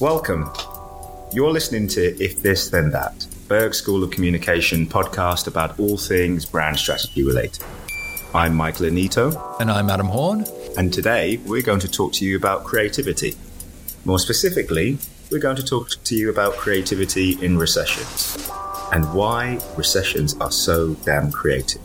Welcome. 0.00 0.52
You're 1.32 1.50
listening 1.50 1.88
to 1.88 2.16
If 2.22 2.40
This 2.40 2.70
Then 2.70 2.92
That, 2.92 3.26
Berghs 3.48 3.78
School 3.78 4.04
of 4.04 4.12
Communication 4.12 4.86
podcast 4.86 5.48
about 5.48 5.80
all 5.80 5.96
things 5.96 6.44
brand 6.44 6.78
strategy 6.78 7.24
related. 7.24 7.64
I'm 8.32 8.54
Michael 8.54 8.86
Anito. 8.86 9.60
And 9.60 9.68
I'm 9.72 9.90
Adam 9.90 10.06
Horn. 10.06 10.46
And 10.76 10.94
today 10.94 11.38
we're 11.38 11.62
going 11.62 11.80
to 11.80 11.90
talk 11.90 12.12
to 12.12 12.24
you 12.24 12.36
about 12.36 12.62
creativity. 12.62 13.34
More 14.04 14.20
specifically, 14.20 14.98
we're 15.32 15.40
going 15.40 15.56
to 15.56 15.64
talk 15.64 15.90
to 16.04 16.14
you 16.14 16.30
about 16.30 16.54
creativity 16.54 17.36
in 17.44 17.58
recessions 17.58 18.48
and 18.92 19.12
why 19.12 19.58
recessions 19.76 20.36
are 20.40 20.52
so 20.52 20.94
damn 21.04 21.32
creative. 21.32 21.82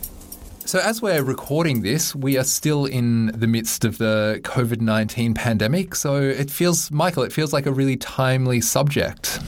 So, 0.65 0.79
as 0.79 1.01
we're 1.01 1.23
recording 1.23 1.81
this, 1.81 2.15
we 2.15 2.37
are 2.37 2.43
still 2.45 2.85
in 2.85 3.27
the 3.27 3.47
midst 3.47 3.83
of 3.83 3.97
the 3.97 4.39
COVID 4.43 4.79
19 4.79 5.33
pandemic. 5.33 5.93
So, 5.93 6.15
it 6.15 6.49
feels, 6.49 6.89
Michael, 6.89 7.23
it 7.23 7.33
feels 7.33 7.51
like 7.51 7.65
a 7.65 7.71
really 7.71 7.97
timely 7.97 8.61
subject. 8.61 9.39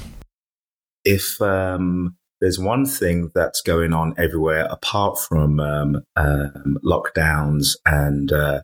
If 1.05 1.41
um, 1.41 2.17
there's 2.41 2.59
one 2.59 2.85
thing 2.85 3.31
that's 3.33 3.61
going 3.61 3.93
on 3.93 4.13
everywhere 4.17 4.67
apart 4.69 5.17
from 5.17 5.59
um, 5.61 6.03
um, 6.17 6.77
lockdowns 6.83 7.77
and 7.85 8.33
uh, 8.33 8.61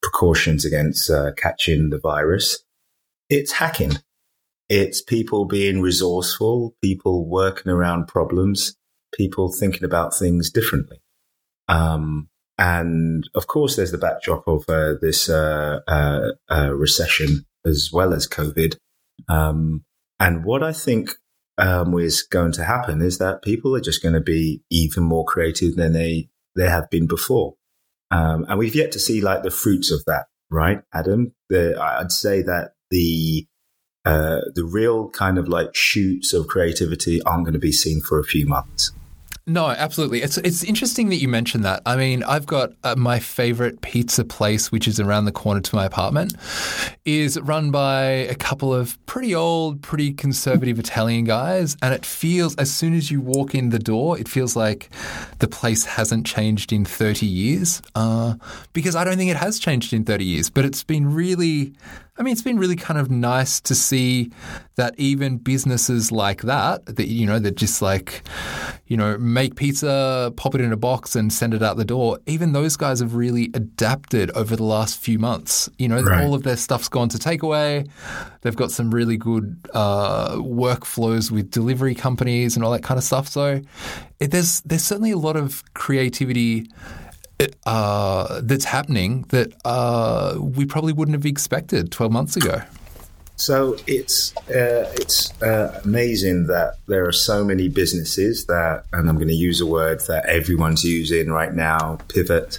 precautions 0.00 0.64
against 0.64 1.10
uh, 1.10 1.32
catching 1.36 1.90
the 1.90 1.98
virus, 1.98 2.62
it's 3.28 3.52
hacking. 3.52 3.98
It's 4.68 5.02
people 5.02 5.46
being 5.46 5.80
resourceful, 5.80 6.76
people 6.80 7.28
working 7.28 7.72
around 7.72 8.06
problems, 8.06 8.76
people 9.12 9.52
thinking 9.52 9.84
about 9.84 10.14
things 10.14 10.48
differently. 10.48 11.00
Um, 11.68 12.28
and 12.58 13.28
of 13.34 13.46
course, 13.46 13.76
there's 13.76 13.92
the 13.92 13.98
backdrop 13.98 14.46
of 14.48 14.64
uh, 14.68 14.94
this 15.00 15.28
uh, 15.28 15.80
uh, 15.86 16.32
uh, 16.50 16.74
recession 16.74 17.44
as 17.64 17.90
well 17.92 18.12
as 18.12 18.26
COVID. 18.26 18.76
Um, 19.28 19.84
and 20.18 20.44
what 20.44 20.62
I 20.62 20.72
think 20.72 21.10
um, 21.58 21.96
is 21.98 22.22
going 22.22 22.52
to 22.52 22.64
happen 22.64 23.00
is 23.00 23.18
that 23.18 23.42
people 23.42 23.76
are 23.76 23.80
just 23.80 24.02
going 24.02 24.14
to 24.14 24.20
be 24.20 24.62
even 24.70 25.04
more 25.04 25.24
creative 25.24 25.76
than 25.76 25.92
they 25.92 26.28
they 26.56 26.68
have 26.68 26.90
been 26.90 27.06
before. 27.06 27.54
Um, 28.10 28.46
and 28.48 28.58
we've 28.58 28.74
yet 28.74 28.90
to 28.92 28.98
see 28.98 29.20
like 29.20 29.42
the 29.42 29.50
fruits 29.50 29.92
of 29.92 30.04
that, 30.06 30.26
right, 30.50 30.80
Adam? 30.92 31.34
The, 31.50 31.80
I'd 31.80 32.10
say 32.10 32.42
that 32.42 32.72
the 32.90 33.46
uh, 34.04 34.40
the 34.54 34.64
real 34.64 35.10
kind 35.10 35.38
of 35.38 35.48
like 35.48 35.74
shoots 35.74 36.32
of 36.32 36.48
creativity 36.48 37.22
aren't 37.22 37.44
going 37.44 37.52
to 37.52 37.58
be 37.58 37.72
seen 37.72 38.00
for 38.00 38.18
a 38.18 38.24
few 38.24 38.46
months. 38.46 38.92
No, 39.48 39.68
absolutely. 39.68 40.20
It's 40.20 40.36
it's 40.36 40.62
interesting 40.62 41.08
that 41.08 41.16
you 41.16 41.26
mentioned 41.26 41.64
that. 41.64 41.80
I 41.86 41.96
mean, 41.96 42.22
I've 42.22 42.44
got 42.44 42.72
uh, 42.84 42.96
my 42.96 43.18
favorite 43.18 43.80
pizza 43.80 44.22
place, 44.22 44.70
which 44.70 44.86
is 44.86 45.00
around 45.00 45.24
the 45.24 45.32
corner 45.32 45.60
to 45.62 45.74
my 45.74 45.86
apartment, 45.86 46.34
is 47.06 47.40
run 47.40 47.70
by 47.70 48.02
a 48.02 48.34
couple 48.34 48.74
of 48.74 48.98
pretty 49.06 49.34
old, 49.34 49.80
pretty 49.80 50.12
conservative 50.12 50.78
Italian 50.78 51.24
guys, 51.24 51.78
and 51.80 51.94
it 51.94 52.04
feels 52.04 52.54
as 52.56 52.70
soon 52.70 52.92
as 52.92 53.10
you 53.10 53.22
walk 53.22 53.54
in 53.54 53.70
the 53.70 53.78
door, 53.78 54.18
it 54.18 54.28
feels 54.28 54.54
like 54.54 54.90
the 55.38 55.48
place 55.48 55.86
hasn't 55.86 56.26
changed 56.26 56.70
in 56.70 56.84
thirty 56.84 57.26
years. 57.26 57.80
Uh, 57.94 58.34
because 58.74 58.94
I 58.94 59.02
don't 59.02 59.16
think 59.16 59.30
it 59.30 59.38
has 59.38 59.58
changed 59.58 59.94
in 59.94 60.04
thirty 60.04 60.26
years, 60.26 60.50
but 60.50 60.66
it's 60.66 60.84
been 60.84 61.14
really 61.14 61.72
I 62.18 62.24
mean, 62.24 62.32
it's 62.32 62.42
been 62.42 62.58
really 62.58 62.74
kind 62.74 62.98
of 62.98 63.10
nice 63.10 63.60
to 63.60 63.76
see 63.76 64.32
that 64.74 64.94
even 64.98 65.38
businesses 65.38 66.10
like 66.10 66.42
that, 66.42 66.84
that 66.86 67.06
you 67.06 67.24
know, 67.26 67.38
that 67.38 67.54
just 67.54 67.80
like, 67.80 68.22
you 68.86 68.96
know, 68.96 69.16
make 69.18 69.54
pizza, 69.54 70.32
pop 70.36 70.56
it 70.56 70.60
in 70.60 70.72
a 70.72 70.76
box, 70.76 71.14
and 71.14 71.32
send 71.32 71.54
it 71.54 71.62
out 71.62 71.76
the 71.76 71.84
door. 71.84 72.18
Even 72.26 72.52
those 72.52 72.76
guys 72.76 72.98
have 72.98 73.14
really 73.14 73.50
adapted 73.54 74.32
over 74.32 74.56
the 74.56 74.64
last 74.64 75.00
few 75.00 75.18
months. 75.18 75.68
You 75.78 75.88
know, 75.88 76.02
right. 76.02 76.24
all 76.24 76.34
of 76.34 76.42
their 76.42 76.56
stuff's 76.56 76.88
gone 76.88 77.08
to 77.10 77.18
takeaway. 77.18 77.88
They've 78.40 78.56
got 78.56 78.72
some 78.72 78.90
really 78.90 79.16
good 79.16 79.68
uh, 79.72 80.36
workflows 80.36 81.30
with 81.30 81.50
delivery 81.52 81.94
companies 81.94 82.56
and 82.56 82.64
all 82.64 82.72
that 82.72 82.82
kind 82.82 82.98
of 82.98 83.04
stuff. 83.04 83.28
So 83.28 83.60
it, 84.18 84.32
there's 84.32 84.60
there's 84.62 84.84
certainly 84.84 85.12
a 85.12 85.18
lot 85.18 85.36
of 85.36 85.62
creativity 85.74 86.68
uh, 87.66 88.40
that's 88.42 88.64
happening 88.64 89.24
that 89.28 89.52
uh, 89.64 90.36
we 90.38 90.66
probably 90.66 90.92
wouldn't 90.92 91.14
have 91.14 91.26
expected 91.26 91.92
12 91.92 92.12
months 92.12 92.36
ago. 92.36 92.62
So 93.36 93.76
it's 93.86 94.36
uh, 94.48 94.92
it's 94.96 95.30
uh, 95.40 95.80
amazing 95.84 96.48
that 96.48 96.74
there 96.88 97.06
are 97.06 97.12
so 97.12 97.44
many 97.44 97.68
businesses 97.68 98.46
that, 98.46 98.84
and 98.92 99.08
I'm 99.08 99.14
going 99.14 99.28
to 99.28 99.34
use 99.34 99.60
a 99.60 99.66
word 99.66 100.00
that 100.08 100.26
everyone's 100.26 100.82
using 100.82 101.30
right 101.30 101.54
now, 101.54 101.98
pivot. 102.08 102.58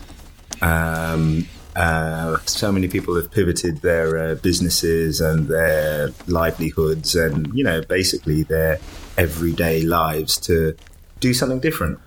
Um, 0.61 1.47
uh, 1.75 2.37
so 2.45 2.71
many 2.71 2.87
people 2.87 3.15
have 3.15 3.29
pivoted 3.29 3.81
their 3.81 4.17
uh, 4.17 4.35
businesses 4.35 5.19
and 5.19 5.49
their 5.49 6.11
livelihoods, 6.27 7.13
and 7.13 7.53
you 7.53 7.65
know, 7.65 7.81
basically 7.81 8.43
their 8.43 8.79
everyday 9.17 9.81
lives 9.81 10.37
to 10.37 10.77
do 11.19 11.33
something 11.33 11.59
different. 11.59 11.99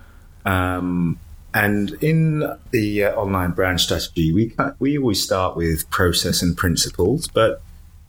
Um, 0.45 1.19
and 1.53 1.91
in 2.01 2.39
the 2.71 3.05
uh, 3.05 3.15
online 3.15 3.51
brand 3.51 3.79
strategy, 3.79 4.33
we 4.33 4.55
we 4.79 4.97
always 4.97 5.23
start 5.23 5.55
with 5.55 5.89
process 5.89 6.41
and 6.41 6.57
principles, 6.57 7.27
but 7.27 7.61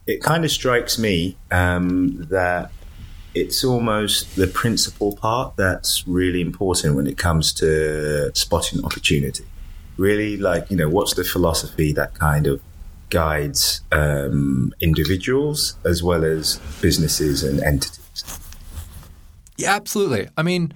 it 0.07 0.21
kind 0.21 0.45
of 0.45 0.51
strikes 0.51 0.97
me 0.97 1.37
um, 1.51 2.25
that 2.29 2.71
it's 3.33 3.63
almost 3.63 4.35
the 4.35 4.47
principle 4.47 5.15
part 5.15 5.55
that's 5.57 6.07
really 6.07 6.41
important 6.41 6.95
when 6.95 7.05
it 7.05 7.17
comes 7.17 7.51
to 7.53 8.31
spotting 8.33 8.83
opportunity. 8.83 9.45
Really, 9.97 10.37
like 10.37 10.71
you 10.71 10.77
know, 10.77 10.89
what's 10.89 11.13
the 11.13 11.23
philosophy 11.23 11.91
that 11.93 12.15
kind 12.15 12.47
of 12.47 12.61
guides 13.09 13.81
um, 13.91 14.73
individuals 14.79 15.77
as 15.85 16.01
well 16.01 16.25
as 16.25 16.57
businesses 16.81 17.43
and 17.43 17.61
entities? 17.61 18.23
Yeah, 19.57 19.75
absolutely. 19.75 20.27
I 20.35 20.43
mean, 20.43 20.73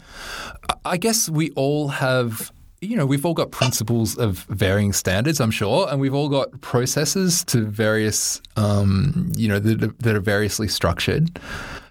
I 0.86 0.98
guess 0.98 1.28
we 1.30 1.52
all 1.52 1.90
have 1.90 2.52
you 2.82 2.96
know, 2.96 3.06
we've 3.06 3.26
all 3.26 3.34
got 3.34 3.52
principles 3.52 4.18
of 4.18 4.40
varying 4.50 4.94
standards, 4.94 5.42
I'm 5.42 5.52
sure, 5.52 5.88
and 5.90 6.00
we've 6.00 6.14
all 6.14 6.30
got 6.30 6.62
processes 6.62 7.44
to 7.46 7.66
various, 7.66 8.42
um, 8.56 9.32
you 9.36 9.48
know, 9.48 9.60
that, 9.60 10.00
that 10.00 10.16
are 10.16 10.22
variously 10.22 10.68
structured. 10.68 11.40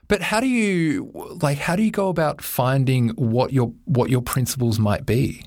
But 0.09 0.22
how 0.22 0.41
do 0.41 0.47
you 0.47 1.10
like? 1.43 1.59
How 1.59 1.77
do 1.77 1.82
you 1.82 1.91
go 1.91 2.09
about 2.09 2.41
finding 2.41 3.10
what 3.10 3.53
your 3.53 3.72
what 3.84 4.09
your 4.09 4.22
principles 4.22 4.78
might 4.78 5.04
be? 5.04 5.44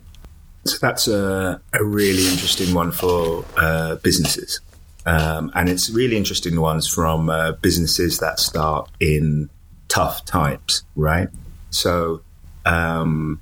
So 0.65 0.77
that's 0.79 1.07
a, 1.07 1.59
a 1.73 1.83
really 1.83 2.27
interesting 2.27 2.75
one 2.75 2.91
for 2.91 3.43
uh, 3.57 3.95
businesses, 3.95 4.61
um, 5.07 5.51
and 5.55 5.67
it's 5.67 5.89
really 5.89 6.15
interesting 6.15 6.61
ones 6.61 6.87
from 6.87 7.31
uh, 7.31 7.53
businesses 7.53 8.19
that 8.19 8.39
start 8.39 8.87
in 8.99 9.49
tough 9.87 10.23
times, 10.25 10.83
right? 10.95 11.29
So, 11.71 12.21
um, 12.63 13.41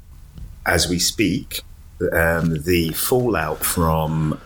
as 0.65 0.87
we 0.87 0.99
speak, 0.99 1.63
um, 2.13 2.61
the 2.63 2.91
fallout 2.93 3.63
from 3.63 4.39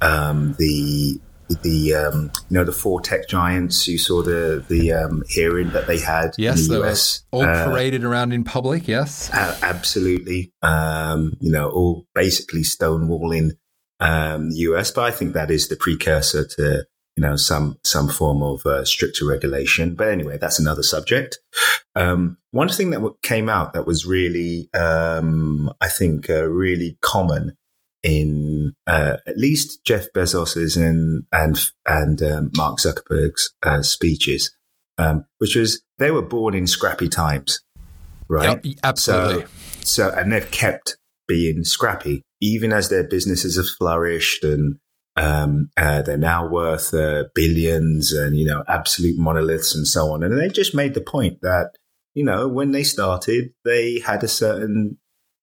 um, 0.00 0.54
the 0.58 1.20
the 1.62 1.94
um, 1.94 2.30
you 2.48 2.54
know 2.56 2.64
the 2.64 2.72
four 2.72 3.00
tech 3.00 3.28
giants. 3.28 3.86
You 3.88 3.98
saw 3.98 4.22
the 4.22 4.64
the 4.68 4.92
um, 4.92 5.22
hearing 5.28 5.70
that 5.70 5.86
they 5.86 5.98
had 5.98 6.34
yes, 6.38 6.66
in 6.66 6.74
the 6.74 6.84
US, 6.84 7.22
all 7.30 7.42
uh, 7.42 7.64
paraded 7.64 8.04
around 8.04 8.32
in 8.32 8.44
public. 8.44 8.86
Yes, 8.88 9.30
uh, 9.32 9.58
absolutely. 9.62 10.52
Um, 10.62 11.34
you 11.40 11.50
know, 11.50 11.68
all 11.70 12.06
basically 12.14 12.62
stonewalling 12.62 13.52
um, 13.98 14.50
the 14.50 14.58
US, 14.70 14.90
but 14.90 15.04
I 15.04 15.10
think 15.10 15.34
that 15.34 15.50
is 15.50 15.68
the 15.68 15.76
precursor 15.76 16.46
to 16.56 16.86
you 17.20 17.26
know 17.28 17.36
some 17.36 17.76
some 17.84 18.08
form 18.08 18.42
of 18.42 18.64
uh, 18.64 18.82
stricter 18.82 19.26
regulation. 19.26 19.94
But 19.94 20.08
anyway, 20.08 20.38
that's 20.38 20.58
another 20.58 20.82
subject. 20.82 21.38
Um, 21.94 22.38
one 22.50 22.70
thing 22.70 22.90
that 22.90 23.06
came 23.22 23.50
out 23.50 23.74
that 23.74 23.86
was 23.86 24.06
really, 24.06 24.70
um, 24.72 25.70
I 25.82 25.88
think, 25.88 26.30
uh, 26.30 26.46
really 26.46 26.96
common 27.02 27.58
in 28.02 28.72
uh, 28.86 29.18
at 29.26 29.36
least 29.36 29.84
Jeff 29.84 30.06
Bezos's 30.14 30.78
and 30.78 31.24
and 31.30 31.60
and 31.86 32.22
um, 32.22 32.50
Mark 32.56 32.78
Zuckerberg's 32.78 33.52
uh, 33.62 33.82
speeches, 33.82 34.56
um, 34.96 35.26
which 35.38 35.56
was 35.56 35.82
they 35.98 36.10
were 36.10 36.22
born 36.22 36.54
in 36.54 36.66
scrappy 36.66 37.10
times, 37.10 37.60
right? 38.28 38.64
Yep, 38.64 38.76
absolutely. 38.82 39.42
So, 39.80 40.08
so 40.08 40.14
and 40.16 40.32
they've 40.32 40.50
kept 40.50 40.96
being 41.28 41.64
scrappy 41.64 42.22
even 42.40 42.72
as 42.72 42.88
their 42.88 43.04
businesses 43.04 43.58
have 43.58 43.68
flourished 43.68 44.42
and 44.42 44.78
um, 45.20 45.70
uh, 45.76 46.00
they're 46.02 46.16
now 46.16 46.48
worth 46.48 46.94
uh, 46.94 47.24
billions 47.34 48.12
and, 48.12 48.36
you 48.36 48.46
know, 48.46 48.64
absolute 48.66 49.18
monoliths 49.18 49.74
and 49.74 49.86
so 49.86 50.12
on. 50.12 50.22
And 50.22 50.40
they 50.40 50.48
just 50.48 50.74
made 50.74 50.94
the 50.94 51.00
point 51.00 51.42
that, 51.42 51.76
you 52.14 52.24
know, 52.24 52.48
when 52.48 52.72
they 52.72 52.82
started, 52.82 53.52
they 53.64 54.00
had 54.00 54.24
a 54.24 54.28
certain 54.28 54.98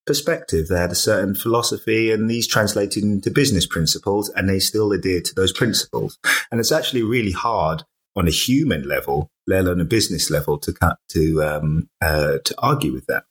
perspective, 0.07 0.67
they 0.67 0.79
had 0.79 0.91
a 0.91 0.95
certain 0.95 1.35
philosophy, 1.35 2.11
and 2.11 2.27
these 2.27 2.47
translated 2.47 3.03
into 3.03 3.29
business 3.29 3.67
principles, 3.67 4.29
and 4.29 4.49
they 4.49 4.59
still 4.59 4.91
adhere 4.91 5.21
to 5.21 5.35
those 5.35 5.53
principles. 5.53 6.17
And 6.49 6.59
it's 6.59 6.71
actually 6.71 7.03
really 7.03 7.33
hard 7.33 7.83
on 8.15 8.27
a 8.27 8.31
human 8.31 8.87
level, 8.87 9.29
let 9.45 9.61
alone 9.61 9.81
a 9.81 9.85
business 9.85 10.31
level, 10.31 10.57
to 10.59 10.73
cut, 10.73 10.97
to 11.09 11.43
um, 11.43 11.89
uh, 12.01 12.37
to 12.43 12.55
argue 12.57 12.93
with 12.93 13.05
that. 13.07 13.25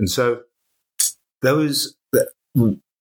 And 0.00 0.10
so 0.10 0.42
those 1.42 1.94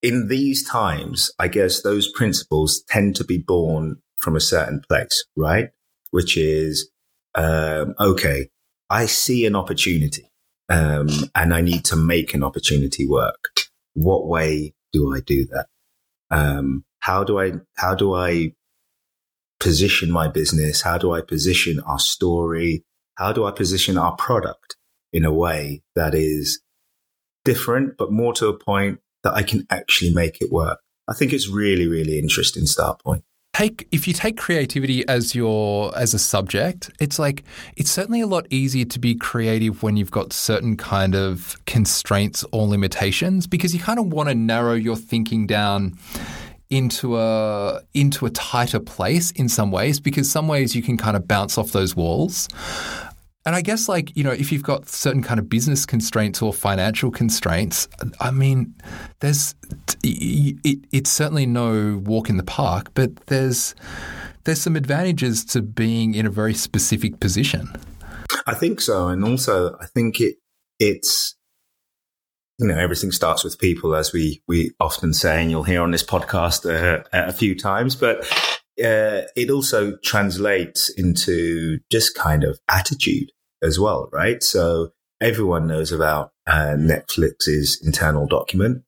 in 0.03 0.27
these 0.27 0.67
times, 0.67 1.31
I 1.39 1.47
guess 1.47 1.81
those 1.81 2.11
principles 2.11 2.83
tend 2.89 3.15
to 3.15 3.23
be 3.23 3.37
born 3.37 4.01
from 4.17 4.35
a 4.35 4.41
certain 4.41 4.81
place, 4.87 5.23
right? 5.37 5.69
Which 6.11 6.37
is 6.37 6.91
um, 7.35 7.95
okay, 7.99 8.49
I 8.89 9.07
see 9.07 9.45
an 9.45 9.55
opportunity 9.55 10.29
um, 10.69 11.07
and 11.33 11.53
I 11.53 11.61
need 11.61 11.85
to 11.85 11.95
make 11.95 12.33
an 12.33 12.43
opportunity 12.43 13.07
work. 13.07 13.45
What 13.93 14.27
way 14.27 14.75
do 14.91 15.15
I 15.15 15.21
do 15.21 15.47
that? 15.47 15.67
Um, 16.29 16.83
how 16.99 17.23
do 17.23 17.39
I 17.39 17.53
how 17.77 17.95
do 17.95 18.13
I 18.13 18.53
position 19.59 20.11
my 20.11 20.27
business? 20.27 20.81
How 20.81 20.97
do 20.97 21.13
I 21.13 21.21
position 21.21 21.79
our 21.79 21.99
story? 21.99 22.83
How 23.15 23.31
do 23.31 23.45
I 23.45 23.51
position 23.51 23.97
our 23.97 24.15
product 24.17 24.75
in 25.13 25.23
a 25.23 25.33
way 25.33 25.81
that 25.95 26.13
is 26.13 26.61
different, 27.45 27.97
but 27.97 28.11
more 28.11 28.33
to 28.33 28.47
a 28.47 28.57
point 28.57 28.99
that 29.23 29.33
I 29.33 29.43
can 29.43 29.65
actually 29.69 30.13
make 30.13 30.41
it 30.41 30.51
work? 30.51 30.79
I 31.07 31.13
think 31.13 31.33
it's 31.33 31.49
really, 31.49 31.87
really 31.87 32.19
interesting 32.19 32.65
start 32.65 33.01
point 33.03 33.23
take 33.53 33.87
if 33.91 34.07
you 34.07 34.13
take 34.13 34.35
creativity 34.35 35.07
as 35.07 35.35
your 35.35 35.95
as 35.95 36.13
a 36.13 36.19
subject 36.19 36.89
it's 36.99 37.19
like 37.19 37.43
it's 37.77 37.91
certainly 37.91 38.19
a 38.19 38.27
lot 38.27 38.47
easier 38.49 38.83
to 38.83 38.99
be 38.99 39.13
creative 39.13 39.83
when 39.83 39.95
you've 39.95 40.11
got 40.11 40.33
certain 40.33 40.75
kind 40.75 41.15
of 41.15 41.55
constraints 41.65 42.43
or 42.51 42.67
limitations 42.67 43.45
because 43.45 43.73
you 43.73 43.79
kind 43.79 43.99
of 43.99 44.07
want 44.07 44.27
to 44.27 44.33
narrow 44.33 44.73
your 44.73 44.95
thinking 44.95 45.45
down 45.45 45.95
into 46.71 47.19
a 47.19 47.79
into 47.93 48.25
a 48.25 48.31
tighter 48.31 48.79
place 48.79 49.29
in 49.31 49.47
some 49.47 49.71
ways 49.71 49.99
because 49.99 50.29
some 50.29 50.47
ways 50.47 50.75
you 50.75 50.81
can 50.81 50.97
kind 50.97 51.15
of 51.15 51.27
bounce 51.27 51.55
off 51.55 51.71
those 51.71 51.95
walls 51.95 52.49
and 53.45 53.55
I 53.55 53.61
guess, 53.61 53.89
like, 53.89 54.15
you 54.15 54.23
know, 54.23 54.31
if 54.31 54.51
you've 54.51 54.63
got 54.63 54.87
certain 54.87 55.21
kind 55.21 55.39
of 55.39 55.49
business 55.49 55.85
constraints 55.85 56.41
or 56.41 56.53
financial 56.53 57.11
constraints, 57.11 57.87
I 58.19 58.31
mean, 58.31 58.73
there's, 59.19 59.55
it, 60.03 60.79
it's 60.91 61.09
certainly 61.09 61.45
no 61.45 62.01
walk 62.05 62.29
in 62.29 62.37
the 62.37 62.43
park, 62.43 62.91
but 62.93 63.15
there's, 63.25 63.75
there's 64.45 64.61
some 64.61 64.75
advantages 64.75 65.43
to 65.45 65.61
being 65.61 66.15
in 66.15 66.25
a 66.25 66.29
very 66.29 66.53
specific 66.53 67.19
position. 67.19 67.69
I 68.47 68.55
think 68.55 68.79
so. 68.79 69.09
And 69.09 69.23
also, 69.25 69.75
I 69.81 69.87
think 69.87 70.21
it, 70.21 70.37
it's, 70.79 71.35
you 72.59 72.67
know, 72.67 72.77
everything 72.77 73.11
starts 73.11 73.43
with 73.43 73.59
people, 73.59 73.95
as 73.95 74.13
we, 74.13 74.41
we 74.47 74.71
often 74.79 75.13
say, 75.13 75.41
and 75.41 75.51
you'll 75.51 75.63
hear 75.63 75.81
on 75.81 75.91
this 75.91 76.03
podcast 76.03 76.69
uh, 76.69 77.03
a 77.11 77.33
few 77.33 77.55
times, 77.55 77.95
but 77.95 78.25
uh, 78.79 79.27
it 79.35 79.49
also 79.49 79.97
translates 80.03 80.89
into 80.89 81.79
just 81.91 82.15
kind 82.15 82.43
of 82.43 82.59
attitude 82.69 83.31
as 83.61 83.79
well, 83.79 84.09
right? 84.11 84.41
So 84.41 84.89
everyone 85.21 85.67
knows 85.67 85.91
about 85.91 86.31
uh, 86.47 86.75
Netflix's 86.77 87.81
internal 87.83 88.27
document, 88.27 88.83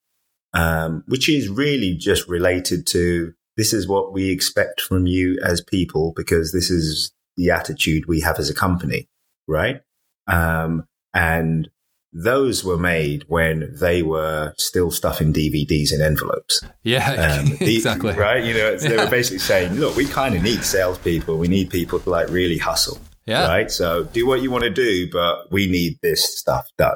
um, 0.54 1.04
which 1.08 1.30
is 1.30 1.50
really 1.50 1.96
just 1.96 2.28
related 2.28 2.88
to 2.88 3.34
this 3.58 3.74
is 3.74 3.88
what 3.88 4.14
we 4.14 4.32
expect 4.32 4.82
from 4.82 5.08
you 5.08 5.40
as 5.44 5.62
people 5.62 6.14
because 6.16 6.52
this 6.52 6.70
is 6.70 7.14
the 7.38 7.52
attitude 7.52 8.06
we 8.08 8.22
have 8.22 8.40
as 8.40 8.50
a 8.50 8.56
company, 8.56 9.08
right? 9.48 9.82
Um, 10.28 10.88
and 11.14 11.70
those 12.16 12.64
were 12.64 12.78
made 12.78 13.26
when 13.28 13.76
they 13.78 14.02
were 14.02 14.54
still 14.58 14.90
stuffing 14.90 15.34
DVDs 15.34 15.94
in 15.94 16.02
envelopes. 16.02 16.64
Yeah, 16.82 17.10
um, 17.12 17.58
the, 17.60 17.76
exactly. 17.76 18.14
Right? 18.14 18.42
You 18.44 18.54
know, 18.54 18.78
they 18.78 18.96
were 18.96 19.10
basically 19.10 19.40
saying, 19.40 19.74
look, 19.74 19.98
we 19.98 20.06
kind 20.06 20.34
of 20.34 20.42
need 20.42 20.64
salespeople. 20.64 21.38
We 21.38 21.50
need 21.50 21.70
people 21.70 22.00
to 22.00 22.10
like 22.10 22.30
really 22.30 22.58
hustle. 22.58 23.00
Yeah. 23.26 23.48
Right. 23.48 23.70
So 23.70 24.06
do 24.06 24.26
what 24.26 24.42
you 24.42 24.50
want 24.50 24.64
to 24.64 24.70
do, 24.70 25.10
but 25.12 25.52
we 25.52 25.68
need 25.68 25.98
this 26.02 26.40
stuff 26.40 26.68
done. 26.78 26.96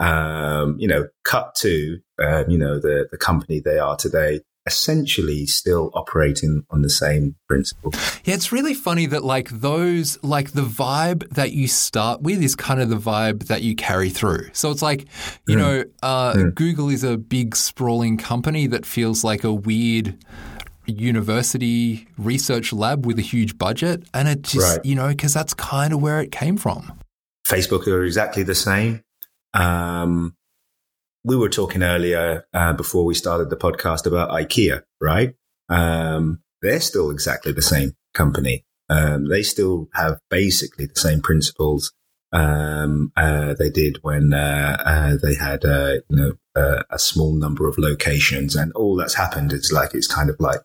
Um, 0.00 0.76
you 0.78 0.88
know, 0.88 1.06
cut 1.24 1.54
to, 1.56 1.98
uh, 2.20 2.44
you 2.48 2.58
know, 2.58 2.80
the, 2.80 3.06
the 3.10 3.18
company 3.18 3.60
they 3.60 3.78
are 3.78 3.96
today 3.96 4.40
essentially 4.68 5.46
still 5.46 5.90
operating 5.94 6.62
on 6.70 6.82
the 6.82 6.90
same 6.90 7.34
principle. 7.48 7.92
Yeah, 8.24 8.34
it's 8.34 8.52
really 8.52 8.74
funny 8.74 9.06
that 9.06 9.24
like 9.24 9.48
those, 9.48 10.22
like 10.22 10.52
the 10.52 10.62
vibe 10.62 11.28
that 11.30 11.52
you 11.52 11.66
start 11.66 12.22
with 12.22 12.40
is 12.42 12.54
kind 12.54 12.80
of 12.80 12.88
the 12.90 12.96
vibe 12.96 13.46
that 13.46 13.62
you 13.62 13.74
carry 13.74 14.10
through. 14.10 14.50
So 14.52 14.70
it's 14.70 14.82
like, 14.82 15.06
you 15.46 15.56
mm. 15.56 15.58
know, 15.58 15.84
uh, 16.02 16.34
mm. 16.34 16.54
Google 16.54 16.90
is 16.90 17.02
a 17.02 17.16
big 17.16 17.56
sprawling 17.56 18.18
company 18.18 18.66
that 18.68 18.86
feels 18.86 19.24
like 19.24 19.42
a 19.42 19.52
weird 19.52 20.16
university 20.86 22.06
research 22.16 22.72
lab 22.72 23.06
with 23.06 23.18
a 23.18 23.22
huge 23.22 23.58
budget. 23.58 24.04
And 24.14 24.28
it 24.28 24.42
just, 24.42 24.76
right. 24.76 24.84
you 24.84 24.94
know, 24.94 25.08
because 25.08 25.34
that's 25.34 25.54
kind 25.54 25.92
of 25.92 26.00
where 26.00 26.20
it 26.20 26.30
came 26.30 26.56
from. 26.56 27.00
Facebook 27.46 27.86
are 27.88 28.04
exactly 28.04 28.42
the 28.42 28.54
same. 28.54 29.02
Um, 29.54 30.34
we 31.24 31.36
were 31.36 31.48
talking 31.48 31.82
earlier 31.82 32.46
uh, 32.52 32.72
before 32.72 33.04
we 33.04 33.14
started 33.14 33.50
the 33.50 33.56
podcast 33.56 34.06
about 34.06 34.30
IKEA, 34.30 34.82
right? 35.00 35.34
Um, 35.68 36.40
they're 36.62 36.80
still 36.80 37.10
exactly 37.10 37.52
the 37.52 37.62
same 37.62 37.92
company. 38.14 38.64
Um, 38.88 39.28
they 39.28 39.42
still 39.42 39.88
have 39.94 40.18
basically 40.30 40.86
the 40.86 40.98
same 40.98 41.20
principles 41.20 41.92
um, 42.32 43.12
uh, 43.16 43.54
they 43.58 43.70
did 43.70 43.98
when 44.02 44.34
uh, 44.34 44.76
uh 44.84 45.16
they 45.22 45.34
had 45.34 45.64
uh, 45.64 45.94
you 46.08 46.16
know 46.16 46.32
uh, 46.54 46.82
a 46.90 46.98
small 46.98 47.34
number 47.34 47.66
of 47.66 47.78
locations, 47.78 48.54
and 48.54 48.72
all 48.72 48.96
that's 48.96 49.14
happened 49.14 49.52
is 49.52 49.72
like 49.72 49.94
it's 49.94 50.06
kind 50.06 50.28
of 50.30 50.36
like 50.38 50.60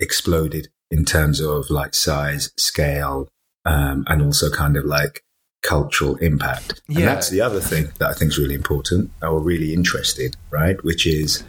exploded 0.00 0.68
in 0.90 1.04
terms 1.04 1.40
of 1.40 1.70
like 1.70 1.94
size, 1.94 2.52
scale, 2.56 3.28
um, 3.64 4.04
and 4.08 4.22
also 4.22 4.50
kind 4.50 4.76
of 4.76 4.84
like 4.84 5.22
cultural 5.62 6.16
impact. 6.16 6.80
Yeah. 6.88 6.98
And 6.98 7.08
that's 7.08 7.30
the 7.30 7.40
other 7.40 7.60
thing 7.60 7.90
that 7.98 8.08
I 8.08 8.14
think 8.14 8.30
is 8.30 8.38
really 8.38 8.54
important 8.54 9.10
or 9.22 9.40
really 9.40 9.74
interested, 9.74 10.36
right? 10.50 10.82
Which 10.84 11.06
is 11.06 11.44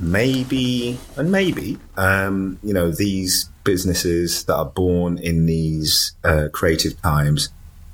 maybe, 0.00 0.98
and 1.16 1.30
maybe, 1.30 1.78
um, 1.96 2.58
you 2.62 2.72
know, 2.72 2.90
these 2.90 3.50
businesses 3.64 4.44
that 4.44 4.54
are 4.54 4.66
born 4.66 5.18
in 5.18 5.46
these 5.46 6.14
uh, 6.24 6.48
creative 6.52 7.00
times 7.02 7.50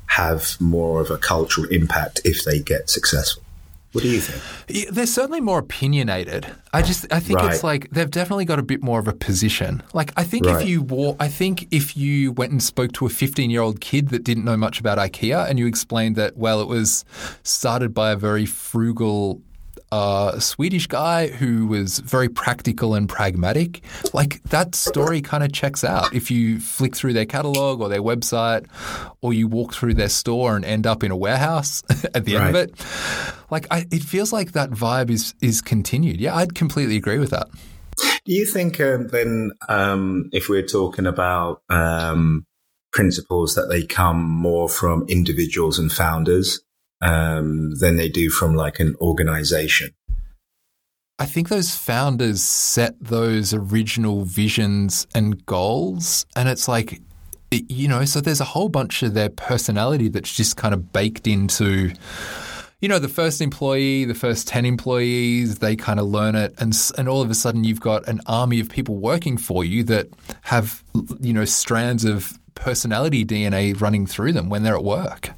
have 0.07 0.61
more 0.61 1.01
of 1.01 1.11
a 1.11 1.19
cultural 1.19 1.69
impact 1.69 2.21
if 2.25 2.45
they 2.45 2.59
get 2.59 2.91
successful. 2.91 3.43
What 3.93 4.03
do 4.05 4.09
you 4.09 4.21
think? 4.21 4.89
They're 4.91 5.05
certainly 5.05 5.41
more 5.41 5.59
opinionated. 5.59 6.47
I 6.73 6.83
just 6.83 7.13
I 7.13 7.19
think 7.19 7.41
right. 7.41 7.53
it's 7.53 7.65
like 7.65 7.91
they've 7.91 8.11
definitely 8.11 8.45
got 8.45 8.61
a 8.61 8.63
bit 8.63 8.85
more 8.85 9.01
of 9.01 9.09
a 9.09 9.13
position. 9.13 9.83
Like 9.93 10.13
I 10.17 10.23
think 10.23 10.47
right. 10.47 10.63
if 10.63 10.69
you 10.69 10.83
walk, 10.83 11.17
I 11.19 11.27
think 11.27 11.67
if 11.73 11.97
you 11.97 12.31
went 12.33 12.53
and 12.53 12.63
spoke 12.63 12.93
to 12.93 13.07
a 13.07 13.09
15 13.09 13.51
year 13.51 13.63
old 13.63 13.81
kid 13.81 14.11
that 14.11 14.23
didn't 14.23 14.45
know 14.45 14.57
much 14.57 14.79
about 14.79 14.99
IKEA 14.99 15.49
and 15.49 15.59
you 15.59 15.67
explained 15.67 16.15
that 16.17 16.37
well 16.37 16.61
it 16.61 16.69
was 16.69 17.05
started 17.43 17.93
by 17.93 18.13
a 18.13 18.17
very 18.17 18.47
frugal 18.47 19.43
a 19.93 20.37
Swedish 20.41 20.87
guy 20.87 21.29
who 21.29 21.67
was 21.67 21.99
very 21.99 22.29
practical 22.29 22.95
and 22.95 23.09
pragmatic. 23.09 23.83
Like 24.13 24.43
that 24.45 24.75
story 24.75 25.21
kind 25.21 25.43
of 25.43 25.53
checks 25.53 25.85
out. 25.85 26.15
If 26.15 26.31
you 26.31 26.61
flick 26.61 26.95
through 26.95 27.13
their 27.13 27.27
catalog 27.27 27.81
or 27.81 27.89
their 27.89 28.03
website, 28.03 28.67
or 29.21 29.33
you 29.33 29.49
walk 29.49 29.75
through 29.75 29.95
their 29.95 30.09
store 30.09 30.57
and 30.57 30.65
end 30.65 30.87
up 30.87 31.03
in 31.03 31.11
a 31.11 31.17
warehouse 31.17 31.83
at 32.15 32.25
the 32.25 32.37
right. 32.37 32.47
end 32.47 32.57
of 32.57 32.63
it, 32.63 32.87
like 33.51 33.67
I, 33.71 33.87
it 33.91 34.03
feels 34.03 34.33
like 34.33 34.53
that 34.53 34.71
vibe 34.71 35.11
is 35.11 35.35
is 35.41 35.61
continued. 35.61 36.21
Yeah, 36.21 36.37
I'd 36.37 36.55
completely 36.55 36.97
agree 36.97 37.19
with 37.19 37.31
that. 37.31 37.49
Do 38.25 38.33
you 38.33 38.47
think 38.47 38.81
um, 38.81 39.09
then, 39.09 39.53
um, 39.69 40.31
if 40.33 40.49
we're 40.49 40.67
talking 40.67 41.07
about 41.07 41.63
um, 41.69 42.47
principles, 42.93 43.55
that 43.55 43.69
they 43.69 43.85
come 43.85 44.23
more 44.23 44.69
from 44.69 45.05
individuals 45.09 45.79
and 45.79 45.91
founders? 45.91 46.61
Um, 47.01 47.75
than 47.77 47.97
they 47.97 48.09
do 48.09 48.31
from 48.31 48.55
like 48.55 48.81
an 48.81 48.97
organization. 49.01 49.91
I 51.19 51.27
think 51.27 51.51
those 51.51 51.77
founders 51.77 52.43
set 52.43 52.99
those 52.99 53.53
original 53.53 54.25
visions 54.25 55.07
and 55.15 55.45
goals, 55.45 56.25
and 56.35 56.49
it's 56.49 56.67
like, 56.67 57.03
you 57.51 57.89
know, 57.89 58.07
so 58.07 58.23
there's 58.23 58.41
a 58.41 58.45
whole 58.45 58.71
bunch 58.71 59.03
of 59.03 59.13
their 59.13 59.29
personality 59.29 60.09
that's 60.09 60.35
just 60.35 60.57
kind 60.57 60.73
of 60.73 60.95
baked 60.95 61.27
into, 61.27 61.93
you 62.81 62.89
know, 62.89 62.99
the 62.99 63.09
first 63.09 63.43
employee, 63.43 64.07
the 64.07 64.15
first 64.15 64.49
10 64.49 64.65
employees, 64.65 65.59
they 65.59 65.77
kind 65.77 66.01
of 66.01 66.07
learn 66.07 66.37
it. 66.37 66.55
And, 66.59 66.75
and 66.97 67.07
all 67.07 67.21
of 67.21 67.31
a 67.31 67.35
sudden, 67.35 67.65
you've 67.65 67.81
got 67.81 68.09
an 68.09 68.23
army 68.25 68.61
of 68.61 68.71
people 68.71 68.97
working 68.97 69.37
for 69.37 69.63
you 69.63 69.85
that 69.85 70.09
have, 70.43 70.83
you 71.21 71.35
know, 71.35 71.45
strands 71.45 72.05
of 72.05 72.39
personality 72.55 73.27
DNA 73.27 73.79
running 73.79 74.07
through 74.07 74.33
them 74.33 74.49
when 74.49 74.63
they're 74.63 74.77
at 74.77 74.85
work. 74.85 75.33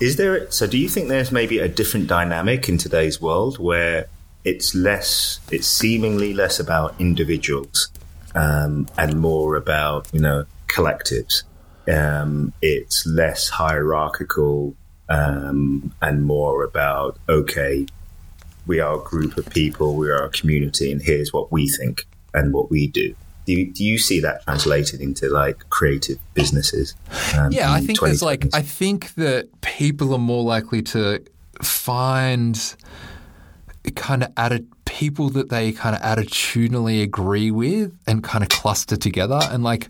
Is 0.00 0.16
there? 0.16 0.50
So, 0.50 0.66
do 0.66 0.78
you 0.78 0.88
think 0.88 1.08
there's 1.08 1.30
maybe 1.30 1.58
a 1.58 1.68
different 1.68 2.06
dynamic 2.06 2.70
in 2.70 2.78
today's 2.78 3.20
world 3.20 3.58
where 3.58 4.06
it's 4.44 4.74
less, 4.74 5.40
it's 5.50 5.66
seemingly 5.66 6.32
less 6.32 6.58
about 6.58 6.94
individuals 6.98 7.88
um, 8.34 8.88
and 8.96 9.20
more 9.20 9.56
about 9.56 10.08
you 10.12 10.20
know 10.20 10.46
collectives? 10.68 11.42
Um, 11.86 12.54
it's 12.62 13.06
less 13.06 13.50
hierarchical 13.50 14.74
um, 15.10 15.94
and 16.00 16.24
more 16.24 16.64
about 16.64 17.18
okay, 17.28 17.86
we 18.66 18.80
are 18.80 18.98
a 18.98 19.04
group 19.04 19.36
of 19.36 19.50
people, 19.50 19.96
we 19.96 20.08
are 20.08 20.24
a 20.24 20.30
community, 20.30 20.90
and 20.90 21.02
here's 21.02 21.30
what 21.30 21.52
we 21.52 21.68
think 21.68 22.06
and 22.32 22.54
what 22.54 22.70
we 22.70 22.86
do. 22.86 23.14
Do 23.50 23.56
you, 23.56 23.72
do 23.72 23.84
you 23.84 23.98
see 23.98 24.20
that 24.20 24.44
translated 24.44 25.00
into 25.00 25.28
like 25.28 25.68
creative 25.70 26.18
businesses? 26.34 26.94
Um, 27.36 27.50
yeah, 27.50 27.72
I 27.72 27.80
think 27.80 27.98
there's 27.98 28.22
like 28.22 28.46
I 28.54 28.62
think 28.62 29.14
that 29.14 29.48
people 29.60 30.14
are 30.14 30.18
more 30.18 30.44
likely 30.44 30.82
to 30.82 31.20
find 31.60 32.76
kind 33.96 34.22
of 34.22 34.32
added 34.36 34.68
people 34.84 35.30
that 35.30 35.48
they 35.48 35.72
kind 35.72 35.96
of 35.96 36.02
attitudinally 36.02 37.02
agree 37.02 37.50
with 37.50 37.98
and 38.06 38.22
kind 38.22 38.44
of 38.44 38.50
cluster 38.50 38.96
together 38.96 39.40
and 39.50 39.64
like 39.64 39.88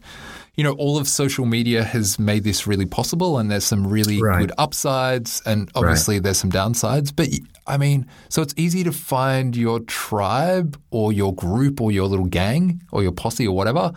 you 0.57 0.64
know, 0.64 0.73
all 0.73 0.99
of 0.99 1.09
social 1.09 1.47
media 1.47 1.85
has 1.85 2.19
made 2.19 2.45
this 2.45 2.66
really 2.66 2.87
possible, 2.87 3.38
and 3.38 3.50
there's 3.50 3.64
some 3.64 3.87
really 3.87 4.21
Right. 4.21 4.40
good 4.40 4.52
upsides, 4.59 5.42
and 5.47 5.71
obviously 5.75 6.19
there's 6.19 6.38
some 6.38 6.50
downsides. 6.50 7.12
But 7.14 7.28
I 7.66 7.76
mean, 7.76 8.07
so 8.28 8.42
it's 8.42 8.54
easy 8.57 8.83
to 8.85 8.92
find 8.92 9.54
your 9.57 9.80
tribe 9.80 10.78
or 10.90 11.12
your 11.12 11.33
group 11.35 11.80
or 11.80 11.92
your 11.92 12.07
little 12.09 12.26
gang 12.26 12.83
or 12.92 13.02
your 13.02 13.12
posse 13.12 13.47
or 13.47 13.54
whatever, 13.57 13.92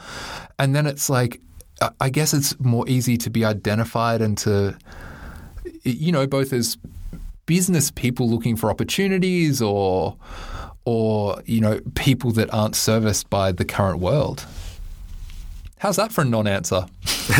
and 0.59 0.75
then 0.75 0.85
it's 0.85 1.09
like, 1.09 1.41
I- 1.81 1.89
I 2.01 2.09
guess 2.09 2.33
it's 2.33 2.57
more 2.59 2.87
easy 2.87 3.17
to 3.17 3.29
be 3.29 3.43
identified 3.43 4.21
and 4.21 4.37
to, 4.39 4.75
you 5.83 6.11
know, 6.11 6.27
both 6.27 6.53
as 6.53 6.77
business 7.45 7.91
people 7.91 8.29
looking 8.29 8.55
for 8.55 8.69
opportunities 8.69 9.61
or 9.61 10.15
or 10.85 11.41
you 11.45 11.59
know 11.61 11.79
people 11.95 12.31
that 12.31 12.53
aren't 12.53 12.75
serviced 12.75 13.29
by 13.29 13.51
the 13.51 13.65
current 13.65 13.99
world 13.99 14.45
how's 15.83 15.97
that 15.97 16.13
for 16.13 16.21
a 16.21 16.25
non-answer 16.25 16.85
a 17.29 17.33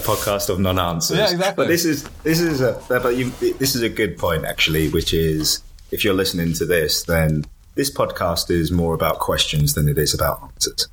podcast 0.00 0.50
of 0.50 0.58
non-answers. 0.58 1.16
Yeah, 1.16 1.30
exactly. 1.30 1.64
But 1.64 1.68
this 1.68 1.84
is 1.84 2.02
this 2.22 2.38
is 2.38 2.60
a 2.60 2.80
but 2.88 3.16
you, 3.16 3.30
this 3.58 3.74
is 3.74 3.80
a 3.80 3.88
good 3.88 4.18
point 4.18 4.44
actually, 4.44 4.90
which 4.90 5.14
is 5.14 5.62
if 5.90 6.04
you're 6.04 6.14
listening 6.14 6.52
to 6.54 6.66
this, 6.66 7.04
then 7.04 7.44
this 7.74 7.90
podcast 7.90 8.50
is 8.50 8.70
more 8.70 8.92
about 8.92 9.18
questions 9.18 9.74
than 9.74 9.88
it 9.88 9.96
is 9.96 10.12
about 10.12 10.42
answers, 10.42 10.88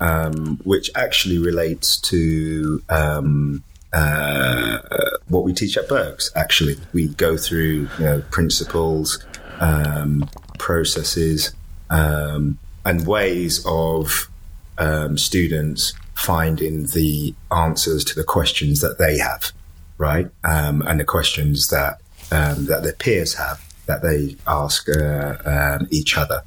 um, 0.00 0.60
which 0.64 0.90
actually 0.94 1.38
relates 1.38 1.98
to 2.00 2.82
um, 2.90 3.64
uh, 3.94 4.78
what 5.28 5.44
we 5.44 5.54
teach 5.54 5.78
at 5.78 5.88
Berghs. 5.88 6.30
Actually, 6.36 6.76
we 6.92 7.08
go 7.08 7.36
through 7.36 7.88
you 7.98 8.04
know 8.04 8.22
principles, 8.30 9.24
um, 9.60 10.28
processes, 10.58 11.54
um, 11.88 12.58
and 12.84 13.06
ways 13.06 13.64
of 13.64 14.28
um, 14.80 15.16
students 15.16 15.92
finding 16.14 16.86
the 16.86 17.34
answers 17.52 18.04
to 18.04 18.14
the 18.14 18.24
questions 18.24 18.80
that 18.80 18.98
they 18.98 19.18
have, 19.18 19.52
right? 19.98 20.28
Um, 20.42 20.82
and 20.82 20.98
the 20.98 21.04
questions 21.04 21.68
that 21.68 22.00
um, 22.32 22.66
that 22.66 22.82
their 22.82 22.92
peers 22.92 23.34
have 23.34 23.60
that 23.86 24.02
they 24.02 24.36
ask 24.46 24.88
uh, 24.88 25.36
um, 25.44 25.88
each 25.90 26.16
other. 26.16 26.42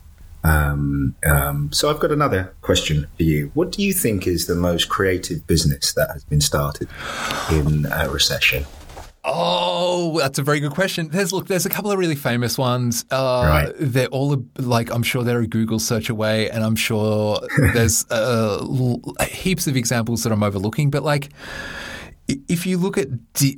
Um, 0.45 1.15
um, 1.25 1.71
so 1.71 1.89
I've 1.89 1.99
got 1.99 2.11
another 2.11 2.53
question 2.61 3.07
for 3.17 3.23
you. 3.23 3.51
What 3.53 3.71
do 3.71 3.81
you 3.81 3.93
think 3.93 4.27
is 4.27 4.47
the 4.47 4.55
most 4.55 4.89
creative 4.89 5.45
business 5.47 5.93
that 5.93 6.09
has 6.11 6.23
been 6.25 6.41
started 6.41 6.89
in 7.51 7.85
a 7.91 8.09
recession? 8.09 8.65
Oh 9.25 10.19
that's 10.19 10.37
a 10.39 10.43
very 10.43 10.59
good 10.59 10.71
question 10.73 11.07
there's 11.09 11.31
look 11.31 11.47
there's 11.47 11.65
a 11.65 11.69
couple 11.69 11.89
of 11.91 11.97
really 11.97 12.15
famous 12.15 12.57
ones 12.57 13.05
uh, 13.11 13.43
Right. 13.47 13.73
they're 13.79 14.07
all 14.07 14.33
a- 14.33 14.61
like 14.61 14.91
i'm 14.91 15.03
sure 15.03 15.23
they're 15.23 15.39
a 15.39 15.47
google 15.47 15.79
search 15.79 16.09
away 16.09 16.49
and 16.49 16.63
i'm 16.63 16.75
sure 16.75 17.39
there's 17.73 18.05
uh, 18.11 18.57
l- 18.61 19.01
heaps 19.27 19.65
of 19.67 19.77
examples 19.77 20.23
that 20.23 20.31
i'm 20.33 20.43
overlooking 20.43 20.89
but 20.89 21.03
like 21.03 21.29
if 22.27 22.65
you 22.65 22.77
look 22.77 22.97
at 22.97 23.07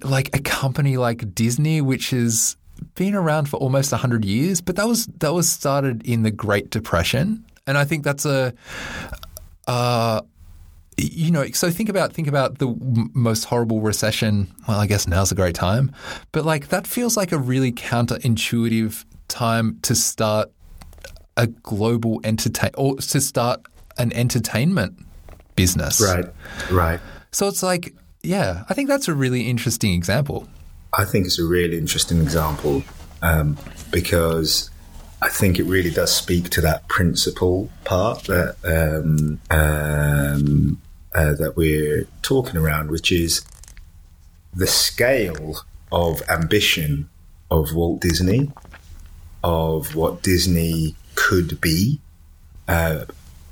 like 0.03 0.35
a 0.35 0.39
company 0.41 0.97
like 0.97 1.35
Disney, 1.35 1.81
which 1.81 2.09
has 2.09 2.57
been 2.95 3.13
around 3.13 3.47
for 3.47 3.57
almost 3.57 3.91
hundred 3.91 4.25
years, 4.25 4.59
but 4.59 4.75
that 4.77 4.87
was 4.87 5.05
that 5.19 5.33
was 5.35 5.47
started 5.47 6.01
in 6.03 6.23
the 6.23 6.31
Great 6.31 6.71
Depression, 6.71 7.45
and 7.67 7.77
I 7.77 7.85
think 7.85 8.03
that's 8.03 8.25
a. 8.25 8.55
Uh, 9.67 10.21
you 10.97 11.31
know, 11.31 11.45
so 11.47 11.69
think 11.69 11.89
about 11.89 12.13
think 12.13 12.27
about 12.27 12.59
the 12.59 12.73
most 13.13 13.45
horrible 13.45 13.81
recession. 13.81 14.47
Well, 14.67 14.79
I 14.79 14.87
guess 14.87 15.07
now's 15.07 15.31
a 15.31 15.35
great 15.35 15.55
time, 15.55 15.91
but 16.31 16.45
like 16.45 16.69
that 16.69 16.87
feels 16.87 17.17
like 17.17 17.31
a 17.31 17.37
really 17.37 17.71
counterintuitive 17.71 19.03
time 19.27 19.79
to 19.81 19.95
start 19.95 20.51
a 21.37 21.47
global 21.47 22.21
entertain 22.23 22.71
or 22.77 22.95
to 22.97 23.19
start 23.19 23.65
an 23.97 24.13
entertainment 24.13 24.97
business. 25.55 26.01
Right, 26.01 26.25
right. 26.71 26.99
So 27.31 27.47
it's 27.47 27.63
like, 27.63 27.93
yeah, 28.23 28.63
I 28.69 28.73
think 28.73 28.87
that's 28.87 29.07
a 29.07 29.13
really 29.13 29.49
interesting 29.49 29.93
example. 29.93 30.47
I 30.97 31.03
think 31.03 31.25
it's 31.25 31.39
a 31.39 31.45
really 31.45 31.77
interesting 31.77 32.21
example 32.21 32.83
um, 33.21 33.57
because 33.91 34.69
I 35.21 35.29
think 35.29 35.59
it 35.59 35.63
really 35.63 35.89
does 35.89 36.15
speak 36.15 36.49
to 36.51 36.61
that 36.61 36.87
principle 36.87 37.69
part 37.83 38.23
that 38.25 38.55
um, 38.63 39.39
um, 39.49 40.81
uh, 41.15 41.33
that 41.35 41.55
we're 41.55 42.07
talking 42.21 42.57
around, 42.57 42.91
which 42.91 43.11
is 43.11 43.45
the 44.53 44.67
scale 44.67 45.61
of 45.91 46.21
ambition 46.29 47.09
of 47.49 47.73
Walt 47.73 48.01
Disney, 48.01 48.51
of 49.43 49.95
what 49.95 50.21
Disney 50.21 50.95
could 51.15 51.61
be, 51.61 51.99
uh, 52.67 53.05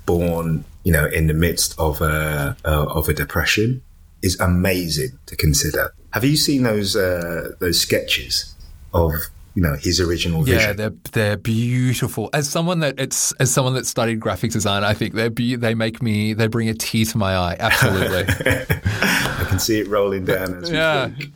born, 0.06 0.66
you 0.84 0.92
know, 0.92 1.06
in 1.06 1.28
the 1.28 1.34
midst 1.34 1.80
of 1.80 2.02
a 2.02 2.58
uh, 2.66 2.86
of 2.90 3.08
a 3.08 3.14
depression, 3.14 3.82
is 4.22 4.40
amazing 4.40 5.18
to 5.28 5.36
consider. 5.36 5.94
Have 6.12 6.26
you 6.26 6.36
seen 6.36 6.64
those 6.64 6.96
uh, 6.96 7.52
those 7.60 7.80
sketches 7.80 8.54
of 8.94 9.14
you 9.56 9.62
know 9.62 9.76
his 9.76 10.00
original 10.00 10.44
vision. 10.44 10.60
Yeah, 10.60 10.74
they're 10.74 10.94
they're 11.12 11.38
beautiful. 11.38 12.30
As 12.34 12.50
someone 12.50 12.80
that 12.80 13.00
it's 13.00 13.32
as 13.34 13.52
someone 13.52 13.74
that 13.76 13.86
studied 13.86 14.20
graphics 14.20 14.54
design, 14.54 14.84
I 14.84 14.94
think 14.94 15.14
they're 15.14 15.30
be, 15.30 15.56
they 15.56 15.76
make 15.76 16.02
me 16.02 16.34
they 16.34 16.48
bring 16.48 16.70
a 16.70 16.74
tear 16.74 17.06
to 17.06 17.18
my 17.18 17.36
eye. 17.36 17.56
Absolutely. 17.60 18.26
I 18.86 19.46
can 19.48 19.60
see 19.60 19.80
it 19.80 19.88
rolling 19.88 20.26
down 20.26 20.56
as 20.64 20.70
we 20.72 20.78
Yeah. 20.78 21.14
speak. 21.14 21.32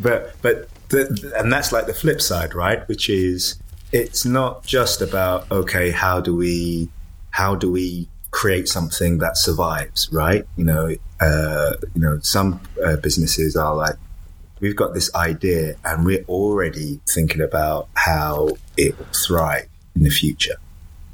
But 0.00 0.34
but 0.42 0.68
the, 0.88 1.32
and 1.36 1.52
that's 1.52 1.72
like 1.72 1.86
the 1.86 1.94
flip 1.94 2.20
side, 2.20 2.54
right? 2.54 2.86
Which 2.88 3.08
is 3.10 3.56
it's 3.92 4.24
not 4.24 4.64
just 4.64 5.00
about 5.02 5.50
okay, 5.50 5.90
how 5.90 6.20
do 6.20 6.34
we 6.36 6.88
how 7.30 7.54
do 7.54 7.70
we 7.70 8.08
create 8.30 8.68
something 8.68 9.18
that 9.18 9.36
survives, 9.36 10.08
right? 10.12 10.46
You 10.56 10.64
know, 10.64 10.94
uh, 11.20 11.72
you 11.94 12.00
know, 12.00 12.18
some 12.22 12.60
uh, 12.84 12.96
businesses 12.96 13.56
are 13.56 13.74
like 13.74 13.96
we've 14.60 14.76
got 14.76 14.94
this 14.94 15.14
idea 15.14 15.76
and 15.84 16.04
we're 16.04 16.24
already 16.24 17.00
thinking 17.08 17.40
about 17.40 17.88
how 17.94 18.50
it 18.76 18.98
will 18.98 19.06
thrive 19.06 19.68
in 19.94 20.02
the 20.02 20.10
future. 20.10 20.56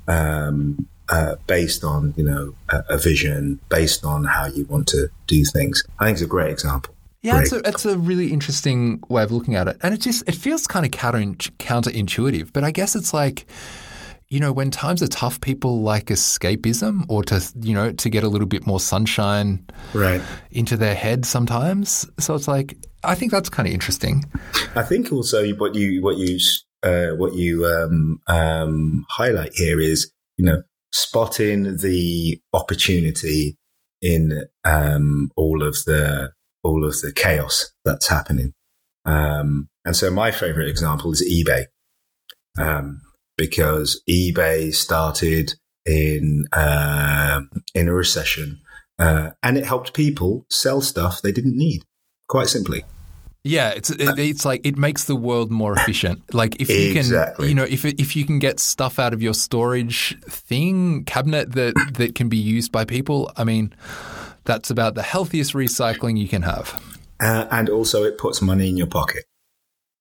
Um, 0.06 0.88
uh, 1.08 1.36
based 1.46 1.84
on 1.84 2.14
you 2.16 2.24
know 2.24 2.54
a, 2.70 2.82
a 2.90 2.98
vision, 2.98 3.60
based 3.68 4.04
on 4.04 4.24
how 4.24 4.46
you 4.46 4.64
want 4.66 4.86
to 4.88 5.08
do 5.26 5.44
things. 5.44 5.84
I 5.98 6.06
think 6.06 6.16
it's 6.16 6.22
a 6.22 6.26
great 6.26 6.50
example. 6.50 6.94
Yeah, 7.22 7.40
it's 7.40 7.52
a, 7.52 7.58
it's 7.66 7.86
a 7.86 7.96
really 7.96 8.32
interesting 8.32 9.02
way 9.08 9.22
of 9.22 9.32
looking 9.32 9.54
at 9.54 9.66
it, 9.68 9.78
and 9.82 9.94
it 9.94 10.00
just 10.00 10.28
it 10.28 10.34
feels 10.34 10.66
kind 10.66 10.84
of 10.84 10.92
counter 10.92 11.20
counterintuitive. 11.58 12.52
But 12.52 12.64
I 12.64 12.70
guess 12.70 12.94
it's 12.94 13.14
like, 13.14 13.46
you 14.34 14.40
know, 14.40 14.52
when 14.52 14.72
times 14.72 15.00
are 15.00 15.06
tough, 15.06 15.40
people 15.40 15.82
like 15.82 16.06
escapism 16.06 17.04
or 17.08 17.22
to 17.22 17.40
you 17.60 17.72
know 17.72 17.92
to 17.92 18.10
get 18.10 18.24
a 18.24 18.28
little 18.28 18.48
bit 18.48 18.66
more 18.66 18.80
sunshine 18.80 19.64
right. 19.92 20.20
into 20.50 20.76
their 20.76 20.96
head 20.96 21.24
sometimes. 21.24 22.04
So 22.18 22.34
it's 22.34 22.48
like 22.48 22.76
I 23.04 23.14
think 23.14 23.30
that's 23.30 23.48
kind 23.48 23.68
of 23.68 23.72
interesting. 23.72 24.24
I 24.74 24.82
think 24.82 25.12
also 25.12 25.48
what 25.52 25.76
you 25.76 26.02
what 26.02 26.16
you 26.16 26.40
uh, 26.82 27.10
what 27.10 27.34
you 27.34 27.64
um, 27.64 28.18
um, 28.26 29.06
highlight 29.08 29.52
here 29.54 29.78
is 29.78 30.10
you 30.36 30.44
know 30.44 30.64
spotting 30.92 31.76
the 31.76 32.40
opportunity 32.52 33.56
in 34.02 34.46
um, 34.64 35.30
all 35.36 35.62
of 35.62 35.76
the 35.86 36.32
all 36.64 36.84
of 36.84 37.00
the 37.02 37.12
chaos 37.12 37.70
that's 37.84 38.08
happening. 38.08 38.52
Um, 39.04 39.68
and 39.84 39.94
so 39.94 40.10
my 40.10 40.32
favorite 40.32 40.68
example 40.68 41.12
is 41.12 41.22
eBay, 41.22 41.66
um, 42.58 43.00
because 43.36 44.02
eBay 44.08 44.74
started 44.74 45.54
in 45.86 46.46
um 46.52 47.50
in 47.74 47.88
a 47.88 47.92
recession, 47.94 48.60
uh, 48.98 49.30
and 49.42 49.56
it 49.58 49.66
helped 49.66 49.92
people 49.94 50.46
sell 50.50 50.80
stuff 50.80 51.20
they 51.22 51.32
didn't 51.32 51.56
need. 51.56 51.82
Quite 52.28 52.48
simply. 52.48 52.84
Yeah, 53.46 53.70
it's 53.70 53.90
it, 53.90 54.18
it's 54.18 54.46
like 54.46 54.62
it 54.64 54.78
makes 54.78 55.04
the 55.04 55.16
world 55.16 55.50
more 55.50 55.74
efficient. 55.76 56.32
Like 56.32 56.58
if 56.60 56.70
you 56.70 56.92
Exactly. 56.98 57.48
can, 57.48 57.50
you 57.50 57.54
know, 57.54 57.64
if 57.68 57.84
if 57.84 58.16
you 58.16 58.24
can 58.24 58.38
get 58.38 58.58
stuff 58.58 58.98
out 58.98 59.12
of 59.12 59.20
your 59.20 59.34
storage 59.34 60.18
thing 60.22 61.04
cabinet 61.04 61.52
that 61.52 61.74
that 61.98 62.14
can 62.14 62.30
be 62.30 62.38
used 62.38 62.72
by 62.72 62.86
people, 62.86 63.30
I 63.36 63.44
mean, 63.44 63.74
that's 64.44 64.70
about 64.70 64.94
the 64.94 65.02
healthiest 65.02 65.52
recycling 65.52 66.16
you 66.18 66.28
can 66.28 66.40
have. 66.42 66.82
uh, 67.20 67.46
and 67.50 67.68
also 67.68 68.02
it 68.04 68.16
puts 68.16 68.40
money 68.40 68.68
in 68.70 68.78
your 68.78 68.86
pocket, 68.86 69.24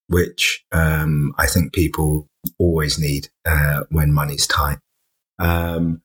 which 0.08 0.64
um, 0.72 1.34
I 1.38 1.48
think 1.48 1.74
people 1.74 2.30
always 2.58 3.00
need 3.00 3.30
uh, 3.46 3.84
when 3.90 4.12
money's 4.12 4.48
tight. 4.48 4.80
Um, 5.40 6.02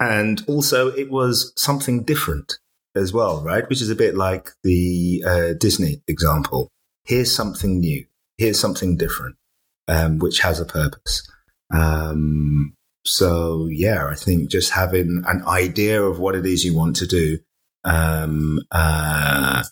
and 0.00 0.42
also, 0.48 0.88
it 0.88 1.10
was 1.10 1.52
something 1.56 2.02
different 2.02 2.58
as 2.96 3.12
well, 3.12 3.42
right? 3.42 3.68
Which 3.68 3.80
is 3.80 3.90
a 3.90 3.94
bit 3.94 4.16
like 4.16 4.50
the 4.64 5.24
uh, 5.26 5.52
Disney 5.58 6.02
example. 6.08 6.68
Here's 7.04 7.34
something 7.34 7.80
new. 7.80 8.04
Here's 8.36 8.58
something 8.58 8.96
different, 8.96 9.36
um, 9.88 10.18
which 10.18 10.40
has 10.40 10.58
a 10.60 10.64
purpose. 10.64 11.28
Um, 11.72 12.74
so 13.04 13.68
yeah, 13.70 14.06
I 14.06 14.14
think 14.14 14.50
just 14.50 14.72
having 14.72 15.22
an 15.26 15.44
idea 15.46 16.02
of 16.02 16.18
what 16.18 16.34
it 16.34 16.46
is 16.46 16.64
you 16.64 16.76
want 16.76 16.96
to 16.96 17.06
do, 17.06 17.38
um, 17.84 18.60
uh, 18.70 19.62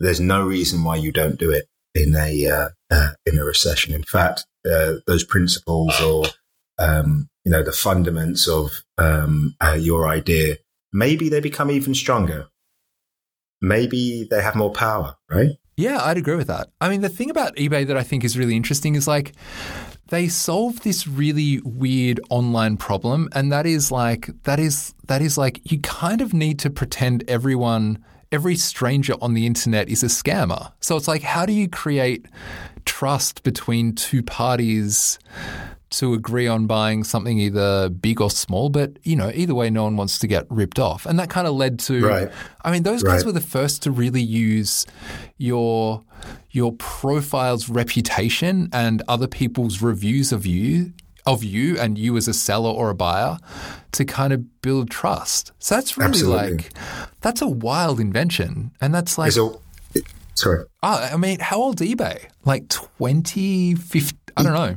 there's 0.00 0.20
no 0.20 0.44
reason 0.44 0.84
why 0.84 0.96
you 0.96 1.12
don't 1.12 1.38
do 1.38 1.50
it 1.50 1.66
in 1.94 2.14
a 2.14 2.46
uh, 2.46 2.68
uh, 2.90 3.10
in 3.26 3.38
a 3.38 3.44
recession. 3.44 3.94
In 3.94 4.04
fact, 4.04 4.44
uh, 4.70 4.94
those 5.06 5.24
principles 5.24 6.00
or 6.00 6.24
um, 6.78 7.28
you 7.44 7.52
know 7.52 7.62
the 7.62 7.70
fundaments 7.70 8.48
of 8.48 8.82
um, 8.98 9.54
uh, 9.60 9.76
your 9.78 10.08
idea 10.08 10.56
maybe 10.92 11.28
they 11.28 11.40
become 11.40 11.70
even 11.70 11.94
stronger. 11.94 12.48
Maybe 13.60 14.26
they 14.30 14.42
have 14.42 14.56
more 14.56 14.72
power, 14.72 15.16
right? 15.30 15.50
Yeah, 15.76 16.00
I'd 16.02 16.18
agree 16.18 16.36
with 16.36 16.48
that. 16.48 16.68
I 16.80 16.88
mean, 16.88 17.00
the 17.00 17.08
thing 17.08 17.30
about 17.30 17.56
eBay 17.56 17.86
that 17.86 17.96
I 17.96 18.02
think 18.02 18.24
is 18.24 18.36
really 18.36 18.56
interesting 18.56 18.94
is 18.94 19.08
like 19.08 19.32
they 20.08 20.28
solve 20.28 20.82
this 20.82 21.06
really 21.06 21.60
weird 21.64 22.20
online 22.28 22.76
problem 22.76 23.30
and 23.32 23.50
that 23.50 23.64
is 23.64 23.90
like 23.90 24.28
that 24.42 24.60
is 24.60 24.94
that 25.06 25.22
is 25.22 25.38
like 25.38 25.60
you 25.72 25.80
kind 25.80 26.20
of 26.20 26.34
need 26.34 26.58
to 26.58 26.68
pretend 26.68 27.24
everyone 27.28 28.04
every 28.30 28.56
stranger 28.56 29.14
on 29.22 29.32
the 29.32 29.46
internet 29.46 29.88
is 29.88 30.02
a 30.02 30.06
scammer. 30.06 30.72
So 30.80 30.96
it's 30.96 31.08
like 31.08 31.22
how 31.22 31.46
do 31.46 31.52
you 31.54 31.68
create 31.68 32.26
trust 32.84 33.42
between 33.42 33.94
two 33.94 34.22
parties 34.22 35.18
to 35.90 36.14
agree 36.14 36.48
on 36.48 36.66
buying 36.66 37.04
something 37.04 37.38
either 37.38 37.88
big 37.90 38.20
or 38.20 38.30
small, 38.30 38.70
but 38.70 38.98
you 39.02 39.14
know, 39.14 39.30
either 39.34 39.54
way, 39.54 39.70
no 39.70 39.84
one 39.84 39.96
wants 39.96 40.18
to 40.18 40.26
get 40.26 40.46
ripped 40.50 40.78
off. 40.78 41.06
And 41.06 41.18
that 41.18 41.30
kind 41.30 41.46
of 41.46 41.54
led 41.54 41.78
to, 41.80 42.04
right. 42.04 42.30
I 42.64 42.72
mean, 42.72 42.82
those 42.82 43.02
guys 43.02 43.18
right. 43.18 43.26
were 43.26 43.32
the 43.32 43.40
first 43.40 43.82
to 43.82 43.90
really 43.90 44.22
use 44.22 44.86
your 45.36 46.02
your 46.50 46.72
profile's 46.72 47.68
reputation 47.68 48.68
and 48.72 49.02
other 49.08 49.26
people's 49.26 49.82
reviews 49.82 50.32
of 50.32 50.46
you 50.46 50.92
of 51.24 51.44
you 51.44 51.78
and 51.78 51.98
you 51.98 52.16
as 52.16 52.26
a 52.26 52.34
seller 52.34 52.70
or 52.70 52.90
a 52.90 52.94
buyer 52.94 53.38
to 53.92 54.04
kind 54.04 54.32
of 54.32 54.60
build 54.62 54.90
trust. 54.90 55.52
So 55.58 55.74
that's 55.74 55.96
really 55.96 56.08
Absolutely. 56.08 56.56
like 56.56 56.72
that's 57.20 57.42
a 57.42 57.48
wild 57.48 58.00
invention, 58.00 58.72
and 58.80 58.94
that's 58.94 59.18
like. 59.18 59.28
Sorry. 60.42 60.64
Oh, 60.82 61.08
I 61.12 61.16
mean, 61.16 61.38
how 61.40 61.58
old 61.58 61.78
eBay? 61.78 62.26
Like 62.44 62.68
20, 62.68 63.76
50, 63.76 64.18
I 64.36 64.42
don't 64.42 64.54
know. 64.54 64.76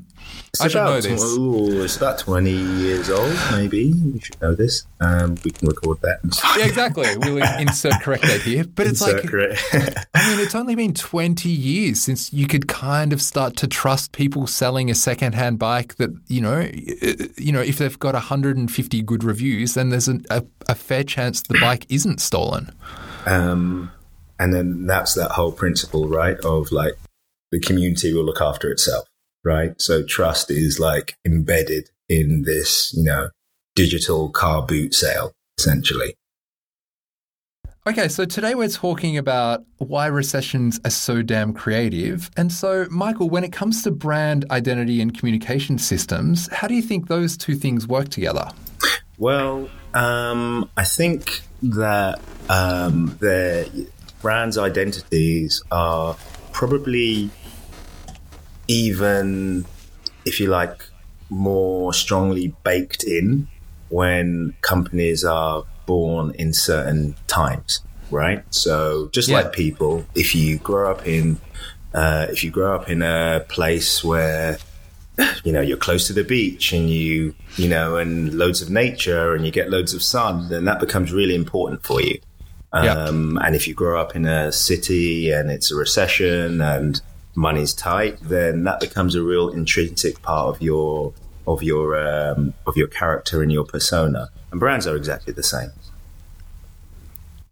It's 0.49 0.61
I 0.61 0.67
should 0.67 0.83
know 0.83 1.01
this. 1.01 1.21
Ooh, 1.37 1.83
it's 1.83 1.97
about 1.97 2.19
20 2.19 2.49
years 2.49 3.09
old, 3.09 3.35
maybe. 3.51 3.93
We 3.93 4.19
should 4.19 4.41
know 4.41 4.55
this. 4.55 4.85
Um, 4.99 5.35
we 5.43 5.51
can 5.51 5.67
record 5.67 6.01
that. 6.01 6.19
yeah, 6.57 6.65
exactly. 6.65 7.05
We'll 7.17 7.43
insert 7.59 8.01
correct 8.01 8.23
date 8.23 8.41
here. 8.41 8.63
But 8.63 8.87
it's 8.87 9.01
insert 9.01 9.23
like, 9.23 10.05
I 10.13 10.29
mean, 10.29 10.39
it's 10.39 10.55
only 10.55 10.75
been 10.75 10.93
20 10.93 11.49
years 11.49 12.01
since 12.01 12.33
you 12.33 12.47
could 12.47 12.67
kind 12.67 13.13
of 13.13 13.21
start 13.21 13.55
to 13.57 13.67
trust 13.67 14.11
people 14.13 14.47
selling 14.47 14.89
a 14.89 14.95
secondhand 14.95 15.59
bike 15.59 15.95
that, 15.95 16.09
you 16.27 16.41
know, 16.41 16.69
you 17.37 17.51
know, 17.51 17.61
if 17.61 17.77
they've 17.77 17.99
got 17.99 18.13
150 18.13 19.01
good 19.03 19.23
reviews, 19.23 19.73
then 19.73 19.89
there's 19.89 20.07
a, 20.07 20.19
a, 20.29 20.43
a 20.69 20.75
fair 20.75 21.03
chance 21.03 21.41
the 21.41 21.59
bike 21.59 21.85
isn't 21.89 22.19
stolen. 22.19 22.71
Um, 23.25 23.91
and 24.39 24.53
then 24.53 24.85
that's 24.85 25.13
that 25.15 25.31
whole 25.31 25.51
principle, 25.51 26.07
right? 26.07 26.37
Of 26.39 26.71
like 26.71 26.93
the 27.51 27.59
community 27.59 28.13
will 28.13 28.25
look 28.25 28.41
after 28.41 28.69
itself 28.71 29.07
right? 29.45 29.79
So 29.79 30.03
trust 30.03 30.51
is 30.51 30.79
like 30.79 31.15
embedded 31.25 31.89
in 32.09 32.41
this, 32.41 32.93
you 32.97 33.03
know, 33.03 33.29
digital 33.75 34.29
car 34.29 34.65
boot 34.65 34.93
sale, 34.93 35.31
essentially. 35.57 36.15
Okay, 37.87 38.07
so 38.07 38.25
today 38.25 38.55
we're 38.55 38.67
talking 38.67 39.15
about 39.15 39.63
why 39.77 40.07
recessions 40.07 40.79
are 40.85 40.89
so 40.89 41.21
damn 41.21 41.53
creative. 41.53 42.31
And 42.35 42.51
so, 42.51 42.87
Michael, 42.89 43.29
when 43.29 43.43
it 43.43 43.51
comes 43.53 43.83
to 43.83 43.91
brand 43.91 44.43
identity 44.49 45.01
and 45.01 45.15
communication 45.15 45.77
systems, 45.77 46.51
how 46.51 46.67
do 46.67 46.73
you 46.73 46.81
think 46.81 47.07
those 47.07 47.37
two 47.37 47.53
things 47.53 47.87
work 47.87 48.09
together? 48.09 48.49
Well, 49.19 49.69
um, 49.93 50.67
I 50.75 50.83
think 50.83 51.41
that 51.61 52.19
um, 52.49 53.17
the 53.19 53.87
brands' 54.25 54.57
identities 54.57 55.61
are 55.69 56.15
probably 56.51 57.29
even, 58.67 59.63
if 60.25 60.39
you 60.39 60.47
like, 60.47 60.83
more 61.29 61.93
strongly 61.93 62.47
baked 62.63 63.03
in 63.03 63.47
when 63.89 64.55
companies 64.61 65.23
are 65.23 65.63
born 65.85 66.33
in 66.39 66.53
certain 66.53 67.15
times, 67.27 67.81
right? 68.09 68.43
So 68.49 69.09
just 69.13 69.29
yeah. 69.29 69.41
like 69.41 69.53
people, 69.53 70.03
if 70.15 70.33
you 70.33 70.57
grow 70.57 70.89
up 70.89 71.05
in 71.05 71.39
uh, 71.93 72.25
if 72.31 72.43
you 72.43 72.49
grow 72.49 72.75
up 72.75 72.89
in 72.89 73.03
a 73.03 73.45
place 73.47 74.03
where 74.03 74.57
you 75.43 75.51
know 75.51 75.61
you're 75.61 75.77
close 75.77 76.07
to 76.07 76.13
the 76.13 76.23
beach 76.23 76.73
and 76.73 76.89
you 76.89 77.35
you 77.57 77.69
know 77.69 77.95
and 77.95 78.33
loads 78.33 78.61
of 78.61 78.69
nature 78.69 79.35
and 79.35 79.45
you 79.45 79.51
get 79.51 79.69
loads 79.69 79.93
of 79.93 80.01
sun, 80.01 80.49
then 80.49 80.65
that 80.65 80.79
becomes 80.79 81.13
really 81.13 81.35
important 81.35 81.83
for 81.83 82.01
you. 82.01 82.19
Um, 82.75 83.37
yeah. 83.39 83.47
And 83.47 83.55
if 83.55 83.67
you 83.69 83.73
grow 83.73 83.99
up 83.99 84.15
in 84.15 84.25
a 84.25 84.51
city 84.51 85.31
and 85.31 85.49
it's 85.49 85.71
a 85.71 85.75
recession 85.75 86.59
and 86.59 87.01
money's 87.33 87.73
tight, 87.73 88.19
then 88.21 88.65
that 88.65 88.81
becomes 88.81 89.15
a 89.15 89.23
real 89.23 89.49
intrinsic 89.49 90.21
part 90.21 90.53
of 90.53 90.61
your 90.61 91.13
of 91.47 91.63
your 91.63 91.97
um, 91.97 92.53
of 92.67 92.75
your 92.75 92.87
character 92.87 93.41
and 93.41 93.51
your 93.51 93.63
persona. 93.63 94.29
And 94.51 94.59
brands 94.59 94.85
are 94.87 94.95
exactly 94.95 95.31
the 95.31 95.43
same. 95.43 95.71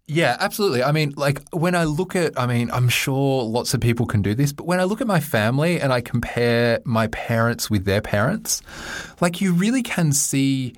Yeah, 0.06 0.36
absolutely. 0.38 0.82
I 0.82 0.92
mean, 0.92 1.14
like 1.16 1.40
when 1.50 1.74
I 1.74 1.84
look 1.84 2.14
at, 2.14 2.38
I 2.38 2.46
mean, 2.46 2.70
I'm 2.70 2.90
sure 2.90 3.42
lots 3.42 3.72
of 3.72 3.80
people 3.80 4.04
can 4.04 4.20
do 4.20 4.34
this, 4.34 4.52
but 4.52 4.66
when 4.66 4.78
I 4.78 4.84
look 4.84 5.00
at 5.00 5.06
my 5.06 5.20
family 5.20 5.80
and 5.80 5.94
I 5.94 6.02
compare 6.02 6.80
my 6.84 7.06
parents 7.06 7.70
with 7.70 7.86
their 7.86 8.02
parents, 8.02 8.60
like 9.22 9.40
you 9.40 9.54
really 9.54 9.82
can 9.82 10.12
see 10.12 10.74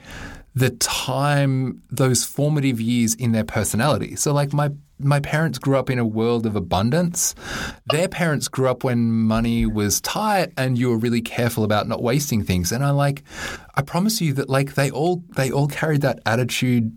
the 0.56 0.70
time, 0.70 1.82
those 1.90 2.24
formative 2.24 2.80
years 2.80 3.14
in 3.14 3.32
their 3.32 3.44
personality. 3.44 4.16
So, 4.16 4.32
like 4.32 4.52
my 4.52 4.70
my 4.98 5.20
parents 5.20 5.58
grew 5.58 5.76
up 5.76 5.90
in 5.90 5.98
a 5.98 6.06
world 6.06 6.46
of 6.46 6.56
abundance. 6.56 7.34
Their 7.90 8.08
parents 8.08 8.48
grew 8.48 8.66
up 8.66 8.82
when 8.82 9.12
money 9.12 9.66
was 9.66 10.00
tight 10.00 10.52
and 10.56 10.78
you 10.78 10.88
were 10.88 10.96
really 10.96 11.20
careful 11.20 11.64
about 11.64 11.86
not 11.86 12.02
wasting 12.02 12.42
things. 12.42 12.72
And 12.72 12.82
I 12.82 12.90
like 12.90 13.22
I 13.74 13.82
promise 13.82 14.22
you 14.22 14.32
that 14.34 14.48
like 14.48 14.74
they 14.74 14.90
all 14.90 15.22
they 15.36 15.50
all 15.50 15.68
carried 15.68 16.00
that 16.00 16.20
attitude 16.24 16.96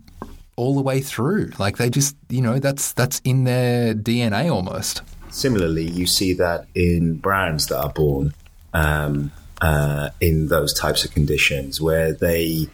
all 0.56 0.74
the 0.74 0.82
way 0.82 1.00
through. 1.00 1.50
Like 1.58 1.76
they 1.76 1.90
just, 1.90 2.16
you 2.30 2.40
know, 2.40 2.58
that's 2.58 2.92
that's 2.92 3.20
in 3.24 3.44
their 3.44 3.94
DNA 3.94 4.50
almost. 4.50 5.02
Similarly, 5.28 5.84
you 5.84 6.06
see 6.06 6.32
that 6.34 6.66
in 6.74 7.18
brands 7.18 7.66
that 7.66 7.78
are 7.78 7.92
born 7.92 8.34
um, 8.72 9.30
uh, 9.60 10.10
in 10.20 10.48
those 10.48 10.72
types 10.72 11.04
of 11.04 11.12
conditions 11.12 11.80
where 11.80 12.12
they, 12.12 12.68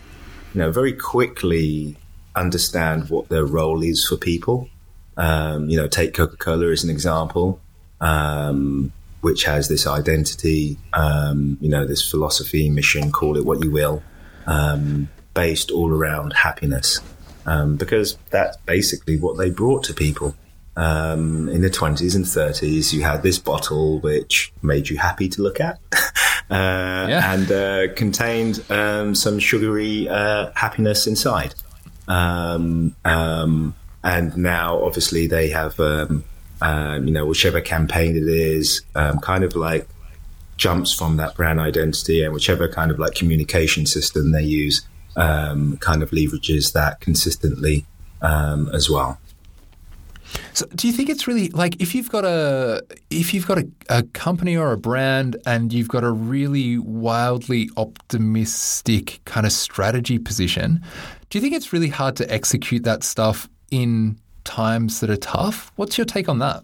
you 0.57 0.63
know, 0.63 0.73
very 0.73 0.93
quickly 0.93 1.97
understand 2.35 3.09
what 3.11 3.29
their 3.29 3.45
role 3.45 3.83
is 3.83 4.05
for 4.05 4.17
people 4.17 4.69
um, 5.17 5.69
you 5.69 5.77
know, 5.77 5.89
take 5.89 6.15
Coca 6.15 6.37
Cola 6.37 6.71
as 6.71 6.85
an 6.85 6.91
example, 6.91 7.61
um, 8.01 8.93
which 9.21 9.45
has 9.45 9.69
this 9.69 9.87
identity, 9.87 10.77
um, 10.93 11.57
you 11.61 11.69
know, 11.69 11.87
this 11.87 12.09
philosophy, 12.09 12.69
mission, 12.69 13.11
call 13.11 13.37
it 13.37 13.45
what 13.45 13.65
you 13.65 13.71
will, 13.71 14.03
um, 14.47 15.09
based 15.35 15.71
all 15.71 15.91
around 15.91 16.33
happiness, 16.33 17.01
um, 17.47 17.77
because 17.77 18.19
that's 18.31 18.57
basically 18.59 19.19
what 19.19 19.39
they 19.39 19.51
brought 19.51 19.85
to 19.85 19.95
people. 19.95 20.35
Um, 20.77 21.49
in 21.49 21.63
the 21.63 21.71
20s 21.71 22.15
and 22.15 22.25
30s, 22.25 22.93
you 22.93 23.03
had 23.03 23.23
this 23.23 23.39
bottle 23.39 23.99
which 24.01 24.53
made 24.63 24.91
you 24.91 24.99
happy 24.99 25.29
to 25.31 25.43
look 25.43 25.61
at. 25.61 25.79
Uh, 26.49 27.07
yeah. 27.09 27.35
and 27.35 27.51
uh, 27.51 27.93
contained 27.95 28.63
um, 28.71 29.17
some 29.17 29.41
sugary 29.41 30.09
uh, 30.09 30.49
happiness 30.55 31.09
inside. 31.09 31.53
Um, 32.07 32.95
um, 33.05 33.75
and 34.05 34.37
now 34.37 34.81
obviously 34.81 35.27
they 35.27 35.49
have, 35.49 35.81
um, 35.81 36.23
um, 36.61 37.09
you 37.09 37.13
know, 37.13 37.27
whichever 37.27 37.61
campaign 37.61 38.17
it 38.17 38.29
is, 38.29 38.83
um, 38.95 39.19
kind 39.19 39.43
of 39.43 39.57
like 39.57 39.89
jumps 40.57 40.93
from 40.93 41.17
that 41.17 41.35
brand 41.35 41.59
identity 41.59 42.23
and 42.23 42.33
whichever 42.33 42.69
kind 42.69 42.93
of 42.93 42.99
like 43.01 43.15
communication 43.15 43.85
system 43.85 44.31
they 44.31 44.45
use, 44.45 44.87
um, 45.17 45.77
kind 45.79 46.03
of 46.03 46.11
leverages 46.11 46.73
that 46.75 47.01
consistently 47.01 47.85
um, 48.23 48.71
as 48.73 48.89
well. 48.89 49.19
So, 50.53 50.67
do 50.75 50.87
you 50.87 50.93
think 50.93 51.09
it's 51.09 51.27
really 51.27 51.49
like 51.51 51.81
if 51.81 51.95
you've 51.95 52.11
got 52.11 52.25
a 52.25 52.83
if 53.11 53.35
you've 53.35 53.47
got 53.47 53.59
a, 53.59 53.69
a, 53.89 54.03
company 54.15 54.57
or 54.57 54.73
a 54.73 54.79
brand 54.79 55.37
and 55.47 55.73
you've 55.73 55.89
got 55.89 56.03
a 56.05 56.11
really 56.11 56.79
wildly 56.79 57.71
optimistic 57.77 59.21
kind 59.25 59.47
of 59.47 59.53
strategy 59.53 60.19
position, 60.19 60.83
do 61.31 61.39
you 61.39 61.43
think 61.43 61.55
it's 61.55 61.73
really 61.73 61.89
hard 61.89 62.17
to 62.17 62.33
execute 62.33 62.85
that 62.85 63.03
stuff 63.03 63.49
in 63.71 64.19
times 64.45 65.01
that 65.01 65.11
are 65.11 65.17
tough? 65.17 65.73
What's 65.77 65.99
your 65.99 66.05
take 66.05 66.29
on 66.29 66.39
that? 66.39 66.63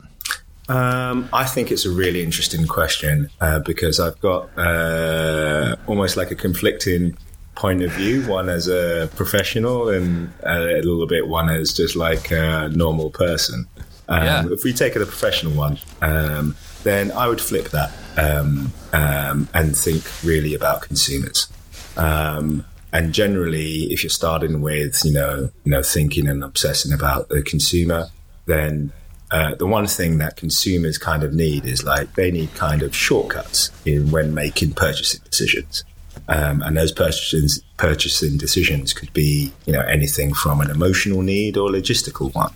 Um, 0.69 1.29
I 1.33 1.45
think 1.45 1.71
it's 1.71 1.85
a 1.85 1.91
really 1.91 2.23
interesting 2.23 2.67
question 2.67 3.29
uh, 3.41 3.59
because 3.59 3.99
I've 3.99 4.19
got 4.21 4.49
uh, 4.57 5.77
almost 5.87 6.17
like 6.17 6.31
a 6.31 6.35
conflicting 6.35 7.17
point 7.63 7.81
of 7.81 7.93
view 7.93 8.27
one 8.29 8.49
as 8.49 8.67
a 8.67 9.09
professional 9.15 9.89
and 9.89 10.33
a 10.43 10.83
little 10.83 11.07
bit 11.07 11.29
one 11.29 11.49
as 11.49 11.73
just 11.73 11.95
like 11.95 12.33
a 12.33 12.69
normal 12.75 13.09
person. 13.09 13.69
Um, 14.09 14.25
yeah. 14.25 14.45
If 14.51 14.65
we 14.65 14.73
take 14.73 14.97
it 14.97 15.01
a 15.01 15.07
professional 15.07 15.53
one, 15.53 15.79
um, 16.01 16.57
then 16.83 17.13
I 17.13 17.29
would 17.29 17.41
flip 17.41 17.69
that 17.71 17.93
um, 18.17 18.73
um 18.93 19.49
and 19.55 19.77
think 19.77 20.03
really 20.25 20.55
about 20.55 20.83
consumers. 20.83 21.49
Um, 21.97 22.65
and 22.93 23.15
generally, 23.15 23.85
if 23.93 24.03
you're 24.03 24.11
starting 24.11 24.61
with, 24.61 25.01
you 25.05 25.13
know, 25.13 25.51
you 25.65 25.71
know, 25.71 25.85
thinking 25.85 26.27
and 26.27 26.43
obsessing 26.43 26.93
about 26.93 27.29
the 27.29 27.43
consumer, 27.43 28.09
then 28.47 28.93
uh, 29.31 29.55
the 29.55 29.69
one 29.69 29.87
thing 29.87 30.19
that 30.19 30.37
consumers 30.37 30.99
kind 30.99 31.23
of 31.23 31.33
need 31.33 31.65
is 31.65 31.85
like 31.85 32.17
they 32.17 32.33
need 32.33 32.53
kind 32.55 32.83
of 32.83 32.95
shortcuts 32.95 33.71
in 33.87 34.11
when 34.11 34.35
making 34.35 34.73
purchasing 34.73 35.21
decisions. 35.31 35.85
Um, 36.29 36.63
and 36.63 36.77
those 36.77 36.93
purchasing 36.93 37.49
purchasing 37.77 38.39
decisions 38.39 38.93
could 38.93 39.13
be, 39.13 39.53
you 39.67 39.73
know, 39.73 39.81
anything 39.81 40.35
from 40.35 40.61
an 40.61 40.71
emotional 40.71 41.23
need 41.23 41.57
or 41.57 41.71
logistical 41.71 42.35
one. 42.35 42.53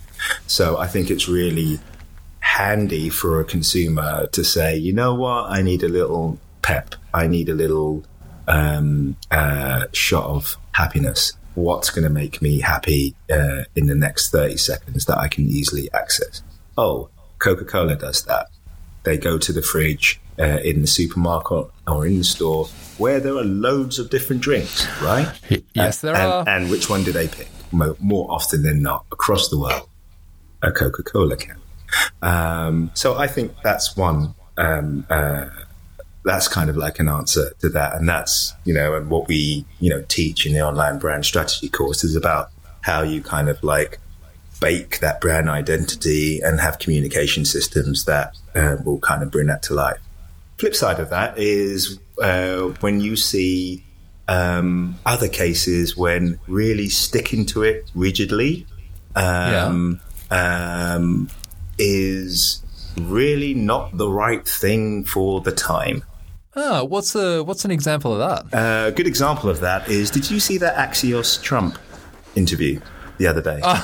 So 0.47 0.79
I 0.79 0.87
think 0.87 1.11
it's 1.11 1.29
really 1.29 1.79
handy 2.41 3.09
for 3.09 3.41
a 3.41 3.45
consumer 3.45 4.27
to 4.29 4.45
say, 4.45 4.77
you 4.77 4.93
know 4.93 5.15
what, 5.15 5.51
I 5.51 5.63
need 5.63 5.83
a 5.83 5.89
little 5.89 6.39
pep, 6.63 6.95
I 7.13 7.27
need 7.27 7.49
a 7.49 7.55
little 7.55 8.05
um, 8.47 9.17
uh, 9.31 9.87
shot 9.93 10.25
of 10.25 10.57
happiness. 10.73 11.33
What's 11.55 11.91
going 11.91 12.05
to 12.05 12.11
make 12.11 12.41
me 12.43 12.61
happy 12.61 13.15
uh, 13.31 13.65
in 13.75 13.87
the 13.87 13.95
next 13.95 14.31
30 14.31 14.59
seconds 14.59 15.07
that 15.07 15.19
I 15.19 15.29
can 15.29 15.49
easily 15.49 15.91
access? 15.93 16.43
Oh, 16.77 17.09
Coca 17.39 17.65
Cola 17.65 17.97
does 17.97 18.25
that. 18.25 18.47
They 19.05 19.17
go 19.17 19.39
to 19.39 19.53
the 19.53 19.63
fridge 19.63 20.21
uh, 20.39 20.61
in 20.65 20.81
the 20.81 20.87
supermarket 20.87 21.67
or 21.87 22.07
in 22.07 22.19
the 22.19 22.25
store 22.25 22.67
where 22.99 23.21
there 23.21 23.37
are 23.37 23.45
loads 23.45 23.99
of 23.99 24.11
different 24.11 24.43
drinks, 24.43 24.87
right? 25.01 25.29
Yes, 25.75 26.01
there 26.01 26.15
and, 26.15 26.33
are. 26.33 26.49
And 26.49 26.71
which 26.71 26.89
one 26.89 27.05
do 27.05 27.13
they 27.13 27.29
pick? 27.29 27.49
More, 27.73 27.97
more 27.99 28.31
often 28.31 28.63
than 28.63 28.83
not, 28.83 29.05
across 29.13 29.49
the 29.49 29.59
world, 29.59 29.89
a 30.63 30.73
Coca 30.73 31.03
Cola 31.03 31.37
can. 31.37 31.57
Um, 32.23 32.91
so 32.95 33.17
I 33.17 33.27
think 33.27 33.53
that's 33.63 33.97
one. 33.97 34.35
Um, 34.57 35.07
uh, 35.11 35.49
that's 36.25 36.49
kind 36.49 36.69
of 36.69 36.77
like 36.77 36.99
an 36.99 37.09
answer 37.09 37.53
to 37.61 37.69
that, 37.71 37.95
and 37.95 38.09
that's 38.09 38.55
you 38.65 38.75
know, 38.75 38.95
and 38.95 39.11
what 39.11 39.29
we 39.29 39.65
you 39.81 39.91
know 39.91 40.03
teach 40.09 40.47
in 40.47 40.53
the 40.53 40.61
online 40.61 40.99
brand 40.99 41.25
strategy 41.25 41.69
course 41.69 42.03
is 42.03 42.17
about 42.17 42.51
how 42.81 43.03
you 43.03 43.23
kind 43.23 43.49
of 43.49 43.63
like 43.63 43.99
bake 44.61 45.01
that 45.01 45.21
brand 45.21 45.49
identity 45.49 46.41
and 46.41 46.61
have 46.61 46.79
communication 46.79 47.45
systems 47.45 48.07
that 48.07 48.37
uh, 48.55 48.77
will 48.85 48.99
kind 49.01 49.23
of 49.23 49.31
bring 49.31 49.47
that 49.47 49.63
to 49.63 49.75
life. 49.75 49.99
Flip 50.59 50.75
side 50.75 51.01
of 51.01 51.11
that 51.11 51.39
is 51.39 51.99
uh, 52.21 52.69
when 52.81 53.01
you 53.01 53.17
see 53.17 53.85
um, 54.29 54.97
other 55.05 55.29
cases 55.29 55.97
when 55.97 56.39
really 56.47 56.89
sticking 56.89 57.47
to 57.47 57.63
it 57.63 57.91
rigidly 57.95 58.67
um, 59.15 60.01
yeah. 60.31 60.95
um, 60.95 61.29
is 61.79 62.63
really 62.97 63.55
not 63.55 63.97
the 63.97 64.09
right 64.09 64.47
thing 64.47 65.05
for 65.05 65.41
the 65.41 65.53
time. 65.53 66.03
Oh, 66.59 66.85
what's 66.85 67.15
a 67.15 67.45
what's 67.45 67.67
an 67.67 67.71
example 67.71 68.19
of 68.19 68.51
that? 68.51 68.59
Uh, 68.59 68.89
a 68.89 68.93
good 68.93 69.07
example 69.07 69.51
of 69.51 69.61
that 69.61 69.91
is: 69.91 70.11
Did 70.11 70.31
you 70.31 70.41
see 70.41 70.57
that 70.59 70.75
Axios 70.77 71.43
Trump 71.43 71.79
interview? 72.35 72.81
The 73.19 73.27
other 73.27 73.41
day. 73.41 73.61
Uh, 73.63 73.81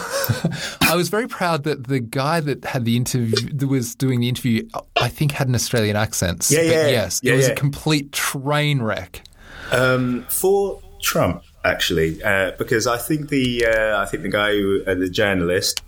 I 0.83 0.95
was 0.95 1.09
very 1.09 1.29
proud 1.29 1.65
that 1.65 1.87
the 1.87 2.01
guy 2.01 2.41
that 2.41 2.65
had 2.65 2.85
the 2.85 2.97
interview 2.97 3.35
that 3.53 3.67
was 3.67 3.95
doing 3.95 4.21
the 4.21 4.29
interview, 4.29 4.69
I 4.97 5.09
think, 5.09 5.33
had 5.33 5.49
an 5.49 5.55
Australian 5.55 5.97
accent. 5.97 6.49
Yeah, 6.51 6.63
yeah, 6.63 6.89
yes, 6.89 7.21
yeah, 7.23 7.33
it 7.33 7.37
was 7.37 7.47
yeah. 7.47 7.53
a 7.53 7.57
complete 7.57 8.13
train 8.13 8.83
wreck. 8.83 9.23
Um, 9.71 10.25
for 10.29 10.83
Trump, 11.01 11.43
actually, 11.65 12.23
uh, 12.23 12.53
because 12.59 12.87
I 12.87 12.99
think 12.99 13.29
the 13.29 13.67
uh, 13.67 14.01
I 14.01 14.07
think 14.07 14.23
the 14.23 14.29
guy 14.29 14.53
who 14.53 14.83
uh, 14.87 14.95
the 14.95 15.09
journalist, 15.09 15.83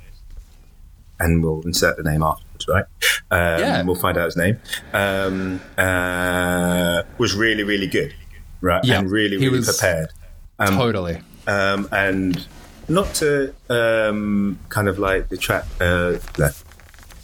and 1.20 1.42
we'll 1.42 1.62
insert 1.62 1.96
the 1.96 2.02
name 2.02 2.22
afterwards, 2.22 2.66
right? 2.68 2.85
Um, 3.30 3.61
yeah, 3.61 3.83
we'll 3.83 3.94
find 3.94 4.16
out 4.16 4.26
his 4.26 4.37
name. 4.37 4.59
Um, 4.92 5.61
uh, 5.76 7.02
was 7.18 7.35
really, 7.35 7.62
really 7.62 7.87
good, 7.87 8.14
right? 8.61 8.85
Yeah, 8.85 9.00
and 9.00 9.11
really, 9.11 9.37
really 9.37 9.62
prepared. 9.62 10.11
Um, 10.59 10.76
totally. 10.76 11.20
Um, 11.46 11.88
and 11.92 12.46
not 12.88 13.14
to 13.14 13.55
um, 13.68 14.59
kind 14.68 14.88
of 14.88 14.99
like 14.99 15.29
detract, 15.29 15.68
uh, 15.81 16.18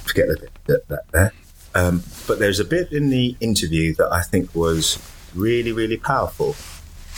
forget 0.05 0.29
the 0.29 0.37
bit 0.40 0.51
that, 0.66 0.88
that 0.88 1.03
there. 1.12 1.33
Um, 1.75 2.03
but 2.27 2.38
there's 2.38 2.61
a 2.61 2.64
bit 2.64 2.92
in 2.92 3.11
the 3.11 3.37
interview 3.40 3.94
that 3.94 4.11
I 4.12 4.23
think 4.23 4.55
was 4.55 4.99
really, 5.35 5.73
really 5.73 5.96
powerful. 5.96 6.57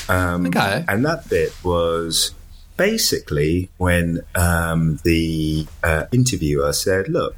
Um, 0.08 0.46
okay. 0.46 0.84
And 0.88 1.04
that 1.04 1.28
bit 1.28 1.52
was 1.64 2.34
basically 2.76 3.70
when 3.78 4.20
um, 4.34 4.98
the 5.04 5.66
uh, 5.82 6.04
interviewer 6.12 6.72
said, 6.72 7.08
Look, 7.08 7.36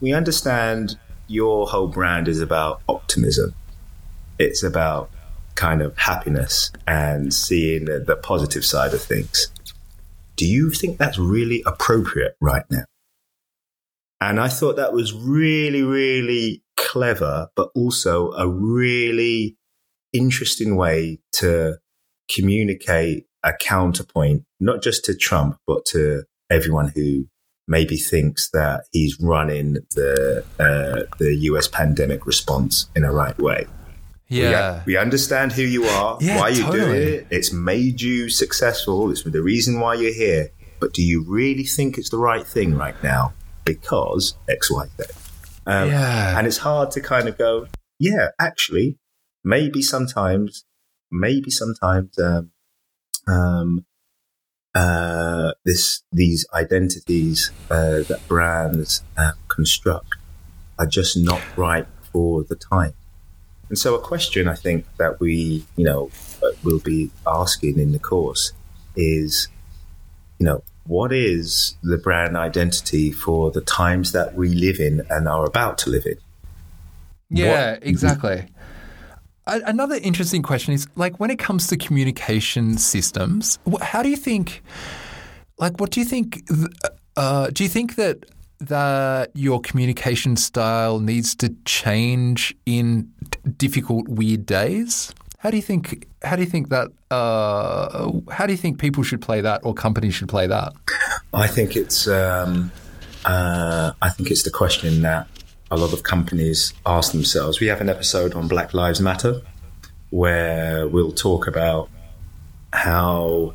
we 0.00 0.12
understand 0.12 0.98
your 1.28 1.68
whole 1.68 1.88
brand 1.88 2.28
is 2.28 2.40
about 2.40 2.82
optimism, 2.88 3.54
it's 4.38 4.62
about 4.62 5.10
kind 5.54 5.82
of 5.82 5.96
happiness 5.98 6.70
and 6.86 7.34
seeing 7.34 7.84
the, 7.84 7.98
the 7.98 8.16
positive 8.16 8.64
side 8.64 8.94
of 8.94 9.02
things 9.02 9.48
do 10.36 10.46
you 10.46 10.70
think 10.70 10.98
that's 10.98 11.18
really 11.18 11.62
appropriate 11.66 12.36
right 12.40 12.64
now? 12.70 12.84
And 14.20 14.38
I 14.38 14.48
thought 14.48 14.76
that 14.76 14.92
was 14.92 15.14
really, 15.14 15.82
really 15.82 16.62
clever, 16.76 17.48
but 17.56 17.70
also 17.74 18.32
a 18.32 18.46
really 18.46 19.56
interesting 20.12 20.76
way 20.76 21.20
to 21.32 21.78
communicate 22.30 23.26
a 23.42 23.52
counterpoint, 23.54 24.44
not 24.58 24.82
just 24.82 25.04
to 25.06 25.14
Trump, 25.14 25.56
but 25.66 25.84
to 25.86 26.24
everyone 26.50 26.92
who 26.94 27.26
maybe 27.66 27.96
thinks 27.96 28.50
that 28.50 28.84
he's 28.92 29.18
running 29.20 29.74
the 29.94 30.44
uh, 30.58 31.06
the 31.18 31.34
US 31.36 31.68
pandemic 31.68 32.26
response 32.26 32.86
in 32.94 33.04
a 33.04 33.12
right 33.12 33.38
way. 33.38 33.66
Yeah. 34.30 34.82
We, 34.86 34.92
we 34.92 34.96
understand 34.96 35.52
who 35.52 35.62
you 35.62 35.84
are, 35.84 36.16
yeah, 36.20 36.38
why 36.38 36.50
you 36.50 36.62
totally. 36.62 36.78
do 36.78 36.92
it. 36.92 37.26
It's 37.30 37.52
made 37.52 38.00
you 38.00 38.30
successful. 38.30 39.10
It's 39.10 39.24
the 39.24 39.42
reason 39.42 39.80
why 39.80 39.94
you're 39.94 40.14
here. 40.14 40.50
But 40.78 40.94
do 40.94 41.02
you 41.02 41.24
really 41.26 41.64
think 41.64 41.98
it's 41.98 42.10
the 42.10 42.16
right 42.18 42.46
thing 42.46 42.76
right 42.76 42.94
now? 43.02 43.34
Because 43.64 44.36
X, 44.48 44.70
Y, 44.70 44.86
Z. 44.96 45.04
Um, 45.66 45.90
yeah. 45.90 46.38
And 46.38 46.46
it's 46.46 46.58
hard 46.58 46.92
to 46.92 47.00
kind 47.00 47.28
of 47.28 47.36
go, 47.36 47.66
yeah, 47.98 48.28
actually, 48.38 48.98
maybe 49.44 49.82
sometimes, 49.82 50.64
maybe 51.10 51.50
sometimes, 51.50 52.18
um, 52.18 52.52
um, 53.26 53.84
uh, 54.74 55.52
this, 55.64 56.02
these 56.12 56.46
identities, 56.54 57.50
uh, 57.70 58.02
that 58.08 58.20
brands 58.28 59.02
uh, 59.16 59.32
construct 59.48 60.14
are 60.78 60.86
just 60.86 61.16
not 61.16 61.42
right 61.56 61.86
for 62.12 62.44
the 62.44 62.54
time. 62.56 62.94
And 63.70 63.78
so, 63.78 63.94
a 63.94 64.00
question 64.00 64.48
I 64.48 64.56
think 64.56 64.84
that 64.98 65.20
we, 65.20 65.64
you 65.76 65.84
know, 65.84 66.10
uh, 66.42 66.48
will 66.64 66.80
be 66.80 67.10
asking 67.26 67.78
in 67.78 67.92
the 67.92 68.00
course 68.00 68.52
is, 68.96 69.48
you 70.38 70.44
know, 70.44 70.62
what 70.86 71.12
is 71.12 71.76
the 71.82 71.96
brand 71.96 72.36
identity 72.36 73.12
for 73.12 73.52
the 73.52 73.60
times 73.60 74.10
that 74.10 74.34
we 74.34 74.48
live 74.48 74.80
in 74.80 75.02
and 75.08 75.28
are 75.28 75.44
about 75.44 75.78
to 75.78 75.90
live 75.90 76.04
in? 76.04 76.16
Yeah, 77.30 77.74
what? 77.74 77.82
exactly. 77.86 78.48
Another 79.46 79.96
interesting 80.02 80.42
question 80.42 80.74
is 80.74 80.86
like 80.96 81.18
when 81.20 81.30
it 81.30 81.38
comes 81.38 81.68
to 81.68 81.76
communication 81.76 82.76
systems, 82.76 83.60
how 83.80 84.02
do 84.02 84.08
you 84.08 84.16
think, 84.16 84.62
like, 85.58 85.78
what 85.80 85.90
do 85.90 86.00
you 86.00 86.06
think, 86.06 86.42
uh, 87.16 87.50
do 87.50 87.62
you 87.62 87.68
think 87.68 87.94
that 87.94 88.26
that 88.60 89.30
your 89.34 89.60
communication 89.60 90.36
style 90.36 91.00
needs 91.00 91.34
to 91.36 91.54
change 91.64 92.54
in 92.66 93.12
difficult, 93.56 94.08
weird 94.08 94.46
days? 94.46 95.12
How 95.38 95.50
do 95.50 95.56
you 95.56 95.62
think? 95.62 96.06
How 96.22 96.36
do 96.36 96.42
you 96.42 96.48
think 96.48 96.68
that? 96.68 96.88
Uh, 97.10 98.12
how 98.30 98.46
do 98.46 98.52
you 98.52 98.58
think 98.58 98.78
people 98.78 99.02
should 99.02 99.22
play 99.22 99.40
that, 99.40 99.62
or 99.64 99.74
companies 99.74 100.14
should 100.14 100.28
play 100.28 100.46
that? 100.46 100.72
I 101.34 101.46
think 101.46 101.76
it's. 101.76 102.06
Um, 102.06 102.70
uh, 103.24 103.92
I 104.00 104.08
think 104.10 104.30
it's 104.30 104.42
the 104.42 104.50
question 104.50 105.02
that 105.02 105.26
a 105.70 105.76
lot 105.76 105.92
of 105.92 106.02
companies 106.02 106.72
ask 106.84 107.12
themselves. 107.12 107.60
We 107.60 107.68
have 107.68 107.80
an 107.80 107.88
episode 107.88 108.34
on 108.34 108.48
Black 108.48 108.74
Lives 108.74 109.00
Matter 109.00 109.40
where 110.10 110.88
we'll 110.88 111.12
talk 111.12 111.46
about 111.46 111.88
how 112.72 113.54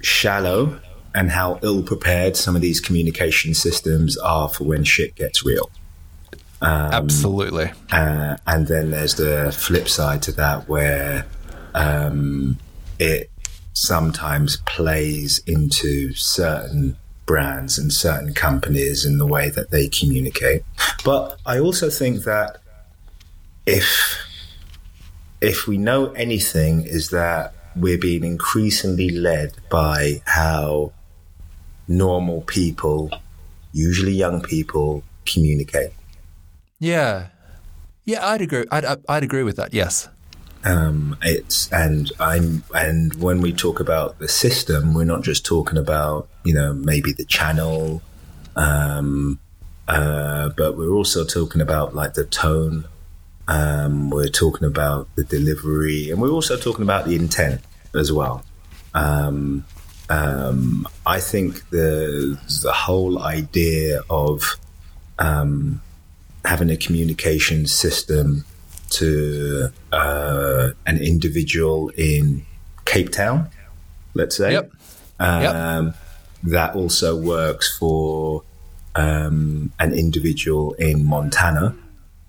shallow 0.00 0.80
and 1.14 1.30
how 1.30 1.58
ill 1.62 1.82
prepared 1.82 2.36
some 2.36 2.56
of 2.56 2.62
these 2.62 2.80
communication 2.80 3.54
systems 3.54 4.16
are 4.18 4.48
for 4.48 4.64
when 4.64 4.84
shit 4.84 5.14
gets 5.14 5.44
real. 5.44 5.70
Um, 6.60 6.92
Absolutely. 6.92 7.72
Uh, 7.92 8.36
and 8.46 8.66
then 8.66 8.90
there's 8.90 9.14
the 9.14 9.52
flip 9.56 9.88
side 9.88 10.22
to 10.22 10.32
that 10.32 10.68
where 10.68 11.26
um, 11.74 12.58
it 12.98 13.30
sometimes 13.74 14.56
plays 14.58 15.40
into 15.46 16.14
certain 16.14 16.96
brands 17.26 17.78
and 17.78 17.92
certain 17.92 18.34
companies 18.34 19.04
in 19.04 19.18
the 19.18 19.26
way 19.26 19.50
that 19.50 19.70
they 19.70 19.88
communicate. 19.88 20.62
But 21.04 21.38
I 21.44 21.58
also 21.58 21.90
think 21.90 22.24
that 22.24 22.58
if 23.66 24.18
if 25.40 25.66
we 25.66 25.76
know 25.76 26.12
anything 26.12 26.82
is 26.82 27.10
that 27.10 27.52
we're 27.76 27.98
being 27.98 28.24
increasingly 28.24 29.10
led 29.10 29.52
by 29.68 30.22
how 30.24 30.92
normal 31.88 32.42
people, 32.42 33.10
usually 33.72 34.12
young 34.12 34.40
people, 34.42 35.02
communicate. 35.26 35.92
Yeah, 36.78 37.28
yeah, 38.04 38.26
I'd 38.26 38.42
agree. 38.42 38.64
I'd, 38.70 38.84
I'd 39.08 39.22
agree 39.22 39.42
with 39.42 39.56
that. 39.56 39.72
Yes. 39.72 40.08
Um, 40.64 41.16
it's 41.22 41.70
and 41.72 42.10
I'm 42.18 42.64
and 42.74 43.14
when 43.14 43.40
we 43.42 43.52
talk 43.52 43.80
about 43.80 44.18
the 44.18 44.28
system, 44.28 44.94
we're 44.94 45.04
not 45.04 45.22
just 45.22 45.44
talking 45.44 45.76
about 45.78 46.28
you 46.42 46.54
know 46.54 46.72
maybe 46.72 47.12
the 47.12 47.24
channel, 47.26 48.00
um, 48.56 49.38
uh, 49.88 50.48
but 50.56 50.76
we're 50.78 50.92
also 50.92 51.24
talking 51.24 51.60
about 51.60 51.94
like 51.94 52.14
the 52.14 52.24
tone 52.24 52.86
Um, 53.46 54.08
we're 54.08 54.28
talking 54.30 54.66
about 54.66 55.14
the 55.16 55.24
delivery, 55.24 56.10
and 56.10 56.20
we're 56.20 56.30
also 56.30 56.56
talking 56.56 56.82
about 56.82 57.04
the 57.04 57.14
intent 57.14 57.60
as 57.94 58.10
well. 58.10 58.42
Um, 58.94 59.64
um, 60.14 60.86
I 61.06 61.18
think 61.30 61.50
the 61.70 62.38
the 62.62 62.72
whole 62.72 63.14
idea 63.38 64.00
of 64.08 64.56
um, 65.18 65.80
having 66.44 66.70
a 66.70 66.76
communication 66.76 67.66
system 67.66 68.44
to 68.90 69.68
uh, 69.92 70.70
an 70.86 70.98
individual 71.12 71.90
in 71.96 72.44
Cape 72.84 73.10
Town, 73.10 73.48
let's 74.14 74.36
say, 74.36 74.52
Yep. 74.52 74.70
um, 75.18 75.94
that 76.44 76.74
also 76.80 77.16
works 77.16 77.76
for 77.78 78.42
um, 78.94 79.72
an 79.78 79.92
individual 79.94 80.74
in 80.74 81.04
Montana 81.04 81.74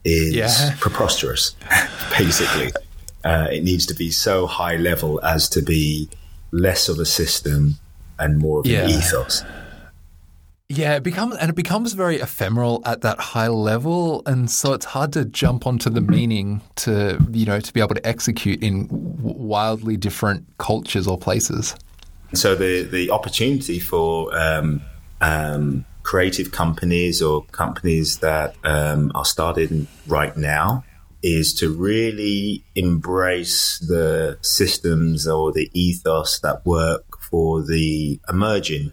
is 0.04 0.34
Yeah. 0.34 0.76
preposterous, 0.80 1.56
basically. 2.18 2.72
Uh, 3.24 3.48
it 3.52 3.64
needs 3.64 3.86
to 3.88 3.94
be 3.94 4.10
so 4.12 4.48
high 4.48 4.78
level 4.78 5.20
as 5.24 5.50
to 5.50 5.62
be 5.62 6.08
less 6.56 6.88
of 6.90 7.00
a 7.00 7.06
system 7.06 7.76
and 8.18 8.38
more 8.38 8.60
of 8.60 8.66
Yeah. 8.66 8.84
an 8.86 8.90
ethos. 8.90 9.44
Yeah, 10.68 10.96
it 10.96 11.04
becomes 11.04 11.36
and 11.36 11.50
it 11.52 11.56
becomes 11.56 11.94
very 11.94 12.20
ephemeral 12.20 12.82
at 12.86 13.02
that 13.02 13.20
high 13.20 13.50
level, 13.50 14.24
and 14.26 14.50
so 14.50 14.74
it's 14.74 14.86
hard 14.86 15.14
to 15.14 15.24
jump 15.24 15.68
onto 15.68 15.92
the 15.92 16.02
meaning 16.02 16.62
to 16.78 17.20
you 17.32 17.46
know 17.46 17.60
to 17.60 17.72
be 17.72 17.82
able 17.82 17.94
to 17.94 18.08
execute 18.08 18.64
in 18.64 18.88
wildly 18.90 19.96
different 19.96 20.46
cultures 20.58 21.06
or 21.06 21.20
places. 21.20 21.76
So 22.34 22.56
the 22.56 22.82
the 22.82 23.12
opportunity 23.12 23.80
for 23.80 24.36
um, 24.36 24.82
um, 25.22 25.86
creative 26.02 26.52
companies 26.52 27.22
or 27.22 27.44
companies 27.52 28.18
that 28.20 28.56
um, 28.64 29.12
are 29.14 29.26
started 29.26 29.86
right 30.08 30.36
now 30.36 30.84
is 31.28 31.56
to 31.56 31.74
really 31.74 32.64
embrace 32.76 33.80
the 33.80 34.38
systems 34.42 35.28
or 35.28 35.52
the 35.52 35.72
ethos 35.74 36.40
that 36.42 36.64
work 36.66 37.04
for 37.20 37.64
the 37.64 38.20
emerging 38.30 38.92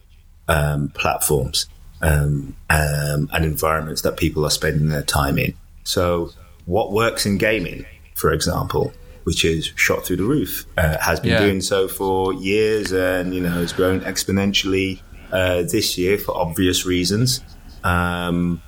um, 0.49 0.89
platforms 0.95 1.67
um, 2.01 2.57
um, 2.71 3.29
and 3.35 3.45
environments 3.45 4.01
that 4.01 4.17
people 4.17 4.47
are 4.47 4.51
spending 4.51 4.89
their 4.89 5.03
time 5.03 5.37
in. 5.39 5.53
So, 5.85 6.31
what 6.65 6.91
works 6.91 7.27
in 7.27 7.37
gaming, 7.37 7.85
for 8.15 8.33
example, 8.33 8.95
which 9.25 9.45
is 9.45 9.71
shot 9.77 10.07
through 10.07 10.17
the 10.17 10.25
roof, 10.25 10.65
uh, 10.79 10.97
has 11.01 11.21
been 11.21 11.33
Yeah. 11.33 11.41
doing 11.41 11.61
so 11.61 11.87
for 11.87 12.33
years, 12.33 12.93
and 12.93 13.35
you 13.35 13.43
know 13.43 13.51
has 13.51 13.75
grown 13.75 14.01
exponentially 14.01 15.01
uh, 15.33 15.63
this 15.71 15.99
year 15.99 16.17
for 16.17 16.35
obvious 16.37 16.87
reasons. 16.87 17.41
Um, 17.85 18.63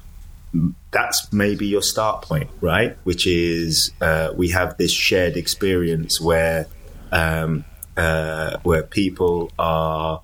that's 0.94 1.30
maybe 1.32 1.66
your 1.66 1.82
start 1.82 2.22
point, 2.22 2.48
right? 2.62 2.96
Which 3.04 3.26
is 3.26 3.90
uh, 4.00 4.32
we 4.34 4.48
have 4.50 4.78
this 4.78 4.92
shared 4.92 5.36
experience 5.36 6.20
where 6.20 6.66
um, 7.12 7.64
uh, 7.96 8.58
where 8.62 8.84
people 8.84 9.52
are 9.58 10.22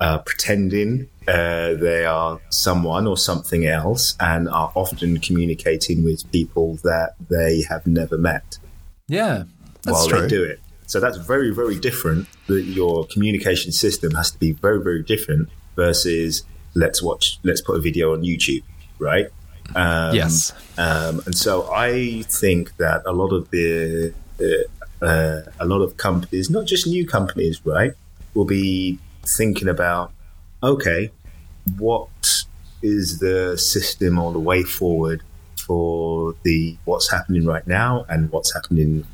uh, 0.00 0.18
pretending 0.18 1.08
uh, 1.28 1.74
they 1.74 2.04
are 2.04 2.40
someone 2.50 3.06
or 3.06 3.16
something 3.16 3.66
else, 3.66 4.16
and 4.20 4.48
are 4.48 4.72
often 4.74 5.18
communicating 5.20 6.02
with 6.02 6.30
people 6.32 6.76
that 6.82 7.14
they 7.28 7.62
have 7.68 7.86
never 7.86 8.18
met 8.18 8.58
Yeah, 9.06 9.44
that's 9.82 9.98
while 9.98 10.08
true. 10.08 10.20
they 10.22 10.28
do 10.28 10.42
it. 10.44 10.60
So 10.86 10.98
that's 10.98 11.18
very, 11.18 11.54
very 11.54 11.78
different. 11.78 12.26
That 12.48 12.62
your 12.62 13.06
communication 13.06 13.70
system 13.70 14.12
has 14.14 14.32
to 14.32 14.38
be 14.38 14.52
very, 14.52 14.82
very 14.82 15.02
different 15.04 15.48
versus 15.76 16.42
let's 16.74 17.00
watch, 17.00 17.38
let's 17.44 17.60
put 17.60 17.76
a 17.76 17.80
video 17.80 18.12
on 18.12 18.22
YouTube, 18.22 18.64
right? 18.98 19.26
Um, 19.74 20.14
yes. 20.14 20.52
um, 20.78 21.22
and 21.26 21.36
so 21.36 21.70
I 21.72 22.22
think 22.22 22.76
that 22.78 23.02
a 23.06 23.12
lot 23.12 23.32
of 23.32 23.50
the 23.50 24.12
uh, 24.40 25.04
uh, 25.04 25.42
a 25.58 25.66
lot 25.66 25.80
of 25.80 25.96
companies, 25.96 26.50
not 26.50 26.66
just 26.66 26.86
new 26.86 27.06
companies, 27.06 27.64
right, 27.64 27.92
will 28.34 28.44
be 28.44 28.98
thinking 29.22 29.68
about 29.68 30.12
okay, 30.62 31.10
what 31.78 32.44
is 32.82 33.18
the 33.18 33.56
system 33.56 34.18
or 34.18 34.32
the 34.32 34.38
way 34.38 34.62
forward 34.62 35.22
for 35.56 36.34
the 36.42 36.76
what's 36.84 37.10
happening 37.10 37.46
right 37.46 37.66
now 37.66 38.04
and 38.08 38.30
what's 38.32 38.52
happening 38.52 39.04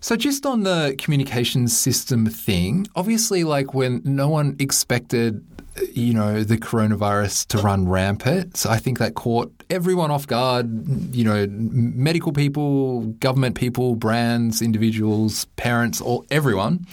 So 0.00 0.16
just 0.16 0.44
on 0.44 0.64
the 0.64 0.96
communication 0.98 1.68
system 1.68 2.26
thing, 2.26 2.88
obviously, 2.96 3.44
like 3.44 3.72
when 3.72 4.02
no 4.04 4.28
one 4.28 4.56
expected, 4.58 5.44
you 5.92 6.12
know, 6.12 6.42
the 6.42 6.56
coronavirus 6.56 7.46
to 7.48 7.58
run 7.58 7.88
rampant, 7.88 8.56
so 8.56 8.70
I 8.70 8.78
think 8.78 8.98
that 8.98 9.14
caught 9.14 9.52
everyone 9.70 10.10
off 10.10 10.26
guard. 10.26 10.68
You 11.14 11.24
know, 11.24 11.46
medical 11.48 12.32
people, 12.32 13.02
government 13.20 13.56
people, 13.56 13.96
brands, 13.96 14.62
individuals, 14.62 15.46
parents, 15.56 16.00
all 16.00 16.26
everyone. 16.30 16.86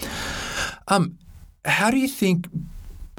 Um, 0.88 1.18
how 1.66 1.92
do 1.92 1.98
you 1.98 2.08
think? 2.08 2.48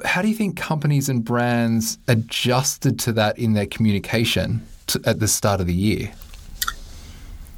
How 0.05 0.23
do 0.23 0.29
you 0.29 0.35
think 0.35 0.57
companies 0.57 1.11
and 1.11 1.23
brands 1.23 1.99
adjusted 2.09 2.99
to 3.01 3.13
that 3.13 3.39
in 3.39 3.53
their 3.53 3.67
communication 3.67 4.67
to, 4.87 5.01
at 5.05 5.21
the 5.21 5.29
start 5.29 5.61
of 5.61 5.67
the 5.67 5.75
year? 5.75 6.11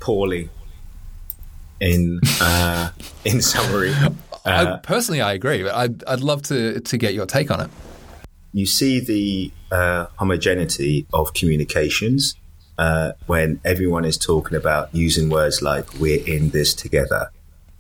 poorly. 0.03 0.51
In 1.81 2.21
uh, 2.41 2.91
in 3.25 3.41
summary, 3.41 3.93
I, 4.45 4.79
personally, 4.83 5.21
I 5.21 5.33
agree. 5.33 5.63
But 5.63 5.75
I'd, 5.75 6.05
I'd 6.05 6.21
love 6.21 6.43
to 6.43 6.81
to 6.81 6.97
get 6.99 7.15
your 7.15 7.27
take 7.27 7.51
on 7.51 7.61
it. 7.61 7.71
You 8.53 8.67
see 8.67 9.01
the 9.01 9.51
uh, 9.75 10.07
homogeneity 10.17 11.07
of 11.13 11.33
communications 11.35 12.35
uh, 12.79 13.13
when 13.27 13.61
everyone 13.65 14.05
is 14.05 14.17
talking 14.19 14.57
about 14.57 14.95
using 14.95 15.29
words 15.31 15.63
like 15.63 15.87
"we're 16.01 16.25
in 16.27 16.51
this 16.51 16.75
together" 16.75 17.31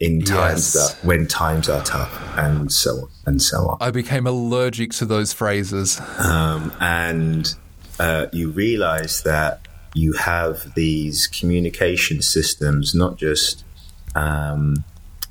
in 0.00 0.20
times 0.22 0.74
Yes. 0.74 0.94
that 0.94 1.06
when 1.06 1.26
times 1.28 1.68
are 1.68 1.82
tough, 1.85 2.12
and 2.37 2.72
so 2.72 2.90
on 3.02 3.08
and 3.26 3.40
so 3.42 3.58
on. 3.68 3.78
I 3.80 3.90
became 3.90 4.26
allergic 4.26 4.92
to 4.94 5.04
those 5.06 5.32
phrases. 5.32 6.00
um, 6.18 6.72
and 6.80 7.54
uh, 8.00 8.26
you 8.32 8.50
realize 8.50 9.22
that 9.22 9.61
you 9.94 10.12
have 10.14 10.74
these 10.74 11.26
communication 11.26 12.22
systems, 12.22 12.94
not 12.94 13.16
just 13.16 13.64
um, 14.14 14.85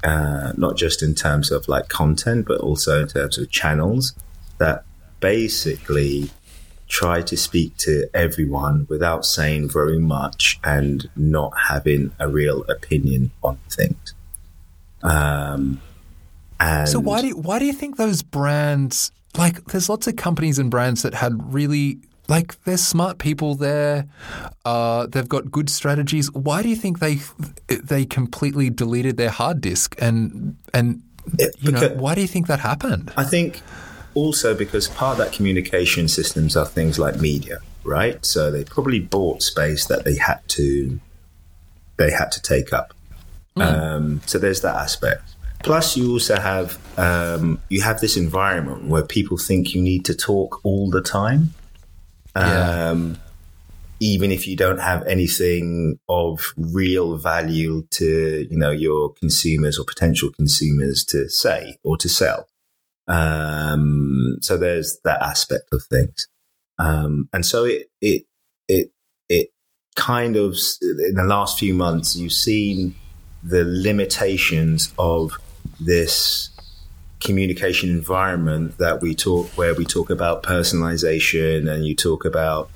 uh, 0.03 0.53
not 0.57 0.77
just 0.77 1.03
in 1.03 1.13
terms 1.15 1.51
of 1.51 1.67
like 1.67 1.89
content, 1.89 2.47
but 2.47 2.59
also 2.61 3.01
in 3.01 3.07
terms 3.07 3.37
of 3.37 3.49
channels 3.51 4.13
that 4.57 4.83
basically 5.21 6.29
try 6.87 7.21
to 7.21 7.37
speak 7.37 7.77
to 7.77 8.09
everyone 8.13 8.85
without 8.89 9.25
saying 9.25 9.69
very 9.69 9.97
much 9.97 10.59
and 10.63 11.09
not 11.15 11.53
having 11.69 12.11
a 12.19 12.27
real 12.27 12.63
opinion 12.63 13.31
on 13.41 13.57
things. 13.69 14.13
Um, 15.01 15.79
and 16.59 16.89
So 16.89 16.99
why 16.99 17.21
do 17.21 17.27
you, 17.27 17.37
why 17.37 17.59
do 17.59 17.65
you 17.65 17.73
think 17.73 17.95
those 17.95 18.21
brands 18.21 19.13
like 19.37 19.63
there's 19.65 19.89
lots 19.89 20.07
of 20.07 20.15
companies 20.15 20.59
and 20.59 20.69
brands 20.69 21.03
that 21.03 21.13
had 21.13 21.53
really 21.53 21.99
like 22.27 22.61
there's 22.63 22.83
smart 22.83 23.17
people 23.17 23.55
there, 23.55 24.07
uh, 24.63 25.07
they've 25.07 25.27
got 25.27 25.51
good 25.51 25.69
strategies. 25.69 26.31
Why 26.31 26.61
do 26.61 26.69
you 26.69 26.75
think 26.75 26.99
they 26.99 27.19
they 27.67 28.05
completely 28.05 28.69
deleted 28.69 29.17
their 29.17 29.29
hard 29.29 29.61
disk 29.61 29.95
and 29.99 30.57
and 30.73 31.01
you 31.59 31.71
know 31.71 31.89
why 31.95 32.15
do 32.15 32.21
you 32.21 32.27
think 32.27 32.47
that 32.47 32.59
happened? 32.59 33.13
I 33.17 33.23
think 33.23 33.61
also 34.13 34.53
because 34.55 34.87
part 34.87 35.19
of 35.19 35.25
that 35.25 35.33
communication 35.33 36.07
systems 36.07 36.55
are 36.57 36.65
things 36.65 36.99
like 36.99 37.17
media, 37.19 37.59
right? 37.83 38.23
So 38.25 38.51
they 38.51 38.63
probably 38.63 38.99
bought 38.99 39.41
space 39.43 39.85
that 39.87 40.03
they 40.05 40.15
had 40.17 40.39
to 40.49 40.99
they 41.97 42.11
had 42.11 42.31
to 42.31 42.41
take 42.41 42.73
up. 42.73 42.93
Um, 43.57 44.21
so 44.25 44.39
there's 44.39 44.61
that 44.61 44.75
aspect. 44.75 45.23
Plus, 45.63 45.95
you 45.95 46.11
also 46.13 46.39
have 46.39 46.79
um, 46.97 47.59
you 47.69 47.81
have 47.81 47.99
this 48.01 48.17
environment 48.17 48.85
where 48.85 49.03
people 49.03 49.37
think 49.37 49.75
you 49.75 49.81
need 49.81 50.05
to 50.05 50.15
talk 50.15 50.59
all 50.63 50.89
the 50.89 51.01
time, 51.01 51.53
Yeah. 52.35 52.89
um, 52.91 53.17
even 53.99 54.31
if 54.31 54.47
you 54.47 54.55
don't 54.55 54.79
have 54.79 55.05
anything 55.05 55.99
of 56.09 56.53
real 56.57 57.17
value 57.17 57.83
to 57.91 58.47
you 58.49 58.57
know 58.57 58.71
your 58.71 59.13
consumers 59.13 59.77
or 59.77 59.85
potential 59.85 60.31
consumers 60.31 61.03
to 61.05 61.29
say 61.29 61.77
or 61.83 61.97
to 61.97 62.09
sell. 62.09 62.47
Um, 63.11 64.37
so 64.39 64.57
there's 64.57 64.99
that 65.03 65.21
aspect 65.21 65.73
of 65.73 65.83
things. 65.83 66.29
Um, 66.79 67.27
and 67.33 67.45
so 67.45 67.65
it, 67.65 67.89
it, 67.99 68.23
it, 68.69 68.91
it 69.27 69.49
kind 69.97 70.37
of, 70.37 70.55
in 70.81 71.15
the 71.15 71.25
last 71.25 71.59
few 71.59 71.73
months, 71.73 72.15
you've 72.15 72.31
seen 72.31 72.95
the 73.43 73.65
limitations 73.65 74.93
of 74.97 75.33
this 75.79 76.49
communication 77.19 77.89
environment 77.89 78.77
that 78.77 79.01
we 79.01 79.13
talk, 79.13 79.47
where 79.57 79.75
we 79.75 79.83
talk 79.83 80.09
about 80.09 80.41
personalization 80.41 81.69
and 81.69 81.85
you 81.85 81.95
talk 81.95 82.23
about 82.23 82.69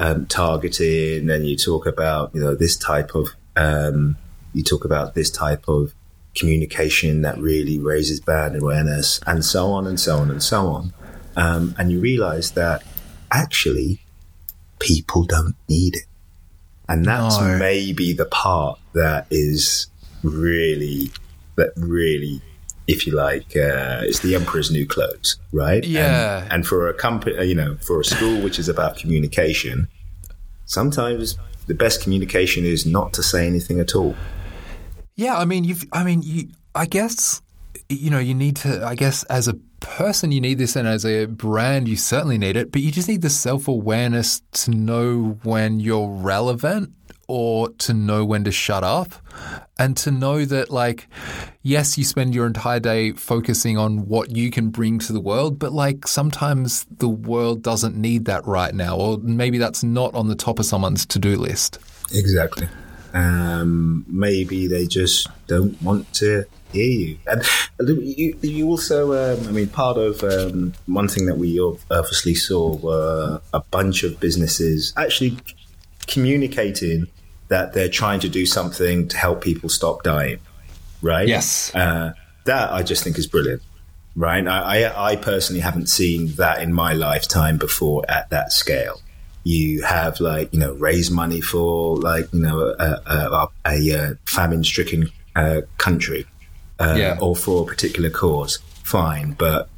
um, 0.00 0.24
targeting 0.26 1.28
and 1.28 1.46
you 1.46 1.56
talk 1.56 1.86
about, 1.86 2.34
you 2.34 2.40
know, 2.40 2.54
this 2.54 2.78
type 2.78 3.14
of, 3.14 3.28
um, 3.56 4.16
you 4.54 4.62
talk 4.62 4.86
about 4.86 5.14
this 5.14 5.30
type 5.30 5.68
of 5.68 5.92
communication 6.34 7.22
that 7.22 7.38
really 7.38 7.78
raises 7.78 8.20
brand 8.20 8.56
awareness 8.56 9.20
and 9.26 9.44
so 9.44 9.70
on 9.72 9.86
and 9.86 9.98
so 10.00 10.18
on 10.18 10.30
and 10.30 10.42
so 10.42 10.66
on. 10.66 10.92
Um, 11.36 11.74
and 11.78 11.90
you 11.90 12.00
realize 12.00 12.52
that 12.52 12.82
actually 13.30 14.00
people 14.78 15.24
don't 15.24 15.54
need 15.68 15.96
it. 15.96 16.04
And 16.88 17.04
that's 17.04 17.38
No. 17.38 17.58
maybe 17.58 18.12
the 18.12 18.24
part 18.26 18.78
that 18.94 19.26
is 19.30 19.86
really, 20.22 21.10
that 21.56 21.72
really, 21.76 22.42
if 22.86 23.06
you 23.06 23.14
like, 23.14 23.56
uh, 23.56 24.00
it's 24.02 24.20
the 24.20 24.34
emperor's 24.34 24.70
new 24.70 24.86
clothes, 24.86 25.36
right? 25.52 25.84
Yeah. 25.84 26.42
And, 26.42 26.52
and 26.52 26.66
for 26.66 26.88
a 26.88 26.94
company, 26.94 27.46
you 27.46 27.54
know, 27.54 27.76
for 27.80 28.00
a 28.00 28.04
school 28.04 28.42
which 28.42 28.58
is 28.58 28.68
about 28.68 28.96
communication, 28.96 29.88
sometimes 30.66 31.38
the 31.66 31.74
best 31.74 32.02
communication 32.02 32.64
is 32.64 32.84
not 32.84 33.12
to 33.14 33.22
say 33.22 33.46
anything 33.46 33.78
at 33.80 33.94
all. 33.94 34.16
Yeah, 35.16 35.36
I 35.36 35.44
mean, 35.44 35.64
you've. 35.64 35.84
I 35.92 36.04
mean, 36.04 36.22
you. 36.22 36.48
I 36.74 36.86
guess 36.86 37.42
you 37.88 38.10
know 38.10 38.18
you 38.18 38.34
need 38.34 38.56
to. 38.56 38.84
I 38.84 38.94
guess 38.94 39.24
as 39.24 39.48
a 39.48 39.54
person, 39.80 40.32
you 40.32 40.40
need 40.40 40.58
this, 40.58 40.76
and 40.76 40.88
as 40.88 41.04
a 41.04 41.26
brand, 41.26 41.88
you 41.88 41.96
certainly 41.96 42.38
need 42.38 42.56
it. 42.56 42.72
But 42.72 42.82
you 42.82 42.90
just 42.90 43.08
need 43.08 43.22
the 43.22 43.30
self 43.30 43.68
awareness 43.68 44.42
to 44.52 44.70
know 44.70 45.38
when 45.42 45.80
you're 45.80 46.08
relevant 46.08 46.92
or 47.28 47.70
to 47.70 47.94
know 47.94 48.24
when 48.24 48.44
to 48.44 48.52
shut 48.52 48.84
up, 48.84 49.14
and 49.78 49.96
to 49.96 50.10
know 50.10 50.44
that, 50.44 50.70
like, 50.70 51.08
yes, 51.62 51.96
you 51.96 52.04
spend 52.04 52.34
your 52.34 52.46
entire 52.46 52.80
day 52.80 53.12
focusing 53.12 53.78
on 53.78 54.06
what 54.06 54.30
you 54.36 54.50
can 54.50 54.68
bring 54.68 54.98
to 54.98 55.12
the 55.12 55.20
world, 55.20 55.58
but 55.58 55.72
like 55.72 56.06
sometimes 56.06 56.84
the 56.98 57.08
world 57.08 57.62
doesn't 57.62 57.96
need 57.96 58.24
that 58.26 58.46
right 58.46 58.74
now, 58.74 58.96
or 58.96 59.18
maybe 59.18 59.58
that's 59.58 59.82
not 59.82 60.14
on 60.14 60.28
the 60.28 60.34
top 60.34 60.58
of 60.58 60.66
someone's 60.66 61.06
to 61.06 61.18
do 61.18 61.36
list. 61.36 61.78
Exactly. 62.12 62.68
Um, 63.12 64.04
maybe 64.08 64.66
they 64.66 64.86
just 64.86 65.28
don't 65.46 65.80
want 65.82 66.12
to 66.14 66.44
hear 66.72 66.84
you. 66.84 67.18
And 67.26 67.42
you, 67.78 68.38
you 68.40 68.68
also, 68.68 69.12
um, 69.12 69.46
I 69.46 69.52
mean, 69.52 69.68
part 69.68 69.98
of 69.98 70.22
um, 70.24 70.72
one 70.86 71.08
thing 71.08 71.26
that 71.26 71.36
we 71.36 71.60
obviously 71.90 72.34
saw 72.34 72.76
were 72.76 73.40
a 73.52 73.60
bunch 73.60 74.02
of 74.02 74.18
businesses 74.18 74.92
actually 74.96 75.36
communicating 76.06 77.06
that 77.48 77.74
they're 77.74 77.88
trying 77.88 78.20
to 78.20 78.28
do 78.28 78.46
something 78.46 79.08
to 79.08 79.16
help 79.16 79.42
people 79.42 79.68
stop 79.68 80.02
dying. 80.02 80.38
Right? 81.02 81.28
Yes. 81.28 81.74
Uh, 81.74 82.14
that 82.46 82.72
I 82.72 82.82
just 82.82 83.04
think 83.04 83.18
is 83.18 83.26
brilliant. 83.26 83.62
Right? 84.16 84.46
I, 84.46 84.84
I, 84.84 85.12
I 85.12 85.16
personally 85.16 85.60
haven't 85.60 85.88
seen 85.88 86.28
that 86.36 86.62
in 86.62 86.72
my 86.72 86.94
lifetime 86.94 87.58
before 87.58 88.04
at 88.08 88.30
that 88.30 88.52
scale 88.52 89.01
you 89.44 89.82
have 89.82 90.20
like 90.20 90.52
you 90.52 90.60
know 90.60 90.72
raise 90.74 91.10
money 91.10 91.40
for 91.40 91.96
like 91.96 92.32
you 92.32 92.40
know 92.40 92.74
a, 92.78 93.00
a, 93.06 93.48
a, 93.66 93.90
a 93.90 94.14
famine 94.24 94.62
stricken 94.64 95.08
uh, 95.36 95.62
country 95.78 96.26
uh, 96.78 96.94
Yeah. 96.96 97.18
or 97.20 97.34
for 97.36 97.62
a 97.62 97.66
particular 97.66 98.10
cause 98.10 98.58
fine 98.84 99.32
but 99.32 99.68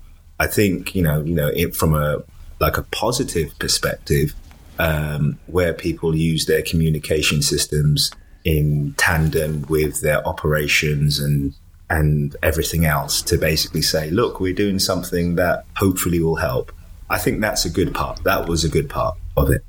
i 0.40 0.46
think 0.46 0.94
you 0.94 1.02
know 1.02 1.22
you 1.22 1.34
know 1.34 1.48
it, 1.48 1.74
from 1.76 1.94
a 1.94 2.22
like 2.60 2.76
a 2.78 2.82
positive 2.84 3.56
perspective 3.58 4.34
um, 4.78 5.38
where 5.46 5.72
people 5.72 6.16
use 6.16 6.46
their 6.46 6.62
communication 6.62 7.42
systems 7.42 8.10
in 8.44 8.94
tandem 8.96 9.62
with 9.68 10.00
their 10.02 10.26
operations 10.26 11.18
and 11.18 11.54
and 11.90 12.34
everything 12.42 12.84
else 12.84 13.22
to 13.22 13.38
basically 13.38 13.82
say 13.82 14.10
look 14.10 14.40
we're 14.40 14.54
doing 14.54 14.78
something 14.78 15.36
that 15.36 15.64
hopefully 15.76 16.20
will 16.20 16.36
help 16.36 16.72
i 17.10 17.18
think 17.18 17.40
that's 17.40 17.64
a 17.64 17.70
good 17.70 17.94
part 17.94 18.22
that 18.24 18.48
was 18.48 18.64
a 18.64 18.68
good 18.68 18.88
part 18.88 19.16
of 19.36 19.50
it 19.50 19.64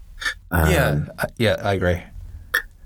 um, 0.51 0.71
yeah, 0.71 1.05
I- 1.19 1.27
yeah, 1.37 1.55
I 1.61 1.73
agree. 1.73 2.01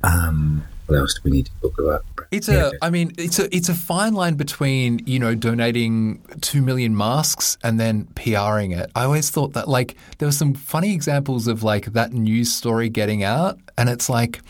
um, 0.03 0.63
what 0.87 0.97
else 0.97 1.13
do 1.13 1.21
we 1.23 1.31
need 1.31 1.45
to 1.45 1.51
talk 1.61 1.77
about 1.79 2.03
It's 2.31 2.49
a, 2.49 2.71
I 2.81 2.89
mean, 2.89 3.11
it's 3.17 3.37
a, 3.39 3.53
it's 3.55 3.69
a 3.69 3.75
fine 3.75 4.13
line 4.13 4.33
between 4.35 4.99
you 5.05 5.19
know 5.19 5.35
donating 5.35 6.21
two 6.41 6.61
million 6.63 6.97
masks 6.97 7.57
and 7.63 7.79
then 7.79 8.05
PRing 8.15 8.71
it. 8.71 8.89
I 8.95 9.03
always 9.03 9.29
thought 9.29 9.53
that 9.53 9.67
like 9.67 9.95
there 10.17 10.27
were 10.27 10.31
some 10.33 10.53
funny 10.55 10.93
examples 10.93 11.47
of 11.47 11.61
like 11.63 11.85
that 11.93 12.11
news 12.13 12.51
story 12.51 12.89
getting 12.89 13.23
out, 13.23 13.59
and 13.77 13.87
it's 13.87 14.09
like 14.09 14.41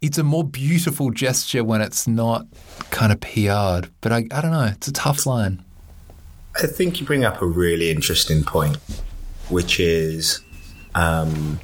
it's 0.00 0.16
a 0.18 0.22
more 0.24 0.44
beautiful 0.44 1.10
gesture 1.10 1.64
when 1.64 1.80
it's 1.80 2.06
not 2.06 2.46
kind 2.90 3.10
of 3.12 3.18
PR'd. 3.20 3.90
But 4.00 4.12
I, 4.12 4.18
I 4.30 4.40
don't 4.40 4.52
know, 4.52 4.70
it's 4.72 4.86
a 4.88 4.92
tough 4.92 5.26
line. 5.26 5.62
I 6.62 6.66
think 6.68 7.00
you 7.00 7.06
bring 7.06 7.24
up 7.24 7.42
a 7.42 7.46
really 7.46 7.90
interesting 7.90 8.44
point, 8.44 8.78
which 9.50 9.80
is 9.80 10.40
um, 10.94 11.60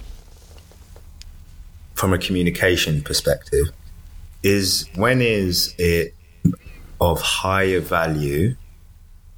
from 1.94 2.12
a 2.12 2.18
communication 2.18 3.03
perspective, 3.03 3.68
is 4.42 4.88
when 4.94 5.20
is 5.20 5.75
it 5.79 6.14
of 7.01 7.20
higher 7.20 7.81
value 7.81 8.57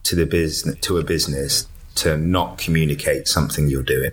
to 0.03 0.15
the 0.15 0.27
business 0.27 0.77
to 0.81 0.99
a 0.99 1.05
business 1.05 1.69
to 1.97 2.17
not 2.17 2.59
communicate 2.59 3.27
something 3.27 3.69
you're 3.69 3.83
doing? 3.83 4.13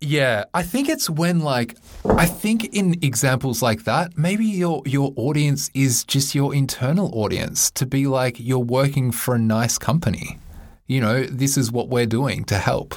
Yeah, 0.00 0.44
I 0.54 0.62
think 0.62 0.88
it's 0.88 1.08
when 1.08 1.40
like 1.40 1.76
I 2.04 2.26
think 2.26 2.74
in 2.74 2.94
examples 3.02 3.62
like 3.62 3.84
that, 3.84 4.16
maybe 4.16 4.44
your 4.44 4.82
your 4.84 5.12
audience 5.16 5.70
is 5.74 6.04
just 6.04 6.34
your 6.34 6.54
internal 6.54 7.10
audience 7.18 7.70
to 7.72 7.86
be 7.86 8.06
like 8.06 8.38
you're 8.38 8.58
working 8.58 9.10
for 9.10 9.34
a 9.34 9.38
nice 9.38 9.78
company. 9.78 10.38
You 10.86 11.00
know, 11.00 11.24
this 11.24 11.56
is 11.56 11.72
what 11.72 11.88
we're 11.88 12.06
doing 12.06 12.44
to 12.44 12.58
help. 12.58 12.94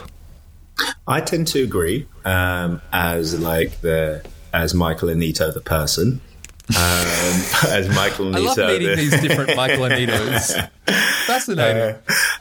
I 1.08 1.22
tend 1.22 1.48
to 1.48 1.64
agree 1.64 2.08
um, 2.24 2.82
as 2.94 3.40
like 3.40 3.82
the 3.82 4.24
as 4.54 4.74
Michael 4.74 5.10
Anito 5.10 5.54
the 5.54 5.62
person. 5.62 6.22
Um, 6.70 6.76
as 7.70 7.90
Michael 7.96 8.36
I 8.36 8.40
Anito 8.40 8.46
love 8.46 8.58
meeting 8.58 8.90
the, 8.90 8.96
these 8.96 9.22
different 9.22 9.56
Michael 9.56 9.86
Anitos. 9.86 10.70
Fascinating. 11.26 11.96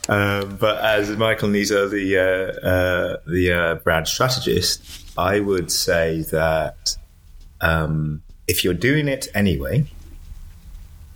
um, 0.09 0.57
but 0.57 0.85
as 0.85 1.11
Michael 1.17 1.49
Nizo, 1.49 1.91
the 1.91 2.19
uh, 2.19 2.67
uh, 2.67 3.17
the 3.27 3.53
uh, 3.53 3.75
brand 3.77 4.07
strategist, 4.07 4.83
I 5.17 5.41
would 5.41 5.73
say 5.73 6.23
that 6.31 6.97
um, 7.61 8.23
if 8.47 8.65
you're 8.65 8.75
doing 8.75 9.09
it 9.09 9.29
anyway, 9.35 9.87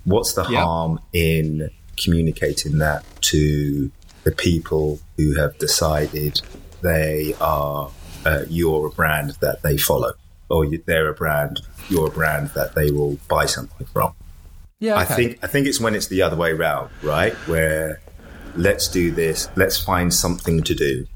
what's 0.04 0.32
the 0.32 0.44
harm 0.44 1.00
in 1.12 1.70
communicating 2.02 2.78
that 2.78 3.04
to 3.20 3.90
the 4.24 4.32
people 4.32 5.00
who 5.16 5.34
have 5.34 5.58
decided 5.58 6.40
they 6.82 7.34
are 7.40 7.90
uh, 8.24 8.44
you're 8.48 8.86
a 8.86 8.90
brand 8.90 9.36
that 9.40 9.62
they 9.62 9.76
follow, 9.76 10.12
or 10.48 10.66
they're 10.66 11.08
a 11.08 11.14
brand, 11.14 11.60
you're 11.88 12.08
a 12.08 12.10
brand 12.10 12.50
that 12.50 12.74
they 12.74 12.90
will 12.90 13.18
buy 13.28 13.46
something 13.46 13.86
from? 13.86 14.14
yeah, 14.82 14.96
I 14.96 15.04
think 15.04 15.38
I 15.44 15.46
think 15.46 15.68
it's 15.68 15.78
when 15.78 15.94
it's 15.94 16.08
the 16.08 16.22
other 16.22 16.34
way 16.34 16.52
round, 16.54 16.90
right? 17.04 17.34
Where 17.46 18.00
let's 18.56 18.88
do 18.88 19.12
this, 19.12 19.48
let's 19.54 19.78
find 19.80 20.12
something 20.12 20.60
to 20.64 20.74
do, 20.74 21.06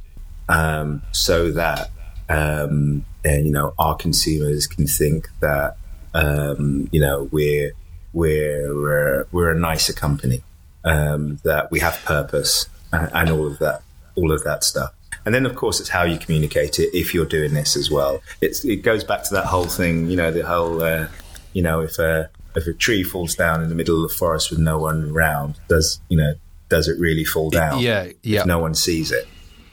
um, 0.48 1.02
so 1.10 1.50
that 1.50 1.90
um, 2.28 3.04
and, 3.24 3.44
you 3.44 3.50
know 3.50 3.74
our 3.76 3.96
consumers 3.96 4.68
can 4.68 4.86
think 4.86 5.28
that 5.40 5.76
um, 6.14 6.88
you 6.92 7.00
know 7.00 7.28
we're 7.32 7.72
we're 8.12 8.72
we're, 8.72 9.26
we're 9.32 9.50
a 9.50 9.58
nicer 9.58 9.92
company, 9.92 10.44
um, 10.84 11.40
that 11.42 11.72
we 11.72 11.80
have 11.80 12.00
purpose 12.04 12.68
and, 13.12 13.30
all 13.30 13.46
of 13.46 13.58
that, 13.58 13.82
all 14.16 14.32
of 14.32 14.42
that 14.44 14.64
stuff. 14.64 14.92
And 15.24 15.34
then, 15.34 15.44
of 15.46 15.54
course, 15.56 15.80
it's 15.80 15.88
how 15.88 16.04
you 16.04 16.18
communicate 16.18 16.78
it. 16.78 16.90
If 16.96 17.12
you're 17.14 17.26
doing 17.26 17.52
this 17.54 17.76
as 17.76 17.90
well, 17.90 18.22
it's 18.40 18.64
it 18.64 18.76
goes 18.76 19.02
back 19.04 19.24
to 19.24 19.34
that 19.34 19.46
whole 19.46 19.66
thing. 19.66 20.08
You 20.10 20.16
know, 20.16 20.30
the 20.30 20.46
whole 20.46 20.82
uh, 20.82 21.08
you 21.52 21.62
know 21.62 21.80
if 21.80 21.98
a 21.98 22.30
if 22.54 22.66
a 22.66 22.72
tree 22.72 23.02
falls 23.02 23.34
down 23.34 23.62
in 23.62 23.68
the 23.68 23.74
middle 23.74 24.02
of 24.04 24.08
the 24.10 24.16
forest 24.16 24.50
with 24.50 24.60
no 24.60 24.78
one 24.78 25.10
around, 25.10 25.58
does 25.68 26.00
you 26.08 26.16
know 26.16 26.34
does 26.68 26.88
it 26.88 26.98
really 27.00 27.24
fall 27.24 27.50
down? 27.50 27.80
yeah, 27.80 28.08
yeah. 28.22 28.44
no 28.44 28.58
one 28.58 28.74
sees 28.74 29.10
it. 29.12 29.26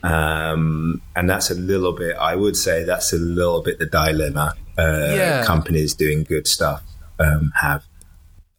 Um, 0.03 1.01
and 1.15 1.29
that's 1.29 1.49
a 1.49 1.55
little 1.55 1.93
bit, 1.93 2.15
I 2.17 2.35
would 2.35 2.57
say, 2.57 2.83
that's 2.83 3.13
a 3.13 3.17
little 3.17 3.61
bit 3.61 3.79
the 3.79 3.85
dilemma 3.85 4.53
uh, 4.77 5.13
Yeah. 5.15 5.45
companies 5.45 5.93
doing 5.93 6.23
good 6.23 6.45
stuff 6.47 6.83
um, 7.19 7.53
have. 7.61 7.83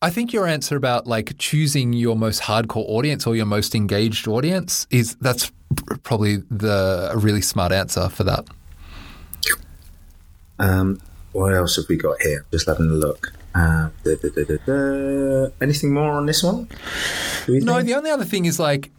I 0.04 0.10
think 0.10 0.34
your 0.34 0.46
answer 0.46 0.76
about 0.76 1.06
like 1.06 1.38
choosing 1.38 1.94
your 1.94 2.14
most 2.14 2.42
hardcore 2.42 2.84
audience 2.88 3.26
or 3.26 3.34
your 3.34 3.46
most 3.46 3.74
engaged 3.74 4.28
audience 4.28 4.86
is 4.90 5.14
that's 5.16 5.50
probably 6.02 6.36
the 6.50 7.08
a 7.10 7.16
really 7.16 7.40
smart 7.40 7.72
answer 7.72 8.10
for 8.10 8.22
that. 8.24 8.44
Um, 10.58 11.00
what 11.32 11.54
else 11.54 11.76
have 11.76 11.86
we 11.88 11.96
got 11.96 12.20
here? 12.20 12.44
Just 12.52 12.66
having 12.66 12.90
a 12.90 12.92
look. 12.92 13.32
Uh, 13.54 13.88
da, 14.04 14.14
da, 14.16 14.56
da. 14.66 15.48
Anything 15.62 15.94
more 15.94 16.12
on 16.12 16.26
this 16.26 16.42
one? 16.42 16.68
No, 17.48 17.80
the 17.80 17.94
only 17.94 18.10
other 18.10 18.26
thing 18.26 18.44
is 18.44 18.60
like, 18.60 18.90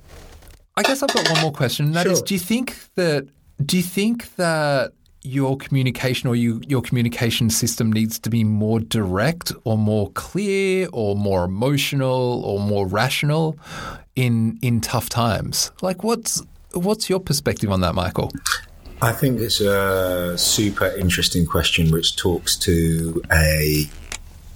I 0.75 0.81
guess 0.81 1.03
I've 1.03 1.13
got 1.13 1.29
one 1.29 1.41
more 1.43 1.51
question. 1.51 1.85
And 1.85 1.95
that 1.95 2.07
is, 2.07 2.17
Sure. 2.17 2.25
do 2.25 2.33
you 2.33 2.39
think 2.39 2.75
that 2.95 3.27
do 3.63 3.77
you 3.77 3.83
think 3.83 4.35
that 4.37 4.91
your 5.25 5.57
communication 5.57 6.29
or 6.29 6.35
you, 6.35 6.61
your 6.67 6.81
communication 6.81 7.49
system 7.49 7.91
needs 7.91 8.19
to 8.19 8.29
be 8.29 8.43
more 8.43 8.79
direct 8.79 9.51
or 9.63 9.77
more 9.77 10.11
clear 10.11 10.87
or 10.93 11.15
more 11.15 11.45
emotional 11.45 12.43
or 12.45 12.59
more 12.59 12.87
rational 12.87 13.57
in 14.15 14.59
in 14.61 14.81
tough 14.81 15.09
times? 15.09 15.71
Like, 15.81 16.03
what's 16.03 16.43
what's 16.73 17.09
your 17.09 17.19
perspective 17.19 17.71
on 17.71 17.81
that, 17.81 17.95
Michael? 17.95 18.31
I 19.01 19.11
think 19.11 19.39
it's 19.39 19.59
a 19.59 20.37
super 20.37 20.87
interesting 20.87 21.45
question, 21.45 21.91
which 21.91 22.15
talks 22.15 22.55
to 22.57 23.21
a 23.31 23.89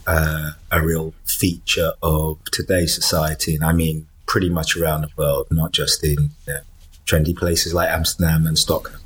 uh, 0.07 0.51
a 0.71 0.81
real 0.81 1.13
feature 1.25 1.93
of 2.01 2.39
today's 2.51 2.95
society, 2.95 3.55
and 3.55 3.63
I 3.63 3.73
mean 3.73 4.07
pretty 4.25 4.49
much 4.49 4.77
around 4.77 5.01
the 5.01 5.09
world, 5.17 5.47
not 5.51 5.71
just 5.71 6.03
in 6.03 6.29
you 6.47 6.53
know, 6.53 6.59
trendy 7.05 7.35
places 7.35 7.73
like 7.73 7.89
Amsterdam 7.89 8.45
and 8.45 8.57
Stockholm. 8.57 9.01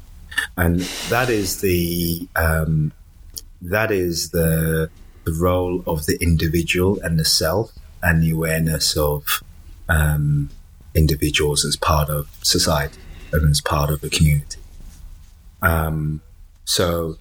And 0.58 0.82
that 1.10 1.30
is 1.30 1.62
the 1.62 2.28
um, 2.36 2.92
that 3.62 3.92
is 3.92 4.30
the 4.30 4.90
the 5.24 5.34
role 5.34 5.84
of 5.88 6.06
the 6.06 6.18
individual 6.22 7.00
and 7.02 7.20
the 7.20 7.26
self 7.26 7.72
and 8.02 8.22
the 8.22 8.32
awareness 8.32 8.98
of 8.98 9.42
um, 9.88 10.50
individuals 10.94 11.66
as 11.66 11.76
part 11.76 12.10
of 12.10 12.28
society 12.44 13.00
and 13.32 13.50
as 13.50 13.62
part 13.62 13.90
of 13.90 14.04
a 14.04 14.10
community. 14.10 14.60
Um, 15.62 16.22
so, 16.66 17.18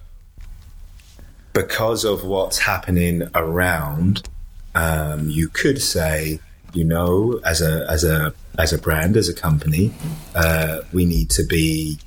because 1.53 2.05
of 2.05 2.25
what's 2.25 2.59
happening 2.59 3.29
around, 3.35 4.29
um, 4.75 5.29
you 5.29 5.49
could 5.49 5.81
say, 5.81 6.41
you 6.73 6.85
know, 6.85 7.41
as 7.45 7.61
a 7.63 7.87
as 7.89 8.05
a 8.05 8.35
as 8.59 8.73
a 8.73 8.79
brand, 8.79 9.17
as 9.17 9.29
a 9.29 9.35
company, 9.35 9.93
uh, 10.35 10.81
we 10.93 11.05
need 11.05 11.31
to 11.31 11.45
be 11.45 11.99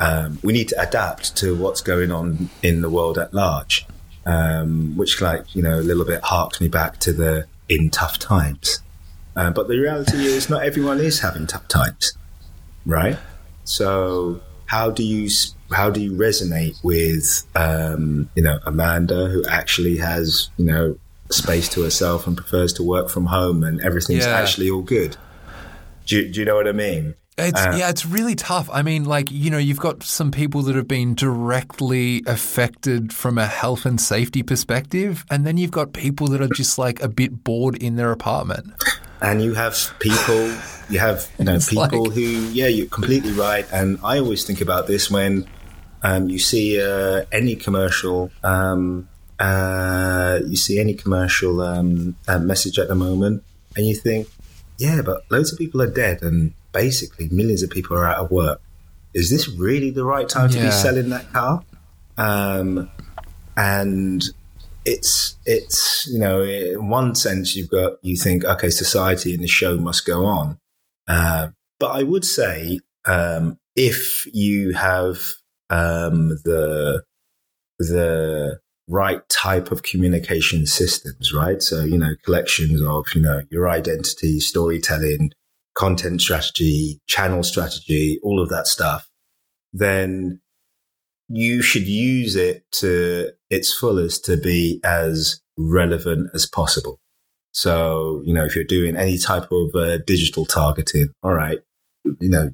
um, 0.00 0.38
we 0.42 0.52
need 0.52 0.68
to 0.68 0.80
adapt 0.80 1.36
to 1.36 1.54
what's 1.54 1.80
going 1.82 2.10
on 2.10 2.48
in 2.62 2.80
the 2.80 2.90
world 2.90 3.18
at 3.18 3.32
large, 3.34 3.86
um, 4.26 4.96
which, 4.96 5.20
like 5.20 5.54
you 5.54 5.62
know, 5.62 5.78
a 5.78 5.82
little 5.82 6.04
bit 6.06 6.22
harks 6.24 6.60
me 6.60 6.68
back 6.68 6.98
to 7.00 7.12
the 7.12 7.46
in 7.68 7.90
tough 7.90 8.18
times. 8.18 8.80
Uh, 9.36 9.50
but 9.50 9.68
the 9.68 9.78
reality 9.78 10.16
is, 10.24 10.50
not 10.54 10.64
everyone 10.64 10.98
is 11.00 11.20
having 11.20 11.46
tough 11.46 11.68
times, 11.68 12.14
right? 12.86 13.18
So, 13.64 14.40
how 14.66 14.90
do 14.90 15.02
you 15.04 15.28
how 15.70 15.90
do 15.90 16.00
you 16.00 16.12
resonate 16.12 16.82
with 16.82 17.44
um, 17.54 18.28
you 18.34 18.42
know 18.42 18.58
Amanda, 18.66 19.28
who 19.28 19.44
actually 19.46 19.98
has 19.98 20.48
you 20.56 20.64
know 20.64 20.98
space 21.30 21.68
to 21.68 21.82
herself 21.82 22.26
and 22.26 22.36
prefers 22.36 22.72
to 22.72 22.82
work 22.82 23.08
from 23.08 23.26
home, 23.26 23.62
and 23.62 23.80
everything's 23.82 24.24
Yeah. 24.26 24.32
actually 24.40 24.70
all 24.70 24.82
good? 24.82 25.16
Do 26.06 26.16
you, 26.16 26.32
do 26.32 26.40
you 26.40 26.46
know 26.46 26.56
what 26.56 26.66
I 26.66 26.72
mean? 26.72 27.14
It's, 27.48 27.60
Uh, 27.60 27.76
yeah, 27.76 27.90
it's 27.90 28.06
really 28.06 28.34
tough. 28.34 28.68
I 28.72 28.82
mean, 28.82 29.04
like, 29.04 29.30
you 29.30 29.50
know, 29.50 29.58
you've 29.58 29.80
got 29.80 30.02
some 30.02 30.30
people 30.30 30.62
that 30.62 30.76
have 30.76 30.88
been 30.88 31.14
directly 31.14 32.22
affected 32.26 33.12
from 33.12 33.38
a 33.38 33.46
health 33.46 33.86
and 33.86 34.00
safety 34.00 34.42
perspective, 34.42 35.24
and 35.30 35.46
then 35.46 35.56
you've 35.56 35.70
got 35.70 35.92
people 35.92 36.26
that 36.28 36.40
are 36.40 36.48
just 36.48 36.78
like 36.78 37.02
a 37.02 37.08
bit 37.08 37.44
bored 37.44 37.76
in 37.82 37.96
their 37.96 38.12
apartment. 38.12 38.72
and 39.22 39.42
you 39.42 39.52
have 39.54 39.76
people 39.98 40.50
you 40.88 40.98
have 40.98 41.28
you 41.38 41.44
know 41.44 41.58
people 41.58 42.04
like- 42.04 42.12
who 42.14 42.22
yeah 42.22 42.66
you're 42.66 42.86
completely 42.86 43.32
right 43.32 43.66
and 43.70 43.98
i 44.02 44.18
always 44.18 44.44
think 44.46 44.62
about 44.62 44.86
this 44.86 45.10
when 45.10 45.46
um, 46.02 46.30
you 46.30 46.38
see 46.38 46.80
uh, 46.80 47.26
any 47.30 47.54
commercial 47.54 48.30
um, 48.42 49.06
uh, 49.38 50.38
you 50.46 50.56
see 50.56 50.80
any 50.80 50.94
commercial 50.94 51.60
um, 51.60 52.16
uh, 52.28 52.38
message 52.38 52.78
at 52.78 52.88
the 52.88 52.94
moment 52.94 53.42
and 53.76 53.86
you 53.86 53.94
think 53.94 54.26
yeah 54.80 55.00
but 55.02 55.18
loads 55.30 55.52
of 55.52 55.58
people 55.58 55.80
are 55.82 55.90
dead 56.04 56.22
and 56.22 56.52
basically 56.72 57.28
millions 57.30 57.62
of 57.62 57.70
people 57.70 57.96
are 57.96 58.06
out 58.06 58.18
of 58.24 58.30
work. 58.30 58.60
Is 59.14 59.28
this 59.30 59.48
really 59.48 59.90
the 59.90 60.04
right 60.04 60.28
time 60.28 60.50
to 60.50 60.56
Yeah. 60.58 60.66
be 60.66 60.70
selling 60.70 61.08
that 61.10 61.32
car? 61.32 61.62
Um, 62.16 62.90
and 63.56 64.22
it's 64.84 65.36
it's 65.44 66.08
you 66.10 66.18
know 66.18 66.42
in 66.42 66.88
one 66.88 67.14
sense 67.14 67.54
you've 67.56 67.70
got 67.70 67.92
you 68.02 68.16
think 68.16 68.44
okay 68.44 68.70
society 68.70 69.34
and 69.34 69.42
the 69.42 69.48
show 69.48 69.76
must 69.76 70.06
go 70.06 70.24
on. 70.24 70.58
Uh, 71.08 71.48
but 71.78 71.90
i 72.00 72.02
would 72.02 72.24
say 72.24 72.78
um, 73.06 73.58
if 73.76 74.24
you 74.32 74.72
have 74.74 75.18
um, 75.70 76.28
the 76.44 77.02
the 77.78 78.58
right 78.90 79.26
type 79.28 79.70
of 79.70 79.82
communication 79.82 80.66
systems 80.66 81.32
right 81.32 81.62
so 81.62 81.84
you 81.84 81.96
know 81.96 82.14
collections 82.24 82.82
of 82.82 83.06
you 83.14 83.20
know 83.20 83.42
your 83.50 83.68
identity 83.68 84.40
storytelling 84.40 85.30
content 85.74 86.20
strategy 86.20 87.00
channel 87.06 87.42
strategy 87.42 88.18
all 88.22 88.42
of 88.42 88.48
that 88.48 88.66
stuff 88.66 89.08
then 89.72 90.40
you 91.28 91.62
should 91.62 91.86
use 91.86 92.34
it 92.34 92.64
to 92.72 93.30
its 93.50 93.72
fullest 93.72 94.24
to 94.24 94.36
be 94.36 94.80
as 94.82 95.40
relevant 95.56 96.28
as 96.34 96.44
possible. 96.44 96.98
So, 97.52 98.20
you 98.24 98.34
know, 98.34 98.44
if 98.44 98.56
you're 98.56 98.64
doing 98.64 98.96
any 98.96 99.16
type 99.16 99.50
of 99.52 99.74
uh, 99.74 99.98
digital 99.98 100.44
targeting, 100.44 101.10
all 101.22 101.32
right, 101.32 101.58
you 102.04 102.30
know, 102.30 102.50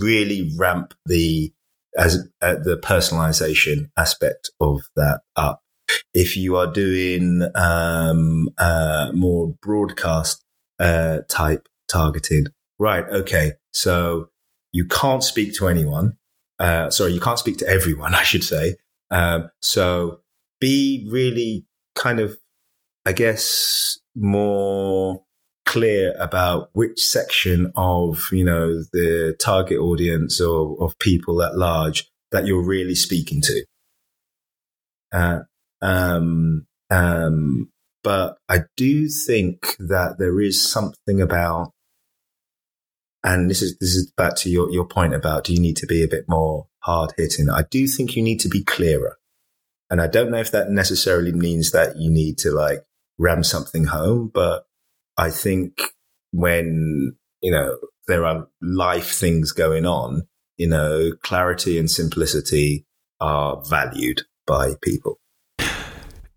really 0.00 0.52
ramp 0.58 0.94
the 1.06 1.52
as 1.96 2.28
uh, 2.40 2.54
the 2.54 2.76
personalization 2.76 3.90
aspect 3.96 4.50
of 4.60 4.82
that 4.96 5.22
up. 5.34 5.60
If 6.14 6.36
you 6.36 6.56
are 6.56 6.66
doing 6.66 7.48
um, 7.54 8.48
uh, 8.58 9.10
more 9.14 9.54
broadcast 9.62 10.44
uh, 10.78 11.18
type 11.28 11.68
targeting, 11.88 12.46
right? 12.78 13.04
Okay, 13.04 13.52
so 13.72 14.28
you 14.72 14.86
can't 14.86 15.24
speak 15.24 15.54
to 15.54 15.68
anyone 15.68 16.16
uh, 16.60 16.90
sorry, 16.90 17.12
you 17.12 17.20
can't 17.20 17.38
speak 17.38 17.56
to 17.58 17.66
everyone, 17.66 18.14
I 18.22 18.22
should 18.22 18.44
say. 18.44 18.76
Um, 19.10 19.50
so 19.60 20.20
be 20.60 21.08
really 21.10 21.64
kind 21.96 22.20
of, 22.20 22.38
I 23.06 23.12
guess, 23.12 23.98
more 24.14 25.24
clear 25.64 26.14
about 26.18 26.68
which 26.74 27.00
section 27.00 27.72
of, 27.76 28.28
you 28.30 28.44
know, 28.44 28.82
the 28.92 29.34
target 29.40 29.78
audience 29.78 30.40
or 30.40 30.76
of 30.80 30.98
people 30.98 31.42
at 31.42 31.56
large 31.56 32.08
that 32.30 32.46
you're 32.46 32.64
really 32.64 32.94
speaking 32.94 33.40
to. 33.40 33.64
Uh, 35.12 35.38
um, 35.82 36.66
um, 36.90 37.70
but 38.02 38.38
I 38.48 38.60
do 38.76 39.08
think 39.08 39.76
that 39.78 40.16
there 40.18 40.40
is 40.40 40.70
something 40.70 41.20
about 41.20 41.72
and 43.22 43.50
this 43.50 43.60
is 43.60 43.76
this 43.78 43.94
is 43.94 44.10
back 44.16 44.34
to 44.36 44.50
your, 44.50 44.70
your 44.70 44.86
point 44.86 45.14
about 45.14 45.44
do 45.44 45.52
you 45.52 45.60
need 45.60 45.76
to 45.76 45.86
be 45.86 46.02
a 46.02 46.08
bit 46.08 46.24
more 46.26 46.66
hard 46.80 47.12
hitting? 47.16 47.50
I 47.50 47.64
do 47.70 47.86
think 47.86 48.16
you 48.16 48.22
need 48.22 48.40
to 48.40 48.48
be 48.48 48.64
clearer. 48.64 49.18
And 49.90 50.00
I 50.00 50.06
don't 50.06 50.30
know 50.30 50.38
if 50.38 50.52
that 50.52 50.70
necessarily 50.70 51.32
means 51.32 51.72
that 51.72 51.96
you 51.98 52.10
need 52.10 52.38
to 52.38 52.50
like 52.50 52.84
ram 53.18 53.44
something 53.44 53.84
home, 53.84 54.30
but 54.32 54.64
I 55.18 55.30
think 55.30 55.80
when, 56.30 57.16
you 57.42 57.50
know, 57.50 57.76
there 58.06 58.24
are 58.24 58.48
life 58.62 59.12
things 59.12 59.52
going 59.52 59.84
on, 59.84 60.28
you 60.56 60.68
know, 60.68 61.12
clarity 61.22 61.78
and 61.78 61.90
simplicity 61.90 62.86
are 63.20 63.62
valued 63.68 64.22
by 64.46 64.74
people. 64.80 65.18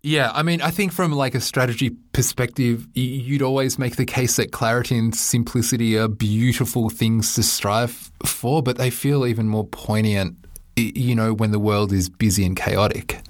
Yeah, 0.06 0.32
I 0.34 0.42
mean, 0.42 0.60
I 0.60 0.70
think 0.70 0.92
from 0.92 1.12
like 1.12 1.34
a 1.34 1.40
strategy 1.40 1.88
perspective, 2.12 2.86
you'd 2.92 3.40
always 3.40 3.78
make 3.78 3.96
the 3.96 4.04
case 4.04 4.36
that 4.36 4.52
clarity 4.52 4.98
and 4.98 5.14
simplicity 5.14 5.96
are 5.96 6.08
beautiful 6.08 6.90
things 6.90 7.34
to 7.36 7.42
strive 7.42 8.12
for, 8.22 8.62
but 8.62 8.76
they 8.76 8.90
feel 8.90 9.24
even 9.24 9.48
more 9.48 9.66
poignant, 9.66 10.36
you 10.76 11.14
know, 11.14 11.32
when 11.32 11.52
the 11.52 11.58
world 11.58 11.90
is 11.90 12.10
busy 12.10 12.44
and 12.44 12.54
chaotic. 12.54 13.22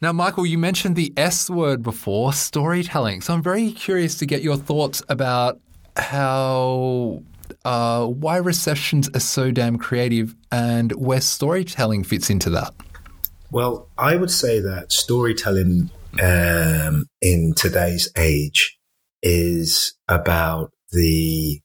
Now, 0.00 0.12
Michael, 0.12 0.46
you 0.46 0.58
mentioned 0.58 0.94
the 0.94 1.12
S 1.16 1.50
word 1.50 1.82
before, 1.82 2.32
storytelling. 2.32 3.22
So 3.22 3.34
I'm 3.34 3.42
very 3.42 3.72
curious 3.72 4.16
to 4.18 4.26
get 4.26 4.42
your 4.42 4.56
thoughts 4.56 5.02
about 5.08 5.58
how 5.96 7.24
uh, 7.64 8.06
why 8.06 8.36
receptions 8.36 9.10
are 9.12 9.20
so 9.20 9.50
damn 9.50 9.76
creative 9.76 10.36
and 10.52 10.92
where 10.92 11.20
storytelling 11.20 12.04
fits 12.04 12.30
into 12.30 12.48
that. 12.50 12.72
Well, 13.50 13.88
I 13.96 14.16
would 14.16 14.30
say 14.30 14.60
that 14.60 14.92
storytelling 14.92 15.90
um, 16.22 17.06
in 17.20 17.54
today's 17.54 18.10
age 18.16 18.78
is 19.22 19.94
about 20.08 20.72
the 20.92 21.60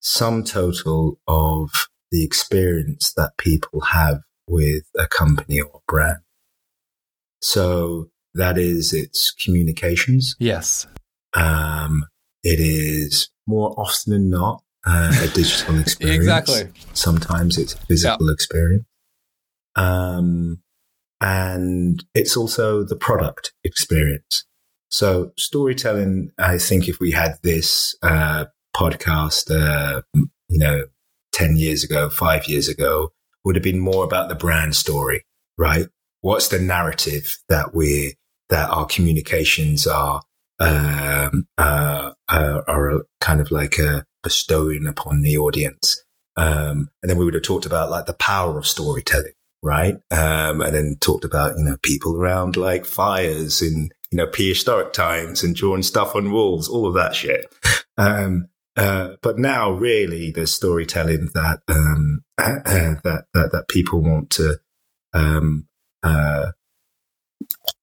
sum 0.00 0.44
total 0.44 1.20
of 1.26 1.70
the 2.10 2.24
experience 2.24 3.12
that 3.16 3.36
people 3.38 3.80
have 3.80 4.20
with 4.46 4.84
a 4.98 5.06
company 5.06 5.60
or 5.60 5.82
brand. 5.86 6.18
So 7.40 8.10
that 8.34 8.58
is 8.58 8.92
its 8.92 9.32
communications. 9.32 10.34
Yes. 10.38 10.86
Um, 11.34 12.04
it 12.42 12.60
is 12.60 13.30
more 13.46 13.74
often 13.78 14.12
than 14.12 14.30
not 14.30 14.62
uh, 14.86 15.12
a 15.22 15.28
digital 15.28 15.78
experience. 15.80 16.18
Exactly. 16.18 16.70
Sometimes 16.94 17.58
it's 17.58 17.74
a 17.74 17.78
physical 17.78 18.30
experience. 18.30 18.84
Um, 19.76 20.62
and 21.20 22.04
it's 22.14 22.36
also 22.36 22.84
the 22.84 22.96
product 22.96 23.52
experience. 23.64 24.44
So 24.90 25.32
storytelling, 25.36 26.30
I 26.38 26.58
think 26.58 26.88
if 26.88 26.98
we 27.00 27.10
had 27.10 27.38
this 27.42 27.94
uh, 28.02 28.46
podcast, 28.74 29.50
uh, 29.50 30.02
you 30.14 30.58
know, 30.58 30.84
10 31.32 31.56
years 31.56 31.84
ago, 31.84 32.08
five 32.08 32.48
years 32.48 32.68
ago, 32.68 33.10
would 33.44 33.56
have 33.56 33.62
been 33.62 33.80
more 33.80 34.04
about 34.04 34.28
the 34.28 34.34
brand 34.34 34.76
story, 34.76 35.24
right? 35.56 35.86
What's 36.20 36.48
the 36.48 36.58
narrative 36.58 37.38
that 37.48 37.74
we 37.74 38.14
that 38.48 38.70
our 38.70 38.86
communications 38.86 39.86
are, 39.86 40.22
um, 40.58 41.46
uh, 41.58 42.12
uh, 42.28 42.62
are 42.66 43.04
kind 43.20 43.40
of 43.40 43.50
like 43.50 43.78
uh, 43.78 44.02
bestowing 44.22 44.86
upon 44.86 45.20
the 45.20 45.36
audience? 45.36 46.02
Um, 46.36 46.88
and 47.02 47.10
then 47.10 47.18
we 47.18 47.24
would 47.24 47.34
have 47.34 47.42
talked 47.42 47.66
about 47.66 47.90
like 47.90 48.06
the 48.06 48.14
power 48.14 48.58
of 48.58 48.66
storytelling 48.66 49.32
right? 49.62 49.96
Um, 50.10 50.60
and 50.60 50.74
then 50.74 50.96
talked 51.00 51.24
about, 51.24 51.58
you 51.58 51.64
know, 51.64 51.76
people 51.82 52.16
around 52.16 52.56
like 52.56 52.84
fires 52.84 53.62
in, 53.62 53.90
you 54.10 54.16
know, 54.16 54.26
prehistoric 54.26 54.92
times 54.92 55.42
and 55.42 55.54
drawing 55.54 55.82
stuff 55.82 56.14
on 56.14 56.32
walls, 56.32 56.68
all 56.68 56.86
of 56.86 56.94
that 56.94 57.14
shit. 57.14 57.46
Um, 58.00 58.46
uh, 58.76 59.16
but 59.22 59.40
now 59.40 59.72
really 59.72 60.30
there's 60.30 60.54
storytelling 60.54 61.30
that, 61.34 61.62
um, 61.66 62.20
that, 62.36 63.24
that, 63.34 63.50
that 63.50 63.66
people 63.66 64.00
want 64.00 64.30
to, 64.30 64.60
um, 65.12 65.66
uh, 66.04 66.52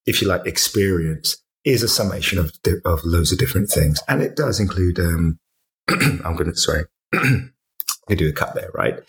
if 0.06 0.22
you 0.22 0.30
like, 0.30 0.46
experience 0.46 1.44
is 1.66 1.82
a 1.82 1.88
summation 1.88 2.38
of 2.38 2.54
of 2.86 3.04
loads 3.04 3.32
of 3.32 3.40
different 3.40 3.70
things, 3.70 4.00
and 4.08 4.22
it 4.22 4.36
does 4.36 4.60
include. 4.60 5.00
Um, 5.00 5.40
I'm 5.90 6.36
going 6.36 6.46
to 6.46 6.56
sorry, 6.56 6.86
I 7.14 8.16
do 8.16 8.30
a 8.30 8.34
cut 8.34 8.56
there, 8.56 8.70
right? 8.74 9.00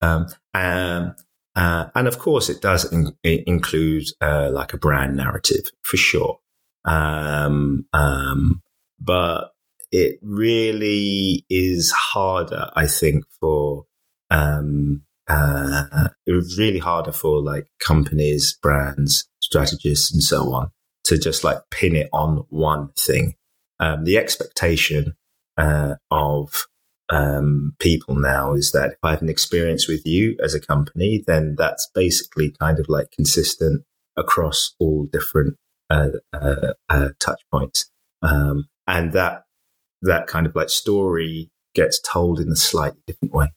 Um, 0.00 0.28
um, 0.54 1.16
uh, 1.54 1.86
and 1.94 2.08
of 2.08 2.18
course, 2.18 2.48
it 2.48 2.60
does 2.60 2.90
in, 2.92 3.12
include 3.22 4.04
uh, 4.20 4.50
like 4.52 4.72
a 4.72 4.78
brand 4.78 5.16
narrative 5.16 5.70
for 5.82 5.96
sure. 5.96 6.38
Um, 6.84 7.86
um, 7.92 8.62
but 9.00 9.52
it 9.90 10.18
really 10.22 11.44
is 11.50 11.92
harder, 11.92 12.70
I 12.74 12.86
think, 12.86 13.24
for 13.40 13.84
um, 14.30 15.02
uh, 15.28 16.08
really 16.26 16.78
harder 16.78 17.12
for 17.12 17.42
like 17.42 17.66
companies, 17.78 18.58
brands, 18.62 19.28
strategists, 19.40 20.12
and 20.12 20.22
so 20.22 20.52
on 20.52 20.70
to 21.04 21.18
just 21.18 21.44
like 21.44 21.58
pin 21.70 21.96
it 21.96 22.08
on 22.12 22.44
one 22.48 22.90
thing. 22.98 23.34
Um, 23.78 24.04
the 24.04 24.16
expectation 24.16 25.14
uh, 25.58 25.96
of 26.10 26.66
um, 27.10 27.74
people 27.78 28.14
now 28.16 28.54
is 28.54 28.72
that 28.72 28.92
if 28.92 28.98
I 29.02 29.10
have 29.10 29.22
an 29.22 29.28
experience 29.28 29.88
with 29.88 30.06
you 30.06 30.36
as 30.42 30.54
a 30.54 30.60
company, 30.60 31.22
then 31.26 31.56
that's 31.58 31.88
basically 31.94 32.54
kind 32.58 32.78
of 32.78 32.86
like 32.88 33.10
consistent 33.10 33.84
across 34.16 34.74
all 34.78 35.08
different 35.12 35.56
uh, 35.90 36.08
uh, 36.32 36.72
uh, 36.88 37.08
touch 37.20 37.40
points, 37.50 37.90
um, 38.22 38.68
and 38.86 39.12
that 39.12 39.42
that 40.00 40.26
kind 40.26 40.46
of 40.46 40.54
like 40.54 40.70
story 40.70 41.50
gets 41.74 42.00
told 42.00 42.40
in 42.40 42.50
a 42.50 42.56
slightly 42.56 43.00
different 43.06 43.34
way. 43.34 43.48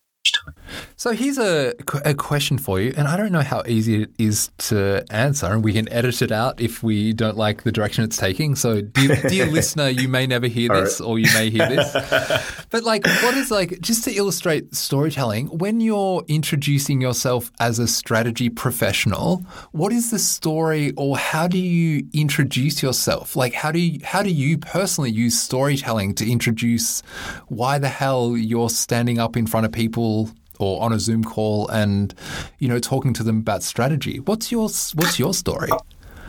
So 0.97 1.11
here's 1.11 1.37
a, 1.37 1.73
a 2.03 2.13
question 2.13 2.57
for 2.57 2.79
you, 2.79 2.93
and 2.97 3.07
I 3.07 3.17
don't 3.17 3.31
know 3.31 3.41
how 3.41 3.63
easy 3.67 4.03
it 4.03 4.11
is 4.17 4.49
to 4.69 5.05
answer, 5.11 5.45
and 5.45 5.63
we 5.63 5.73
can 5.73 5.87
edit 5.91 6.21
it 6.21 6.31
out 6.31 6.59
if 6.59 6.81
we 6.81 7.13
don't 7.13 7.37
like 7.37 7.63
the 7.63 7.71
direction 7.71 8.03
it's 8.03 8.17
taking. 8.17 8.55
So, 8.55 8.81
dear, 8.81 9.15
dear 9.27 9.45
listener, 9.51 9.89
you 9.89 10.07
may 10.07 10.25
never 10.25 10.47
hear 10.47 10.69
this, 10.69 10.99
right. 10.99 11.05
or 11.05 11.19
you 11.19 11.27
may 11.33 11.49
hear 11.49 11.67
this. 11.67 12.65
but 12.71 12.83
like, 12.83 13.05
what 13.05 13.35
is 13.35 13.51
like 13.51 13.79
just 13.81 14.03
to 14.05 14.13
illustrate 14.13 14.73
storytelling? 14.73 15.47
When 15.47 15.81
you're 15.81 16.23
introducing 16.27 17.01
yourself 17.01 17.51
as 17.59 17.77
a 17.77 17.87
strategy 17.87 18.49
professional, 18.49 19.45
what 19.73 19.91
is 19.91 20.11
the 20.11 20.19
story, 20.19 20.93
or 20.97 21.17
how 21.17 21.47
do 21.47 21.59
you 21.59 22.07
introduce 22.13 22.81
yourself? 22.81 23.35
Like, 23.35 23.53
how 23.53 23.71
do 23.71 23.79
you, 23.79 23.99
how 24.03 24.23
do 24.23 24.31
you 24.31 24.57
personally 24.57 25.11
use 25.11 25.37
storytelling 25.37 26.15
to 26.15 26.31
introduce 26.31 27.01
why 27.49 27.77
the 27.79 27.89
hell 27.89 28.35
you're 28.37 28.69
standing 28.69 29.19
up 29.19 29.37
in 29.37 29.45
front 29.45 29.65
of 29.65 29.71
people? 29.71 30.14
Or 30.59 30.81
on 30.81 30.93
a 30.93 30.99
Zoom 30.99 31.23
call 31.23 31.67
and 31.67 32.13
you 32.59 32.67
know 32.67 32.79
talking 32.79 33.13
to 33.13 33.23
them 33.23 33.39
about 33.39 33.63
strategy. 33.63 34.19
What's 34.19 34.51
your 34.51 34.69
what's 34.93 35.19
your 35.19 35.33
story? 35.33 35.69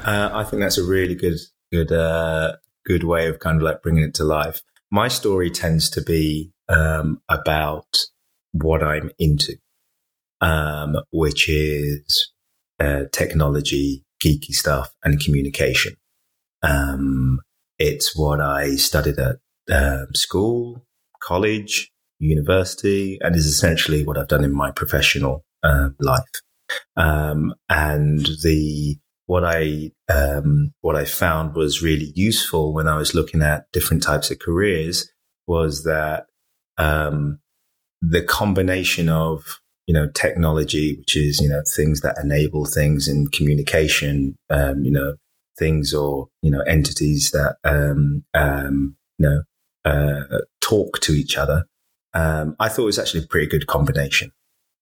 Uh, 0.05 0.31
I 0.33 0.45
think 0.45 0.63
that's 0.63 0.79
a 0.79 0.85
really 0.85 1.15
good 1.15 1.39
good 1.73 1.93
uh, 1.93 2.57
good 2.85 3.05
way 3.05 3.29
of 3.29 3.39
kind 3.39 3.57
of 3.57 3.63
like 3.63 3.83
bringing 3.83 4.05
it 4.05 4.15
to 4.15 4.25
life. 4.25 4.63
My 4.91 5.09
story 5.09 5.51
tends 5.51 5.91
to 5.91 6.03
be 6.03 6.53
um, 6.69 7.21
about 7.29 8.07
what 8.53 8.83
I'm 8.83 9.11
into, 9.19 9.57
um, 10.41 10.97
which 11.11 11.49
is 11.49 12.33
uh, 12.81 13.05
technology, 13.13 14.05
geeky 14.25 14.53
stuff, 14.53 14.95
and 15.05 15.21
communication. 15.21 15.95
Um, 16.63 17.41
it's 17.79 18.17
what 18.17 18.41
I 18.41 18.77
studied 18.77 19.19
at 19.19 19.37
um, 19.71 20.15
school, 20.15 20.87
college, 21.21 21.91
university 22.19 23.19
and 23.21 23.35
is 23.35 23.47
essentially 23.47 24.05
what 24.05 24.19
I've 24.19 24.29
done 24.29 24.45
in 24.45 24.55
my 24.55 24.71
professional 24.71 25.45
uh, 25.63 25.91
life. 26.01 26.23
Um, 26.97 27.55
and 27.69 28.27
the 28.43 28.97
what 29.27 29.45
I 29.45 29.91
um, 30.09 30.73
what 30.81 30.97
I 30.97 31.05
found 31.05 31.55
was 31.55 31.83
really 31.83 32.13
useful 32.15 32.73
when 32.73 32.87
I 32.87 32.97
was 32.97 33.15
looking 33.15 33.43
at 33.43 33.67
different 33.73 34.03
types 34.03 34.31
of 34.31 34.39
careers 34.39 35.11
was 35.47 35.85
that 35.85 36.27
um, 36.79 37.41
the 38.01 38.23
combination 38.23 39.09
of 39.09 39.61
you 39.87 39.95
know 39.95 40.09
technology, 40.15 40.97
which 40.99 41.17
is 41.17 41.41
you 41.41 41.49
know 41.49 41.63
things 41.75 42.01
that 42.01 42.19
enable 42.23 42.65
things 42.65 43.09
in 43.09 43.29
communication, 43.29 44.37
um, 44.51 44.85
you 44.85 44.91
know 44.91 45.15
things 45.59 45.93
or 45.95 46.29
you 46.43 46.51
know 46.51 46.61
entities 46.63 47.31
that 47.33 47.57
um, 47.65 48.25
um, 48.35 48.97
you 49.19 49.29
know 49.29 49.43
uh, 49.85 50.39
talk 50.61 51.01
to 51.01 51.13
each 51.13 51.37
other, 51.37 51.65
um, 52.17 52.57
I 52.59 52.69
thought 52.71 52.83
it 52.83 52.87
was 52.87 52.99
actually 52.99 53.25
a 53.25 53.27
pretty 53.27 53.47
good 53.47 53.67
combination. 53.67 54.33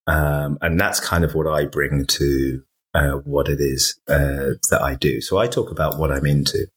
Um, 0.07 0.57
and 0.61 0.79
that's 0.79 1.01
kind 1.01 1.25
of 1.25 1.35
what 1.35 1.49
I 1.49 1.65
bring 1.65 2.07
to 2.07 2.63
uh, 2.95 3.13
what 3.25 3.49
it 3.49 3.59
is 3.61 3.99
uh, 4.09 4.55
that 4.71 4.81
I 4.81 4.95
do. 4.95 5.21
So 5.21 5.39
I 5.39 5.49
talk 5.49 5.71
about 5.73 5.99
what 5.99 6.13
I'm 6.13 6.27
into. 6.27 6.69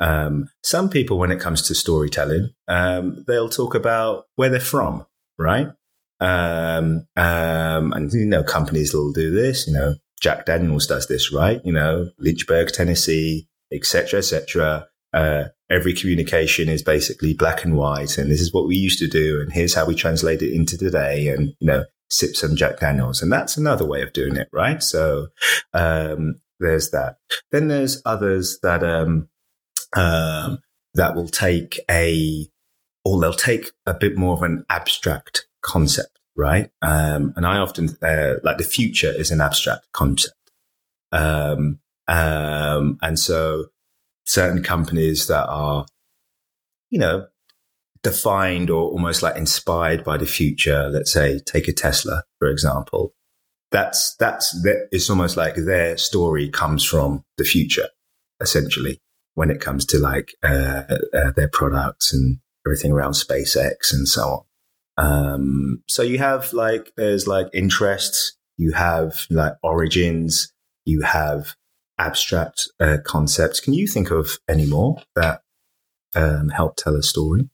Um, 0.00 0.48
some 0.62 0.88
people, 0.88 1.18
when 1.18 1.30
it 1.30 1.40
comes 1.40 1.60
to 1.62 1.74
storytelling, 1.74 2.50
um, 2.68 3.24
they'll 3.28 3.50
talk 3.50 3.74
about 3.74 4.24
where 4.36 4.48
they're 4.48 4.60
from, 4.60 5.04
right? 5.38 5.68
Um, 6.20 7.06
um, 7.16 7.92
and 7.92 8.10
you 8.12 8.24
know, 8.24 8.42
companies 8.42 8.94
will 8.94 9.12
do 9.12 9.30
this. 9.30 9.66
You 9.66 9.74
know, 9.74 9.94
Jack 10.22 10.46
Daniels 10.46 10.86
does 10.86 11.06
this, 11.06 11.32
right? 11.32 11.60
You 11.64 11.72
know, 11.72 12.10
Lynchburg, 12.18 12.68
Tennessee, 12.72 13.46
etc., 13.70 14.18
etc. 14.18 14.88
Uh, 15.12 15.44
every 15.70 15.92
communication 15.92 16.68
is 16.68 16.82
basically 16.82 17.34
black 17.34 17.64
and 17.64 17.76
white, 17.76 18.18
and 18.18 18.30
this 18.30 18.40
is 18.40 18.52
what 18.52 18.66
we 18.66 18.76
used 18.76 18.98
to 19.00 19.08
do, 19.08 19.40
and 19.40 19.52
here's 19.52 19.74
how 19.74 19.86
we 19.86 19.94
translate 19.94 20.42
it 20.42 20.54
into 20.54 20.76
today, 20.78 21.28
and 21.28 21.54
you 21.60 21.66
know, 21.66 21.84
sip 22.10 22.34
some 22.34 22.56
Jack 22.56 22.80
Daniels, 22.80 23.22
and 23.22 23.32
that's 23.32 23.56
another 23.56 23.86
way 23.86 24.02
of 24.02 24.12
doing 24.12 24.36
it, 24.36 24.48
right? 24.52 24.82
So 24.82 25.28
um, 25.74 26.40
there's 26.60 26.90
that. 26.90 27.16
Then 27.52 27.68
there's 27.68 28.02
others 28.04 28.58
that 28.62 28.82
um, 28.82 29.28
um, 29.96 30.58
that 30.94 31.14
will 31.14 31.28
take 31.28 31.80
a, 31.90 32.46
or 33.04 33.20
they'll 33.20 33.32
take 33.32 33.70
a 33.86 33.94
bit 33.94 34.16
more 34.16 34.34
of 34.34 34.42
an 34.42 34.64
abstract 34.70 35.46
concept, 35.62 36.18
right? 36.36 36.70
Um, 36.82 37.32
and 37.36 37.46
I 37.46 37.58
often 37.58 37.90
uh, 38.02 38.34
like 38.42 38.58
the 38.58 38.64
future 38.64 39.12
is 39.12 39.30
an 39.30 39.40
abstract 39.40 39.86
concept. 39.92 40.34
Um, 41.12 41.80
um, 42.06 42.98
and 43.02 43.18
so 43.18 43.66
certain 44.28 44.62
companies 44.62 45.26
that 45.26 45.46
are, 45.48 45.86
you 46.90 46.98
know, 46.98 47.26
defined 48.02 48.68
or 48.68 48.90
almost 48.90 49.22
like 49.22 49.36
inspired 49.36 50.04
by 50.04 50.18
the 50.18 50.26
future. 50.26 50.90
Let's 50.90 51.12
say, 51.12 51.40
take 51.46 51.66
a 51.66 51.72
Tesla, 51.72 52.24
for 52.38 52.48
example. 52.48 53.14
That's, 53.70 54.14
that's, 54.16 54.52
that, 54.62 54.88
it's 54.92 55.08
almost 55.08 55.36
like 55.38 55.54
their 55.56 55.96
story 55.96 56.50
comes 56.50 56.84
from 56.84 57.24
the 57.38 57.44
future, 57.44 57.88
essentially, 58.40 59.00
when 59.34 59.50
it 59.50 59.60
comes 59.60 59.86
to 59.86 59.98
like, 59.98 60.34
uh, 60.42 60.82
uh, 61.14 61.30
their 61.34 61.48
products 61.50 62.12
and 62.12 62.38
everything 62.66 62.92
around 62.92 63.12
SpaceX 63.12 63.92
and 63.92 64.06
so 64.06 64.22
on. 64.22 64.44
Um, 64.98 65.82
so 65.88 66.02
you 66.02 66.18
have 66.18 66.52
like, 66.52 66.92
there's 66.96 67.26
like 67.26 67.46
interests, 67.54 68.36
you 68.58 68.72
have 68.72 69.26
like 69.30 69.54
origins, 69.62 70.52
you 70.84 71.00
have 71.00 71.54
abstract 71.98 72.68
uh, 72.80 72.98
concepts. 73.04 73.60
Can 73.60 73.74
you 73.74 73.86
think 73.86 74.10
of 74.10 74.38
any 74.48 74.66
more 74.66 75.02
that 75.14 75.42
um, 76.14 76.50
help 76.50 76.76
tell 76.76 76.96
a 76.96 77.02
story? 77.02 77.48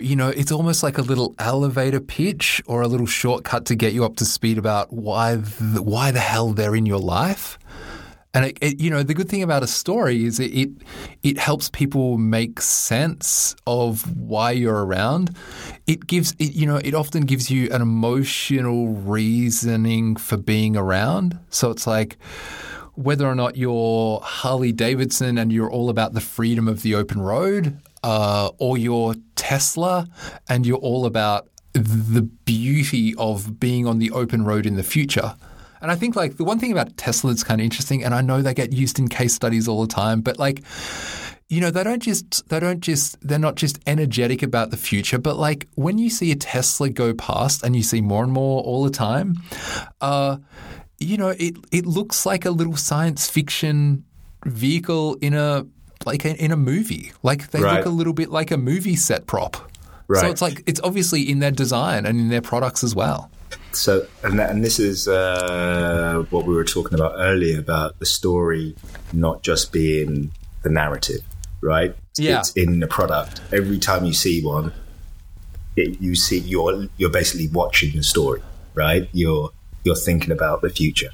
You 0.00 0.14
know, 0.14 0.28
it's 0.28 0.52
almost 0.52 0.82
like 0.82 0.96
a 0.96 1.02
little 1.02 1.34
elevator 1.38 2.00
pitch 2.00 2.62
or 2.66 2.82
a 2.82 2.88
little 2.88 3.06
shortcut 3.06 3.64
to 3.66 3.74
get 3.74 3.92
you 3.92 4.04
up 4.04 4.16
to 4.16 4.24
speed 4.24 4.56
about 4.56 4.92
why 4.92 5.36
the, 5.36 5.82
why 5.82 6.12
the 6.12 6.20
hell 6.20 6.52
they're 6.52 6.76
in 6.76 6.86
your 6.86 7.00
life. 7.00 7.58
And 8.34 8.44
it, 8.44 8.58
it, 8.60 8.80
you 8.80 8.90
know, 8.90 9.02
the 9.02 9.14
good 9.14 9.28
thing 9.28 9.42
about 9.42 9.62
a 9.62 9.66
story 9.66 10.24
is 10.24 10.38
it, 10.38 10.54
it, 10.54 10.68
it 11.22 11.38
helps 11.38 11.70
people 11.70 12.18
make 12.18 12.60
sense 12.60 13.56
of 13.66 14.16
why 14.16 14.52
you're 14.52 14.84
around. 14.84 15.34
It 15.86 16.06
gives 16.06 16.32
it, 16.38 16.52
you 16.52 16.66
know, 16.66 16.76
it 16.76 16.94
often 16.94 17.22
gives 17.22 17.50
you 17.50 17.68
an 17.72 17.82
emotional 17.82 18.88
reasoning 18.88 20.14
for 20.14 20.36
being 20.36 20.76
around. 20.76 21.38
So 21.48 21.70
it's 21.70 21.86
like, 21.86 22.18
whether 22.98 23.28
or 23.28 23.34
not 23.36 23.56
you're 23.56 24.18
Harley 24.24 24.72
Davidson 24.72 25.38
and 25.38 25.52
you're 25.52 25.70
all 25.70 25.88
about 25.88 26.14
the 26.14 26.20
freedom 26.20 26.66
of 26.66 26.82
the 26.82 26.96
open 26.96 27.20
road, 27.20 27.78
uh, 28.02 28.50
or 28.58 28.76
you're 28.76 29.14
Tesla 29.36 30.08
and 30.48 30.66
you're 30.66 30.78
all 30.78 31.06
about 31.06 31.48
the 31.74 32.22
beauty 32.44 33.14
of 33.14 33.60
being 33.60 33.86
on 33.86 34.00
the 34.00 34.10
open 34.10 34.44
road 34.44 34.66
in 34.66 34.74
the 34.74 34.82
future. 34.82 35.36
And 35.80 35.92
I 35.92 35.94
think 35.94 36.16
like 36.16 36.38
the 36.38 36.44
one 36.44 36.58
thing 36.58 36.72
about 36.72 36.96
Tesla 36.96 37.30
that's 37.30 37.44
kind 37.44 37.60
of 37.60 37.64
interesting, 37.64 38.02
and 38.02 38.12
I 38.12 38.20
know 38.20 38.42
they 38.42 38.52
get 38.52 38.72
used 38.72 38.98
in 38.98 39.06
case 39.06 39.32
studies 39.32 39.68
all 39.68 39.80
the 39.80 39.94
time, 39.94 40.20
but 40.20 40.40
like 40.40 40.64
you 41.48 41.60
know 41.60 41.70
they 41.70 41.84
don't 41.84 42.02
just 42.02 42.48
they 42.48 42.58
don't 42.58 42.80
just 42.80 43.16
they're 43.20 43.38
not 43.38 43.54
just 43.54 43.78
energetic 43.86 44.42
about 44.42 44.70
the 44.70 44.76
future 44.76 45.16
but 45.16 45.38
like 45.38 45.66
when 45.76 45.96
you 45.96 46.10
see 46.10 46.30
a 46.30 46.36
tesla 46.36 46.90
go 46.90 47.14
past 47.14 47.62
and 47.62 47.74
you 47.74 47.82
see 47.82 48.02
more 48.02 48.22
and 48.22 48.34
more 48.34 48.62
all 48.64 48.84
the 48.84 48.90
time 48.90 49.34
uh, 50.02 50.36
you 50.98 51.16
know, 51.16 51.28
it 51.28 51.56
it 51.72 51.86
looks 51.86 52.26
like 52.26 52.44
a 52.44 52.50
little 52.50 52.76
science 52.76 53.28
fiction 53.28 54.04
vehicle 54.44 55.16
in 55.20 55.34
a 55.34 55.66
like 56.04 56.24
a, 56.24 56.34
in 56.42 56.52
a 56.52 56.56
movie. 56.56 57.12
Like 57.22 57.50
they 57.50 57.60
right. 57.60 57.78
look 57.78 57.86
a 57.86 57.90
little 57.90 58.12
bit 58.12 58.30
like 58.30 58.50
a 58.50 58.56
movie 58.56 58.96
set 58.96 59.26
prop. 59.26 59.56
Right. 60.08 60.20
So 60.20 60.30
it's 60.30 60.42
like 60.42 60.62
it's 60.66 60.80
obviously 60.82 61.22
in 61.22 61.38
their 61.38 61.50
design 61.50 62.06
and 62.06 62.18
in 62.18 62.28
their 62.28 62.42
products 62.42 62.82
as 62.82 62.94
well. 62.94 63.30
so, 63.72 64.06
and, 64.22 64.40
and 64.40 64.64
this 64.64 64.78
is 64.78 65.06
uh, 65.06 66.24
what 66.30 66.46
we 66.46 66.54
were 66.54 66.64
talking 66.64 66.94
about 66.94 67.12
earlier 67.16 67.58
about 67.58 67.98
the 67.98 68.06
story 68.06 68.74
not 69.12 69.42
just 69.42 69.72
being 69.72 70.32
the 70.62 70.70
narrative, 70.70 71.20
right? 71.60 71.94
Yeah. 72.16 72.40
It's 72.40 72.52
in 72.52 72.80
the 72.80 72.86
product. 72.86 73.40
Every 73.52 73.78
time 73.78 74.04
you 74.04 74.14
see 74.14 74.42
one, 74.42 74.72
it, 75.76 76.00
you 76.00 76.16
see 76.16 76.38
you're 76.38 76.88
you're 76.96 77.10
basically 77.10 77.48
watching 77.48 77.92
the 77.94 78.02
story, 78.02 78.42
right? 78.74 79.08
You're 79.12 79.50
you're 79.84 79.94
thinking 79.96 80.30
about 80.32 80.62
the 80.62 80.70
future. 80.70 81.10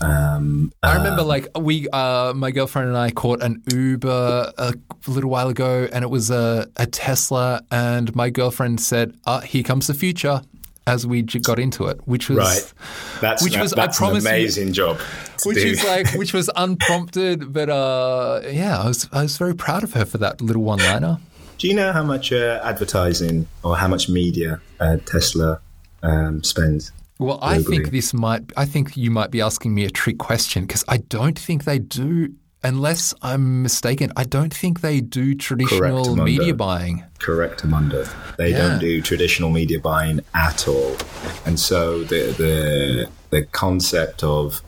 Um, 0.00 0.72
I 0.82 0.96
remember, 0.96 1.22
like 1.22 1.46
we, 1.56 1.88
uh, 1.90 2.32
my 2.34 2.50
girlfriend 2.50 2.88
and 2.88 2.96
I 2.96 3.10
caught 3.10 3.40
an 3.42 3.62
Uber 3.72 4.52
a 4.58 4.74
little 5.06 5.30
while 5.30 5.48
ago, 5.48 5.88
and 5.92 6.02
it 6.02 6.08
was 6.08 6.28
a, 6.30 6.66
a 6.76 6.86
Tesla. 6.86 7.62
And 7.70 8.14
my 8.16 8.28
girlfriend 8.30 8.80
said, 8.80 9.16
uh, 9.26 9.40
"Here 9.40 9.62
comes 9.62 9.86
the 9.86 9.94
future." 9.94 10.42
As 10.84 11.06
we 11.06 11.22
got 11.22 11.60
into 11.60 11.86
it, 11.86 12.00
which 12.08 12.28
was 12.28 12.38
right. 12.38 12.72
That's 13.20 13.40
which 13.44 13.52
that- 13.52 13.62
was 13.62 13.72
I 13.72 13.76
that's 13.76 13.98
an 14.00 14.04
promise 14.04 14.24
you- 14.24 14.30
amazing 14.30 14.72
job. 14.72 14.98
which 15.44 15.58
do. 15.58 15.68
is 15.68 15.84
like 15.84 16.10
which 16.14 16.32
was 16.32 16.50
unprompted, 16.56 17.52
but 17.52 17.70
uh, 17.70 18.40
yeah, 18.50 18.80
I 18.82 18.88
was 18.88 19.08
I 19.12 19.22
was 19.22 19.38
very 19.38 19.54
proud 19.54 19.84
of 19.84 19.92
her 19.92 20.04
for 20.04 20.18
that 20.18 20.40
little 20.40 20.64
one 20.64 20.80
liner. 20.80 21.18
Do 21.58 21.68
you 21.68 21.74
know 21.74 21.92
how 21.92 22.02
much 22.02 22.32
uh, 22.32 22.60
advertising 22.64 23.46
or 23.62 23.76
how 23.76 23.86
much 23.86 24.08
media 24.08 24.60
uh, 24.80 24.96
Tesla 25.06 25.60
um, 26.02 26.42
spends? 26.42 26.90
Well, 27.22 27.38
I 27.42 27.62
think 27.62 27.90
this 27.90 28.12
might. 28.12 28.42
I 28.56 28.64
think 28.66 28.96
you 28.96 29.10
might 29.10 29.30
be 29.30 29.40
asking 29.40 29.74
me 29.74 29.84
a 29.84 29.90
trick 29.90 30.18
question 30.18 30.66
because 30.66 30.84
I 30.88 30.98
don't 30.98 31.38
think 31.38 31.64
they 31.64 31.78
do. 31.78 32.34
Unless 32.64 33.12
I'm 33.22 33.62
mistaken, 33.62 34.12
I 34.16 34.22
don't 34.22 34.54
think 34.54 34.82
they 34.82 35.00
do 35.00 35.34
traditional 35.34 36.04
Correct, 36.14 36.24
media 36.24 36.54
buying. 36.54 37.02
Correct, 37.18 37.64
Amanda. 37.64 38.08
They 38.38 38.50
Yeah. 38.50 38.58
don't 38.58 38.78
do 38.78 39.02
traditional 39.02 39.50
media 39.50 39.80
buying 39.80 40.20
at 40.32 40.68
all, 40.68 40.96
and 41.44 41.58
so 41.58 42.04
the 42.04 42.32
the 42.38 43.08
the 43.30 43.42
concept 43.46 44.22
of 44.22 44.62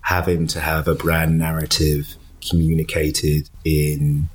having 0.00 0.46
to 0.46 0.60
have 0.60 0.88
a 0.88 0.94
brand 0.94 1.36
narrative 1.38 2.16
communicated 2.48 3.50
in 3.64 4.28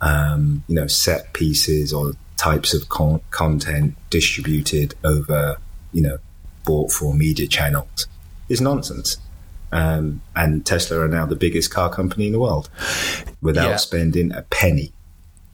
um, 0.00 0.62
you 0.66 0.74
know 0.74 0.86
set 0.86 1.34
pieces 1.34 1.92
or 1.92 2.12
types 2.38 2.72
of 2.72 2.88
con- 2.88 3.20
content 3.30 3.94
distributed 4.08 4.94
over 5.04 5.56
you 5.92 6.00
know 6.00 6.16
bought 6.64 6.92
for 6.92 7.14
media 7.14 7.46
channels 7.46 8.06
is 8.48 8.60
nonsense. 8.60 9.16
Um, 9.72 10.20
and 10.34 10.66
Tesla 10.66 10.98
are 11.00 11.08
now 11.08 11.26
the 11.26 11.36
biggest 11.36 11.70
car 11.70 11.88
company 11.90 12.26
in 12.26 12.32
the 12.32 12.40
world 12.40 12.68
without 13.40 13.68
Yeah. 13.70 13.76
spending 13.76 14.32
a 14.32 14.42
penny 14.42 14.92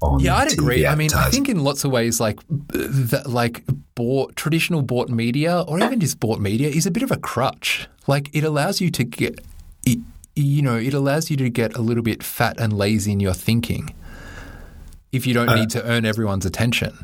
on 0.01 0.21
Yeah, 0.21 0.37
I'd 0.37 0.49
TV 0.49 0.53
agree. 0.55 0.87
I 0.87 0.95
mean, 0.95 1.13
I 1.15 1.29
think 1.31 1.49
in 1.51 1.63
lots 1.63 1.85
of 1.85 1.91
ways, 1.91 2.19
like 2.19 2.39
that, 2.49 3.29
like 3.29 3.65
bought 3.95 4.35
traditional 4.37 4.81
bought 4.83 5.11
media 5.11 5.61
or 5.63 5.79
even 5.83 6.01
just 6.01 6.19
bought 6.21 6.41
media 6.41 6.69
is 6.69 6.87
a 6.87 6.91
bit 6.91 7.03
of 7.03 7.11
a 7.11 7.17
crutch. 7.19 7.89
Like 8.07 8.31
it 8.33 8.43
allows 8.45 8.81
you 8.81 8.91
to 8.93 9.05
get, 9.05 9.41
it, 9.85 9.99
you 10.35 10.63
know, 10.63 10.77
it 10.77 10.95
allows 10.95 11.31
you 11.31 11.37
to 11.39 11.51
get 11.51 11.77
a 11.77 11.83
little 11.83 12.03
bit 12.03 12.23
fat 12.23 12.59
and 12.59 12.73
lazy 12.73 13.13
in 13.13 13.21
your 13.21 13.35
thinking 13.35 13.95
if 15.13 15.27
you 15.27 15.35
don't 15.35 15.55
need 15.55 15.71
to 15.71 15.85
earn 15.85 16.05
everyone's 16.07 16.45
attention. 16.47 16.97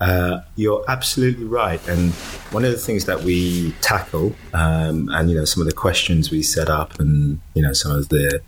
Uh, 0.00 0.40
you're 0.56 0.82
absolutely 0.88 1.44
right. 1.44 1.86
And 1.86 2.12
one 2.52 2.64
of 2.64 2.72
the 2.72 2.78
things 2.78 3.04
that 3.04 3.22
we 3.22 3.72
tackle, 3.82 4.34
um, 4.54 5.08
and 5.10 5.30
you 5.30 5.36
know, 5.36 5.44
some 5.44 5.60
of 5.60 5.66
the 5.66 5.74
questions 5.74 6.30
we 6.30 6.42
set 6.42 6.70
up, 6.70 6.98
and 6.98 7.40
you 7.54 7.62
know, 7.62 7.74
some 7.74 7.92
of 7.92 8.08
the 8.08 8.40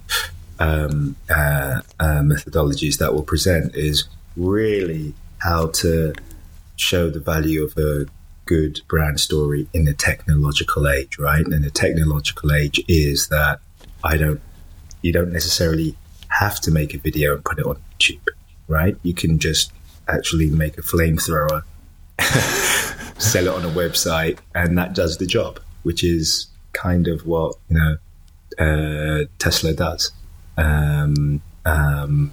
um, 0.59 1.17
uh, 1.29 1.83
uh, 2.01 2.21
methodologies 2.21 2.99
that 2.99 3.13
we'll 3.13 3.23
present 3.23 3.75
is 3.75 4.09
really 4.37 5.15
how 5.39 5.67
to 5.67 6.15
show 6.77 7.11
the 7.11 7.21
value 7.21 7.65
of 7.65 7.77
a 7.77 8.07
good 8.47 8.81
brand 8.89 9.21
story 9.21 9.69
in 9.73 9.85
the 9.85 9.95
technological 9.95 10.89
age, 10.89 11.19
right? 11.19 11.45
And 11.45 11.65
the 11.65 11.71
technological 11.71 12.53
age 12.53 12.83
is 12.89 13.29
that 13.29 13.61
I 14.03 14.17
don't, 14.17 14.41
you 15.03 15.13
don't 15.13 15.33
necessarily 15.33 15.97
have 16.29 16.61
to 16.61 16.71
make 16.71 16.95
a 16.95 16.99
video 16.99 17.35
and 17.35 17.45
put 17.45 17.59
it 17.59 17.67
on 17.67 17.77
YouTube, 17.99 18.27
right? 18.69 18.97
You 19.03 19.15
can 19.15 19.39
just 19.39 19.73
actually 20.09 20.51
make 20.51 20.79
a 20.79 20.83
flamethrower, 20.83 21.63
sell 23.21 23.47
it 23.47 23.55
on 23.55 23.65
a 23.65 23.71
website, 23.71 24.39
and 24.55 24.77
that 24.79 24.95
does 24.95 25.19
the 25.19 25.27
job, 25.27 25.61
which 25.83 26.05
is 26.05 26.49
kind 26.73 27.09
of 27.09 27.27
what 27.27 27.55
you 27.69 27.79
know 27.79 27.97
uh, 28.59 29.25
Tesla 29.39 29.73
does. 29.73 30.13
Um, 30.57 31.43
um, 31.65 32.33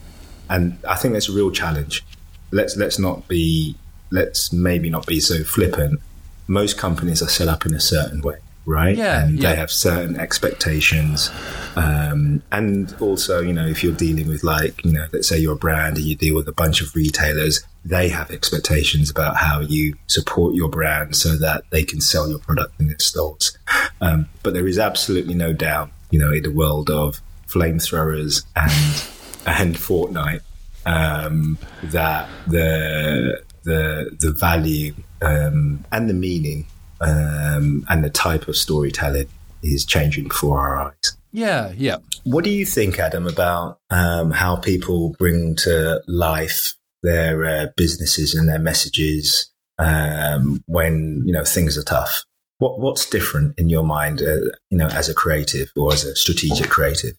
and 0.49 0.77
I 0.87 0.95
think 0.95 1.13
that's 1.13 1.29
a 1.29 1.33
real 1.33 1.51
challenge. 1.51 2.03
Let's 2.51 2.75
let's 2.75 2.99
not 2.99 3.27
be 3.27 3.75
let's 4.11 4.51
maybe 4.51 4.89
not 4.89 5.05
be 5.05 5.19
so 5.19 5.43
flippant. 5.43 5.99
Most 6.47 6.77
companies 6.77 7.21
are 7.21 7.29
set 7.29 7.47
up 7.47 7.65
in 7.65 7.75
a 7.75 7.79
certain 7.79 8.21
way, 8.21 8.37
right? 8.65 8.95
Yeah, 8.95 9.23
and 9.23 9.39
yeah. 9.39 9.49
they 9.49 9.55
have 9.55 9.71
certain 9.71 10.17
expectations. 10.17 11.29
Um, 11.75 12.43
and 12.51 12.93
also, 12.99 13.41
you 13.41 13.53
know, 13.53 13.65
if 13.65 13.83
you're 13.83 13.95
dealing 13.95 14.27
with 14.27 14.43
like, 14.43 14.83
you 14.83 14.91
know, 14.91 15.07
let's 15.11 15.27
say 15.27 15.37
you're 15.37 15.53
a 15.53 15.57
brand 15.57 15.97
and 15.97 16.05
you 16.05 16.15
deal 16.15 16.35
with 16.35 16.47
a 16.47 16.53
bunch 16.53 16.81
of 16.81 16.95
retailers, 16.95 17.63
they 17.85 18.09
have 18.09 18.31
expectations 18.31 19.09
about 19.09 19.37
how 19.37 19.61
you 19.61 19.95
support 20.07 20.53
your 20.53 20.69
brand 20.69 21.15
so 21.15 21.37
that 21.37 21.63
they 21.71 21.83
can 21.83 22.01
sell 22.01 22.29
your 22.29 22.39
product 22.39 22.79
in 22.79 22.87
their 22.87 22.99
stores. 22.99 23.57
Um, 24.01 24.29
but 24.43 24.53
there 24.53 24.67
is 24.67 24.77
absolutely 24.77 25.33
no 25.33 25.53
doubt, 25.53 25.89
you 26.11 26.19
know, 26.19 26.31
in 26.31 26.43
the 26.43 26.51
world 26.51 26.89
of 26.89 27.21
flamethrowers 27.47 28.45
and 28.55 29.03
and 29.45 29.75
Fortnite, 29.75 30.41
um, 30.85 31.57
that 31.83 32.29
the 32.47 33.41
the 33.63 34.15
the 34.19 34.31
value 34.31 34.93
um, 35.21 35.83
and 35.91 36.09
the 36.09 36.13
meaning 36.13 36.65
um, 37.01 37.85
and 37.89 38.03
the 38.03 38.09
type 38.09 38.47
of 38.47 38.55
storytelling 38.55 39.27
is 39.63 39.85
changing 39.85 40.27
before 40.27 40.59
our 40.59 40.77
eyes. 40.77 41.17
Yeah, 41.31 41.73
yeah. 41.77 41.97
What 42.23 42.43
do 42.43 42.49
you 42.49 42.65
think, 42.65 42.99
Adam, 42.99 43.27
about 43.27 43.79
um, 43.89 44.31
how 44.31 44.55
people 44.55 45.15
bring 45.19 45.55
to 45.57 46.01
life 46.07 46.73
their 47.03 47.45
uh, 47.45 47.67
businesses 47.77 48.33
and 48.33 48.49
their 48.49 48.59
messages 48.59 49.51
um, 49.77 50.63
when 50.65 51.23
you 51.25 51.31
know 51.31 51.43
things 51.43 51.77
are 51.77 51.83
tough? 51.83 52.23
What 52.57 52.79
what's 52.79 53.09
different 53.09 53.57
in 53.59 53.69
your 53.69 53.83
mind, 53.83 54.21
uh, 54.21 54.51
you 54.69 54.77
know, 54.77 54.87
as 54.87 55.07
a 55.07 55.13
creative 55.13 55.71
or 55.75 55.93
as 55.93 56.03
a 56.03 56.15
strategic 56.15 56.69
creative? 56.69 57.15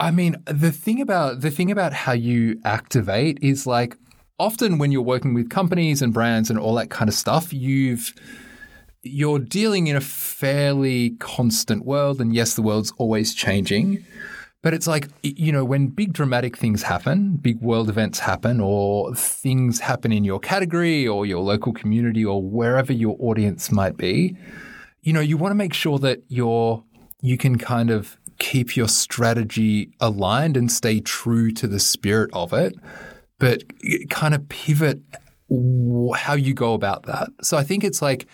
I 0.00 0.10
mean, 0.10 0.36
the 0.46 0.72
thing 0.72 1.00
about 1.00 1.40
the 1.40 1.50
thing 1.50 1.70
about 1.70 1.92
how 1.92 2.12
you 2.12 2.60
activate 2.64 3.38
is 3.42 3.66
like 3.66 3.96
often 4.38 4.78
when 4.78 4.92
you're 4.92 5.02
working 5.02 5.34
with 5.34 5.50
companies 5.50 6.02
and 6.02 6.12
brands 6.12 6.50
and 6.50 6.58
all 6.58 6.74
that 6.74 6.90
kind 6.90 7.08
of 7.08 7.14
stuff, 7.14 7.52
you've 7.52 8.12
you're 9.04 9.38
dealing 9.38 9.86
in 9.86 9.96
a 9.96 10.00
fairly 10.00 11.10
constant 11.20 11.84
world 11.84 12.20
and 12.20 12.34
yes, 12.34 12.54
the 12.54 12.62
world's 12.62 12.92
always 12.96 13.34
changing. 13.34 14.04
But 14.62 14.72
it's 14.72 14.86
like, 14.86 15.08
you 15.22 15.52
know, 15.52 15.62
when 15.62 15.88
big 15.88 16.14
dramatic 16.14 16.56
things 16.56 16.82
happen, 16.82 17.36
big 17.36 17.60
world 17.60 17.90
events 17.90 18.18
happen, 18.18 18.60
or 18.60 19.14
things 19.14 19.80
happen 19.80 20.10
in 20.10 20.24
your 20.24 20.40
category 20.40 21.06
or 21.06 21.26
your 21.26 21.42
local 21.42 21.74
community 21.74 22.24
or 22.24 22.42
wherever 22.42 22.90
your 22.90 23.14
audience 23.20 23.70
might 23.70 23.98
be, 23.98 24.38
you 25.02 25.12
know, 25.12 25.20
you 25.20 25.36
want 25.36 25.50
to 25.50 25.54
make 25.54 25.74
sure 25.74 25.98
that 25.98 26.22
you're, 26.28 26.82
you 27.20 27.36
can 27.36 27.58
kind 27.58 27.90
of 27.90 28.16
keep 28.38 28.74
your 28.74 28.88
strategy 28.88 29.92
aligned 30.00 30.56
and 30.56 30.72
stay 30.72 30.98
true 30.98 31.52
to 31.52 31.66
the 31.66 31.78
spirit 31.78 32.30
of 32.32 32.54
it, 32.54 32.74
but 33.38 33.62
kind 34.08 34.34
of 34.34 34.48
pivot 34.48 35.02
how 36.16 36.32
you 36.32 36.54
go 36.54 36.72
about 36.72 37.02
that. 37.02 37.28
So 37.42 37.58
I 37.58 37.64
think 37.64 37.84
it's 37.84 38.00
like, 38.00 38.26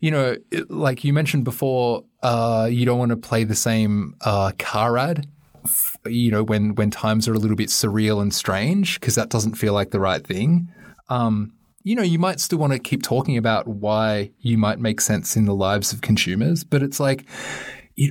you 0.00 0.10
know, 0.10 0.36
it- 0.50 0.70
like 0.70 1.04
you 1.04 1.12
mentioned 1.12 1.44
before, 1.44 2.04
uh, 2.22 2.68
you 2.70 2.84
don't 2.86 2.98
want 2.98 3.10
to 3.10 3.16
play 3.16 3.44
the 3.44 3.54
same 3.54 4.14
uh, 4.22 4.52
car 4.58 4.98
ad. 4.98 5.26
f- 5.64 5.96
You 6.06 6.30
know, 6.30 6.42
when 6.42 6.74
when 6.74 6.90
times 6.90 7.28
are 7.28 7.34
a 7.34 7.38
little 7.38 7.56
bit 7.56 7.68
surreal 7.68 8.20
and 8.22 8.32
strange, 8.32 8.98
because 8.98 9.14
that 9.14 9.28
doesn't 9.30 9.54
feel 9.56 9.74
like 9.74 9.90
the 9.90 10.00
right 10.00 10.26
thing. 10.26 10.68
Um, 11.08 11.52
you 11.82 11.94
know, 11.96 12.02
you 12.02 12.18
might 12.18 12.40
still 12.40 12.58
want 12.58 12.72
to 12.72 12.78
keep 12.78 13.02
talking 13.02 13.36
about 13.38 13.66
why 13.66 14.30
you 14.40 14.58
might 14.58 14.78
make 14.78 15.00
sense 15.00 15.36
in 15.36 15.44
the 15.46 15.54
lives 15.54 15.92
of 15.92 16.00
consumers, 16.02 16.62
but 16.64 16.82
it's 16.82 17.00
like, 17.00 17.24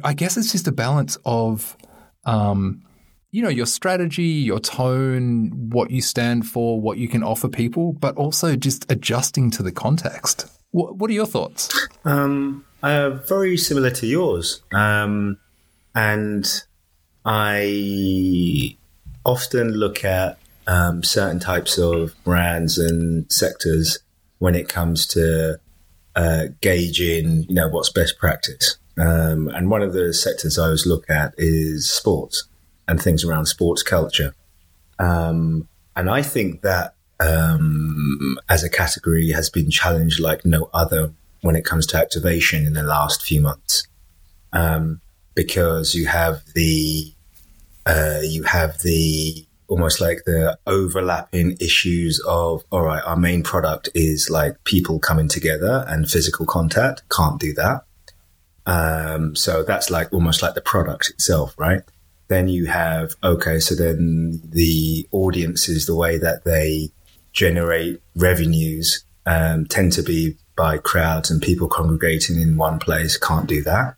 I 0.03 0.13
guess 0.13 0.37
it's 0.37 0.51
just 0.51 0.67
a 0.67 0.71
balance 0.71 1.17
of, 1.23 1.77
um, 2.25 2.81
you 3.31 3.43
know, 3.43 3.49
your 3.49 3.67
strategy, 3.67 4.23
your 4.23 4.59
tone, 4.59 5.69
what 5.69 5.91
you 5.91 6.01
stand 6.01 6.47
for, 6.47 6.81
what 6.81 6.97
you 6.97 7.07
can 7.07 7.21
offer 7.23 7.47
people, 7.47 7.93
but 7.93 8.15
also 8.17 8.55
just 8.55 8.91
adjusting 8.91 9.51
to 9.51 9.63
the 9.63 9.71
context. 9.71 10.47
What, 10.71 10.97
what 10.97 11.09
are 11.09 11.13
your 11.13 11.25
thoughts? 11.25 11.87
Um, 12.05 12.65
uh, 12.83 13.09
very 13.09 13.57
similar 13.57 13.89
to 13.91 14.07
yours. 14.07 14.61
Um, 14.71 15.37
and 15.95 16.45
I 17.25 18.77
often 19.25 19.73
look 19.73 20.05
at 20.05 20.37
um, 20.67 21.03
certain 21.03 21.39
types 21.39 21.77
of 21.77 22.13
brands 22.23 22.77
and 22.77 23.31
sectors 23.31 23.99
when 24.37 24.55
it 24.55 24.69
comes 24.69 25.05
to 25.07 25.59
uh, 26.15 26.45
gauging, 26.61 27.43
you 27.49 27.55
know, 27.55 27.67
what's 27.69 27.91
best 27.91 28.17
practice. 28.17 28.77
Um, 28.97 29.47
and 29.49 29.69
one 29.69 29.81
of 29.81 29.93
the 29.93 30.13
sectors 30.13 30.59
I 30.59 30.65
always 30.65 30.85
look 30.85 31.09
at 31.09 31.33
is 31.37 31.89
sports 31.91 32.47
and 32.87 33.01
things 33.01 33.23
around 33.23 33.45
sports 33.45 33.83
culture. 33.83 34.33
Um, 34.99 35.67
and 35.95 36.09
I 36.09 36.21
think 36.21 36.61
that 36.61 36.95
um, 37.19 38.37
as 38.47 38.63
a 38.63 38.69
category 38.69 39.31
has 39.31 39.49
been 39.49 39.69
challenged 39.69 40.19
like 40.19 40.45
no 40.45 40.69
other 40.73 41.13
when 41.41 41.55
it 41.55 41.65
comes 41.65 41.85
to 41.87 41.97
activation 41.97 42.65
in 42.65 42.73
the 42.73 42.83
last 42.83 43.21
few 43.21 43.41
months, 43.41 43.87
um, 44.53 45.01
because 45.35 45.95
you 45.95 46.07
have 46.07 46.41
the 46.53 47.13
uh, 47.85 48.19
you 48.23 48.43
have 48.43 48.79
the 48.79 49.45
almost 49.67 50.01
like 50.01 50.23
the 50.25 50.57
overlapping 50.65 51.55
issues 51.59 52.19
of 52.27 52.63
all 52.71 52.83
right, 52.83 53.03
our 53.05 53.15
main 53.15 53.43
product 53.43 53.89
is 53.93 54.29
like 54.29 54.63
people 54.63 54.99
coming 54.99 55.27
together 55.27 55.85
and 55.87 56.09
physical 56.09 56.45
contact. 56.45 57.03
Can't 57.09 57.39
do 57.39 57.53
that. 57.53 57.83
Um, 58.65 59.35
so 59.35 59.63
that's 59.63 59.89
like 59.89 60.11
almost 60.13 60.41
like 60.41 60.53
the 60.53 60.61
product 60.61 61.09
itself, 61.09 61.55
right? 61.57 61.81
Then 62.27 62.47
you 62.47 62.67
have 62.67 63.15
okay, 63.23 63.59
so 63.59 63.75
then 63.75 64.41
the 64.43 65.07
audiences, 65.11 65.85
the 65.85 65.95
way 65.95 66.17
that 66.17 66.43
they 66.43 66.91
generate 67.39 68.01
revenues 68.15 69.05
um, 69.25 69.65
tend 69.65 69.93
to 69.93 70.03
be 70.03 70.35
by 70.57 70.77
crowds 70.77 71.31
and 71.31 71.41
people 71.41 71.69
congregating 71.69 72.37
in 72.37 72.57
one 72.57 72.79
place. 72.79 73.15
Can't 73.17 73.47
do 73.47 73.63
that. 73.63 73.95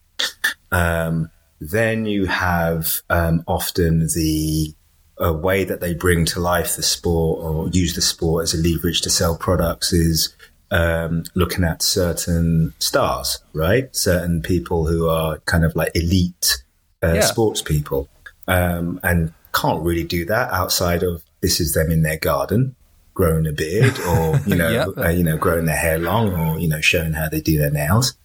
Um, 0.72 1.32
then 1.60 2.06
you 2.06 2.28
have 2.28 3.02
um, 3.10 3.44
often 3.48 4.02
the 4.02 4.76
a 5.18 5.34
way 5.34 5.64
that 5.64 5.82
they 5.82 5.94
bring 5.94 6.26
to 6.26 6.40
life 6.40 6.76
the 6.76 6.84
sport 6.84 7.44
or 7.44 7.70
use 7.70 7.96
the 7.96 8.02
sport 8.02 8.44
as 8.44 8.54
a 8.54 8.58
leverage 8.58 9.02
to 9.02 9.10
sell 9.10 9.36
products 9.36 9.92
is 9.92 10.36
um, 10.70 11.24
looking 11.36 11.64
at 11.64 11.82
certain 11.82 12.74
stars, 12.78 13.40
right? 13.54 13.96
Certain 13.96 14.42
people 14.42 14.88
who 14.88 15.10
are 15.10 15.40
kind 15.46 15.66
of 15.66 15.76
like 15.76 15.92
elite 15.96 16.64
uh, 17.04 17.14
yeah. 17.14 17.22
sports 17.22 17.62
people, 17.62 18.08
um, 18.48 19.00
and 19.02 19.34
can't 19.54 19.84
really 19.84 20.04
do 20.04 20.26
that 20.26 20.52
outside 20.52 21.02
of 21.04 21.24
this 21.42 21.60
is 21.60 21.74
them 21.74 21.92
in 21.92 22.04
their 22.04 22.18
garden 22.20 22.76
growing 23.22 23.46
a 23.46 23.52
beard 23.52 24.00
or 24.00 24.40
you 24.48 24.56
know 24.56 24.70
yep. 24.70 24.88
uh, 24.98 25.10
you 25.10 25.24
know 25.24 25.38
growing 25.38 25.66
their 25.66 25.76
hair 25.76 26.00
long 26.00 26.34
or 26.34 26.58
you 26.58 26.68
know 26.68 26.82
showing 26.82 27.14
how 27.14 27.30
they 27.30 27.40
do 27.40 27.56
their 27.56 27.70
nails 27.70 28.16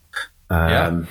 um, 0.48 0.70
yeah. 0.70 1.02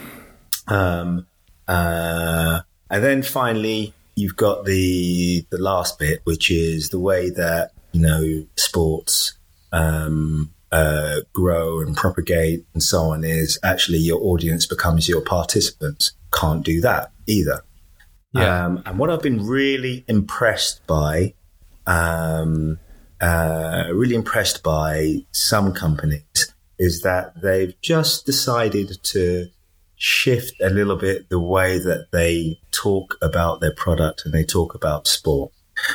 um, 0.75 1.27
uh, 1.67 2.61
and 2.89 3.03
then 3.03 3.21
finally 3.21 3.93
you've 4.15 4.35
got 4.35 4.65
the 4.65 5.45
the 5.51 5.59
last 5.59 5.99
bit 5.99 6.19
which 6.23 6.49
is 6.49 6.89
the 6.89 6.99
way 6.99 7.29
that 7.29 7.73
you 7.91 8.01
know 8.01 8.47
sports 8.55 9.37
um, 9.71 10.51
uh, 10.71 11.17
grow 11.31 11.79
and 11.79 11.95
propagate 11.95 12.65
and 12.73 12.81
so 12.81 13.11
on 13.11 13.23
is 13.23 13.59
actually 13.63 13.99
your 13.99 14.19
audience 14.23 14.65
becomes 14.65 15.07
your 15.07 15.21
participants 15.21 16.13
can't 16.33 16.65
do 16.65 16.81
that 16.81 17.11
either 17.27 17.61
yeah. 18.33 18.65
Um, 18.65 18.83
and 18.85 18.99
what 18.99 19.09
I've 19.09 19.21
been 19.21 19.45
really 19.45 20.03
impressed 20.09 20.85
by 20.87 21.35
um, 21.87 22.79
uh, 23.21 23.85
really 23.93 24.15
impressed 24.15 24.63
by 24.63 25.25
some 25.31 25.73
companies 25.73 26.53
is 26.77 27.01
that 27.01 27.41
they've 27.41 27.79
just 27.81 28.25
decided 28.25 28.97
to 29.03 29.47
shift 29.95 30.53
a 30.61 30.69
little 30.69 30.97
bit 30.97 31.29
the 31.29 31.39
way 31.39 31.79
that 31.79 32.07
they 32.11 32.59
talk 32.71 33.17
about 33.21 33.61
their 33.61 33.73
product 33.73 34.23
and 34.25 34.33
they 34.33 34.43
talk 34.43 34.75
about 34.75 35.07
sport. 35.07 35.51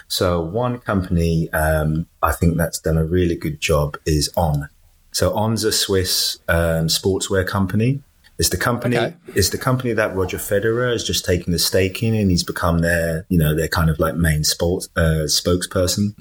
So 0.08 0.40
one 0.40 0.78
company 0.78 1.50
um, 1.52 2.06
I 2.22 2.32
think 2.32 2.56
that's 2.56 2.78
done 2.78 2.96
a 2.96 3.04
really 3.04 3.36
good 3.36 3.60
job 3.60 3.96
is 4.06 4.30
On. 4.36 4.68
So 5.12 5.34
On's 5.34 5.64
a 5.64 5.72
Swiss 5.72 6.38
um, 6.48 6.86
sportswear 6.86 7.46
company. 7.46 8.02
It's 8.38 8.48
the 8.48 8.56
company. 8.56 8.96
Okay. 8.96 9.16
It's 9.34 9.50
the 9.50 9.58
company 9.58 9.92
that 9.92 10.14
Roger 10.14 10.38
Federer 10.38 10.92
has 10.92 11.04
just 11.04 11.26
taken 11.26 11.52
a 11.52 11.58
stake 11.58 12.02
in, 12.02 12.14
and 12.14 12.30
he's 12.30 12.42
become 12.42 12.78
their, 12.78 13.26
you 13.28 13.36
know, 13.36 13.54
their 13.54 13.68
kind 13.68 13.90
of 13.90 13.98
like 13.98 14.14
main 14.14 14.44
sports 14.44 14.88
uh, 14.96 15.26
spokesperson. 15.26 16.14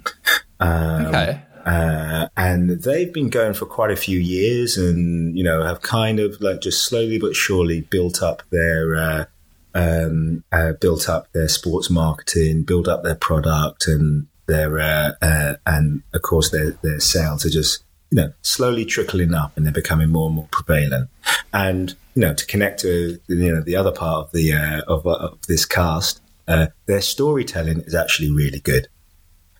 Um, 0.60 1.06
okay. 1.08 1.42
Uh, 1.66 2.28
and 2.36 2.70
they've 2.70 3.14
been 3.14 3.30
going 3.30 3.54
for 3.54 3.66
quite 3.66 3.92
a 3.92 3.96
few 3.96 4.18
years, 4.18 4.78
and 4.78 5.38
you 5.38 5.44
know, 5.44 5.64
have 5.64 5.82
kind 5.82 6.20
of 6.20 6.40
like 6.42 6.62
just 6.62 6.86
slowly 6.86 7.20
but 7.20 7.36
surely 7.36 7.82
built 7.82 8.24
up 8.24 8.44
their 8.50 8.96
uh, 8.96 9.26
um, 9.76 10.44
uh, 10.52 10.74
built 10.74 11.08
up 11.10 11.32
their 11.34 11.48
sports 11.48 11.90
marketing, 11.90 12.64
built 12.64 12.88
up 12.88 13.04
their 13.04 13.16
product, 13.16 13.88
and 13.88 14.28
their 14.48 14.80
uh, 14.80 15.12
uh, 15.22 15.56
and 15.66 16.02
of 16.14 16.22
course 16.22 16.50
their 16.50 16.72
their 16.82 17.00
sales 17.00 17.46
are 17.46 17.52
just 17.52 17.84
you 18.12 18.16
know, 18.16 18.34
slowly 18.42 18.86
trickling 18.86 19.34
up 19.34 19.56
and 19.56 19.66
they're 19.66 19.74
becoming 19.74 20.10
more 20.10 20.28
and 20.28 20.36
more 20.36 20.48
prevalent. 20.52 21.10
And, 21.54 21.96
you 22.16 22.22
know, 22.22 22.34
to 22.34 22.46
connect 22.46 22.80
to, 22.82 23.20
you 23.28 23.54
know, 23.54 23.62
the 23.62 23.76
other 23.76 23.92
part 23.92 24.26
of 24.26 24.32
the, 24.32 24.54
uh, 24.54 24.82
of, 24.88 25.06
of, 25.06 25.40
this 25.48 25.66
cast, 25.66 26.22
uh, 26.48 26.68
their 26.88 27.02
storytelling 27.02 27.82
is 27.82 27.94
actually 27.94 28.32
really 28.32 28.60
good 28.60 28.88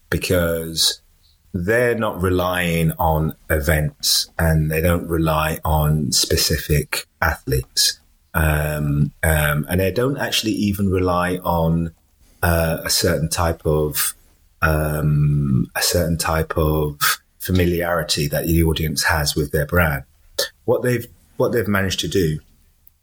because 0.10 1.02
they're 1.54 1.96
not 1.96 2.22
relying 2.22 2.92
on 3.00 3.34
events 3.50 4.30
and 4.38 4.70
they 4.70 4.82
don't 4.82 5.08
rely 5.08 5.60
on 5.66 6.12
specific 6.12 7.08
athletes. 7.22 8.00
Um, 8.34 9.12
um, 9.24 9.66
and 9.70 9.80
they 9.80 9.92
don't 9.92 10.18
actually 10.18 10.52
even 10.52 10.90
rely 10.90 11.38
on 11.38 11.92
uh, 12.44 12.78
a 12.84 12.90
certain 12.90 13.30
type 13.30 13.66
of 13.66 14.14
um, 14.62 15.72
a 15.76 15.82
certain 15.82 16.18
type 16.18 16.58
of 16.58 17.00
familiarity 17.40 18.28
that 18.28 18.46
the 18.46 18.64
audience 18.64 19.04
has 19.04 19.36
with 19.36 19.52
their 19.52 19.66
brand. 19.66 20.04
What 20.66 20.84
they've 20.84 21.08
what 21.38 21.52
they've 21.52 21.68
managed 21.68 22.02
to 22.02 22.08
do 22.08 22.40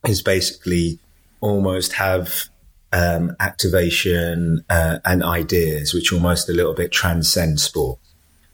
is 0.06 0.22
basically 0.22 0.98
almost 1.40 1.94
have 1.94 2.48
um, 2.92 3.36
activation 3.40 4.64
uh, 4.70 4.98
and 5.04 5.22
ideas, 5.22 5.92
which 5.92 6.12
almost 6.12 6.48
a 6.48 6.52
little 6.52 6.74
bit 6.74 6.92
transcend 6.92 7.60
sport. 7.60 7.98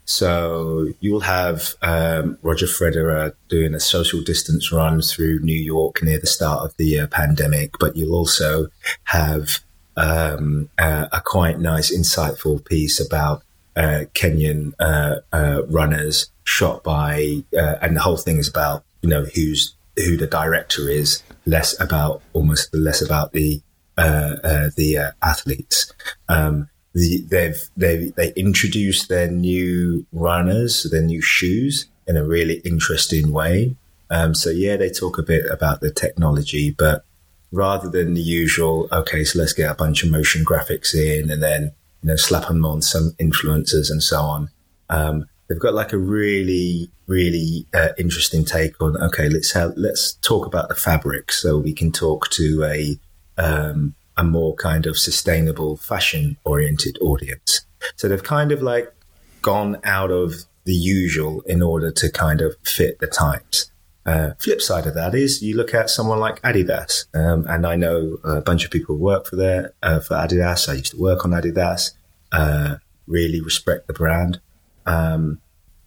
So 0.05 0.93
you'll 1.01 1.20
have 1.20 1.74
um, 1.80 2.37
Roger 2.43 2.66
Federer 2.66 3.35
doing 3.49 3.74
a 3.74 3.80
social 3.80 4.20
distance 4.20 4.72
run 4.72 5.01
through 5.01 5.41
New 5.41 5.59
York 5.59 6.03
near 6.03 6.18
the 6.18 6.26
start 6.26 6.64
of 6.64 6.76
the 6.76 6.99
uh, 6.99 7.07
pandemic, 7.07 7.78
but 7.78 7.97
you'll 7.97 8.16
also 8.16 8.68
have 9.05 9.61
um, 9.97 10.68
uh, 10.78 11.07
a 11.12 11.20
quite 11.20 11.61
nice, 11.61 11.95
insightful 11.97 12.64
piece 12.64 13.01
about 13.01 13.43
uh, 13.76 14.05
Kenyan 14.14 14.72
uh, 14.78 15.16
uh, 15.33 15.62
runners 15.66 16.30
shot 16.45 16.83
by, 16.83 17.45
uh, 17.57 17.76
and 17.80 17.97
the 17.97 18.01
whole 18.01 18.16
thing 18.16 18.39
is 18.39 18.49
about 18.49 18.85
you 19.01 19.09
know 19.09 19.24
who's 19.35 19.74
who 19.97 20.16
the 20.16 20.26
director 20.26 20.89
is, 20.89 21.22
less 21.47 21.78
about 21.80 22.22
almost 22.33 22.74
less 22.74 23.01
about 23.01 23.33
the 23.33 23.62
the 23.97 25.14
athletes. 25.22 25.93
Um, 26.28 26.68
the, 26.95 27.22
they've 27.30 27.61
they 27.76 28.12
they 28.16 28.32
introduced 28.34 29.09
their 29.09 29.30
new 29.30 30.07
runners, 30.12 30.84
their 30.90 31.03
new 31.03 31.22
shoes 31.22 31.86
in 32.07 32.16
a 32.16 32.24
really 32.24 32.57
interesting 32.64 33.32
way. 33.32 33.76
Um, 34.11 34.34
so 34.34 34.51
yeah, 34.51 34.76
they 34.76 34.90
talk 34.90 35.18
a 35.18 35.22
bit 35.22 35.47
about 35.51 35.80
the 35.80 35.90
technology, 35.90 36.70
but 36.70 37.05
rather 37.51 37.88
than 37.88 38.14
the 38.14 38.20
usual, 38.20 38.88
okay, 38.93 39.24
so 39.24 39.38
let's 39.38 39.53
get 39.53 39.70
a 39.70 39.74
bunch 39.74 40.03
of 40.03 40.11
motion 40.11 40.45
graphics 40.45 40.95
in 40.95 41.30
and 41.30 41.43
then 41.43 41.72
you 42.03 42.09
know, 42.09 42.16
slap 42.16 42.49
them 42.49 42.64
on 42.64 42.82
some 42.82 43.12
influencers 43.20 43.90
and 43.90 44.03
so 44.03 44.20
on. 44.20 44.51
Um, 44.90 45.26
they've 45.49 45.59
got 45.59 45.74
like 45.74 45.93
a 45.93 45.99
really, 45.99 46.90
really 47.07 47.66
uh, 47.72 47.90
interesting 47.97 48.45
take 48.45 48.80
on. 48.80 48.97
Okay, 49.03 49.28
let's 49.28 49.53
have, 49.53 49.72
let's 49.76 50.14
talk 50.14 50.47
about 50.47 50.68
the 50.68 50.74
fabric, 50.74 51.30
so 51.32 51.59
we 51.59 51.72
can 51.72 51.93
talk 51.93 52.28
to 52.30 52.64
a 52.64 52.99
um, 53.43 53.95
a 54.16 54.24
more 54.24 54.55
kind 54.55 54.86
of 54.86 54.99
sustainable, 54.99 55.76
fashion 55.76 56.36
oriented 56.45 56.99
audience. 57.01 57.66
So 57.97 58.09
they've 58.09 58.22
kind 58.22 58.53
of 58.53 58.62
like 58.62 58.93
gone 59.40 59.78
out 59.84 60.11
of 60.11 60.45
the 60.64 60.74
usual 60.74 61.43
in 61.43 61.62
order 61.62 61.90
to 61.90 62.11
kind 62.11 62.40
of 62.40 62.55
fit 62.62 62.99
the 63.01 63.07
times. 63.07 63.70
Uh, 64.05 64.32
flip 64.40 64.61
side 64.61 64.86
of 64.86 64.95
that 64.95 65.14
is 65.14 65.43
you 65.43 65.57
look 65.57 65.74
at 65.74 65.88
someone 65.88 66.18
like 66.18 66.43
Adidas, 66.43 67.07
um, 67.14 67.47
and 67.49 67.66
I 67.66 67.76
know 67.76 68.18
a 68.24 68.40
bunch 68.40 68.64
of 68.64 68.70
people 68.70 68.97
work 68.97 69.26
for 69.26 69.36
there 69.36 69.74
uh, 69.82 70.01
for 70.01 70.14
Adidas. 70.14 70.68
I 70.68 70.74
used 70.74 70.93
to 70.93 71.01
work 71.01 71.24
on 71.24 71.30
Adidas. 71.30 71.93
Uh, 72.32 72.76
really 73.07 73.40
respect 73.40 73.86
the 73.86 73.93
brand, 73.93 74.40
um, 74.86 75.40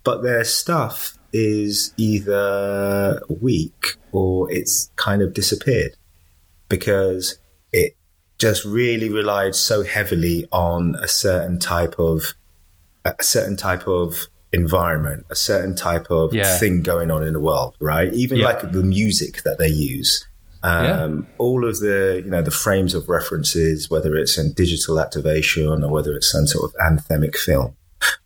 but 0.03 0.23
their 0.23 0.43
stuff 0.43 1.17
is 1.33 1.93
either 1.97 3.21
weak 3.27 3.95
or 4.13 4.49
it's 4.51 4.91
kind 4.95 5.21
of 5.21 5.33
disappeared 5.33 5.97
because 6.69 7.37
it 7.75 7.97
just 8.37 8.65
really 8.65 9.09
relied 9.09 9.53
so 9.53 9.83
heavily 9.83 10.47
on 10.51 10.95
a 10.95 11.07
certain 11.07 11.59
type 11.59 11.95
of 11.99 12.33
a 13.03 13.13
certain 13.21 13.55
type 13.55 13.87
of 13.87 14.27
environment, 14.51 15.25
a 15.29 15.35
certain 15.35 15.75
type 15.75 16.09
of 16.09 16.33
yeah. 16.33 16.57
thing 16.57 16.81
going 16.81 17.11
on 17.11 17.21
in 17.21 17.33
the 17.33 17.39
world, 17.39 17.75
right? 17.79 18.11
Even 18.13 18.39
yeah. 18.39 18.45
like 18.45 18.71
the 18.71 18.81
music 18.81 19.43
that 19.43 19.57
they 19.59 19.67
use. 19.67 20.25
Um, 20.63 21.27
yeah. 21.29 21.35
all 21.37 21.67
of 21.67 21.79
the, 21.79 22.23
you 22.25 22.31
know, 22.31 22.41
the 22.41 22.49
frames 22.49 22.95
of 22.95 23.07
references, 23.07 23.91
whether 23.91 24.15
it's 24.15 24.39
in 24.39 24.53
digital 24.53 24.99
activation 24.99 25.83
or 25.83 25.91
whether 25.91 26.15
it's 26.15 26.31
some 26.31 26.47
sort 26.47 26.71
of 26.71 26.75
anthemic 26.81 27.35
film. 27.35 27.75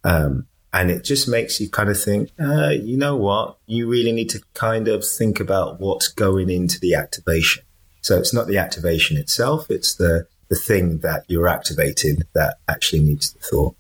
Um, 0.06 0.48
and 0.72 0.90
it 0.90 1.04
just 1.04 1.28
makes 1.28 1.60
you 1.60 1.70
kind 1.70 1.90
of 1.90 2.02
think, 2.02 2.30
uh, 2.40 2.70
you 2.70 2.96
know 2.96 3.18
what? 3.18 3.58
You 3.66 3.90
really 3.90 4.14
need 4.14 4.30
to 4.30 4.42
kind 4.54 4.88
of 4.88 5.06
think 5.06 5.42
about 5.42 5.82
what's 5.82 6.08
going 6.08 6.50
into 6.50 6.80
the 6.80 6.96
activation. 6.96 7.64
So 8.02 8.18
it's 8.18 8.34
not 8.34 8.48
the 8.48 8.58
activation 8.58 9.18
itself. 9.18 9.70
It's 9.70 9.96
the, 9.96 10.28
the 10.50 10.56
thing 10.56 11.00
that 11.00 11.26
you're 11.28 11.48
activating 11.48 12.24
that 12.34 12.58
actually 12.68 13.02
needs 13.02 13.34
the 13.34 13.40
thought. 13.40 13.76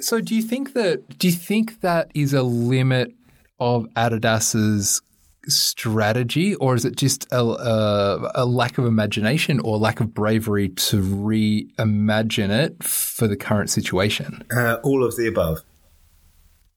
So 0.00 0.20
do 0.20 0.34
you 0.34 0.42
think 0.42 0.74
that 0.74 1.18
do 1.18 1.28
you 1.28 1.32
think 1.32 1.80
that 1.80 2.10
is 2.14 2.34
a 2.34 2.42
limit 2.42 3.14
of 3.58 3.86
Adidas's 3.94 5.00
strategy, 5.48 6.54
or 6.56 6.74
is 6.74 6.84
it 6.84 6.96
just 6.96 7.26
a, 7.32 7.40
a, 7.40 8.32
a, 8.34 8.46
lack 8.46 8.78
of 8.78 8.84
imagination 8.84 9.60
or 9.60 9.78
lack 9.78 10.00
of 10.00 10.12
bravery 10.12 10.68
to 10.70 11.00
reimagine 11.00 12.50
it 12.50 12.82
for 12.82 13.26
the 13.26 13.36
current 13.36 13.70
situation? 13.70 14.44
Uh, 14.54 14.76
all 14.82 15.04
of 15.04 15.16
the 15.16 15.26
above. 15.26 15.60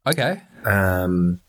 Okay. 0.07 0.41
Um, 0.65 1.41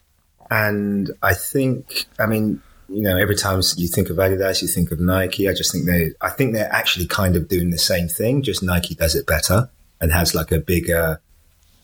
and 0.50 1.10
I 1.22 1.34
think, 1.34 2.06
I 2.18 2.26
mean, 2.26 2.62
you 2.92 3.02
know, 3.02 3.16
every 3.16 3.36
time 3.36 3.60
you 3.76 3.88
think 3.88 4.10
of 4.10 4.16
Adidas, 4.16 4.62
you 4.62 4.68
think 4.68 4.90
of 4.90 4.98
Nike. 5.00 5.48
I 5.48 5.54
just 5.54 5.72
think 5.72 5.86
they, 5.86 6.12
I 6.20 6.30
think 6.30 6.54
they're 6.54 6.72
actually 6.72 7.06
kind 7.06 7.36
of 7.36 7.48
doing 7.48 7.70
the 7.70 7.78
same 7.78 8.08
thing. 8.08 8.42
Just 8.42 8.62
Nike 8.62 8.94
does 8.94 9.14
it 9.14 9.26
better 9.26 9.70
and 10.00 10.12
has 10.12 10.34
like 10.34 10.50
a 10.50 10.58
bigger, 10.58 11.20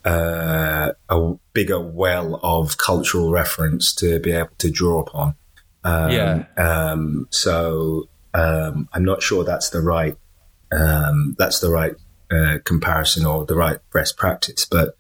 uh, 0.05 0.93
a 1.09 1.35
bigger 1.53 1.81
well 1.81 2.41
of 2.43 2.79
cultural 2.79 3.31
reference 3.31 3.95
to 3.95 4.19
be 4.19 4.33
able 4.33 4.51
to 4.59 4.71
draw 4.71 5.01
upon. 5.01 5.35
Um, 5.85 6.11
yeah. 6.11 6.45
Um, 6.57 7.29
so 7.31 8.09
um, 8.35 8.89
I'm 8.93 9.05
not 9.05 9.23
sure 9.23 9.45
that's 9.45 9.71
the 9.71 9.81
right 9.81 10.17
um, 10.73 11.37
that's 11.39 11.61
the 11.61 11.71
right 11.71 11.95
uh, 12.31 12.59
comparison 12.65 13.25
or 13.25 13.47
the 13.47 13.55
right 13.55 13.79
best 13.93 14.17
practice, 14.17 14.67
but 14.67 14.97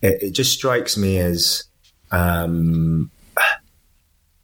it, 0.00 0.22
it 0.22 0.30
just 0.30 0.52
strikes 0.52 0.96
me 0.96 1.18
as 1.18 1.64
um, 2.10 3.10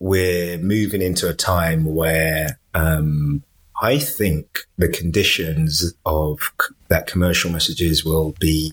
we're 0.02 0.58
moving 0.58 1.00
into 1.00 1.28
a 1.28 1.32
time 1.32 1.84
where 1.84 2.58
um, 2.74 3.44
I 3.80 4.00
think 4.00 4.66
the 4.76 4.88
conditions 4.88 5.94
of 6.04 6.40
c- 6.60 6.74
that 6.88 7.06
commercial 7.06 7.52
messages 7.52 8.04
will 8.04 8.34
be, 8.40 8.72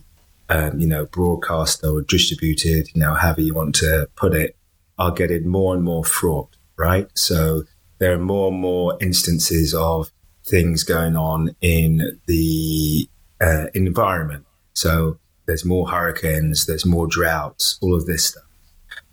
um, 0.49 0.79
you 0.79 0.87
know, 0.87 1.05
broadcast 1.05 1.85
or 1.85 2.01
distributed, 2.01 2.87
you 2.95 3.01
know, 3.01 3.13
however 3.13 3.41
you 3.41 3.53
want 3.53 3.75
to 3.75 4.09
put 4.15 4.33
it, 4.33 4.55
are 4.97 5.11
getting 5.11 5.47
more 5.47 5.75
and 5.75 5.83
more 5.83 6.03
fraught, 6.03 6.57
right? 6.77 7.07
So 7.13 7.61
there 7.99 8.11
are 8.11 8.17
more 8.17 8.51
and 8.51 8.59
more 8.59 8.97
instances 8.99 9.75
of 9.75 10.11
things 10.43 10.83
going 10.83 11.15
on 11.15 11.55
in 11.61 12.19
the 12.25 13.07
uh, 13.39 13.67
environment. 13.75 14.47
So 14.73 15.19
there's 15.45 15.63
more 15.63 15.89
hurricanes, 15.89 16.65
there's 16.65 16.87
more 16.87 17.05
droughts, 17.05 17.77
all 17.83 17.93
of 17.93 18.07
this 18.07 18.25
stuff 18.25 18.48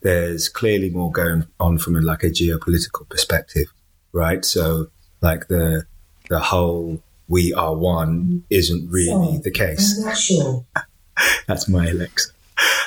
there's 0.03 0.49
clearly 0.49 0.91
more 0.91 1.11
going 1.11 1.47
on 1.59 1.79
from 1.79 1.97
a, 1.97 2.01
like 2.01 2.23
a 2.23 2.31
geopolitical 2.31 3.09
perspective, 3.09 3.67
right? 4.13 4.45
So 4.45 4.89
like 5.21 5.49
the 5.49 5.85
the 6.29 6.39
whole 6.39 7.03
"we 7.29 7.53
are 7.55 7.75
one" 7.75 8.45
isn't 8.51 8.91
really 8.91 9.39
the 9.39 9.51
case. 9.51 9.99
I'm 9.99 10.07
not 10.07 10.19
sure. 10.19 10.65
That's 11.47 11.69
my 11.69 11.89
Alexa. 11.89 12.31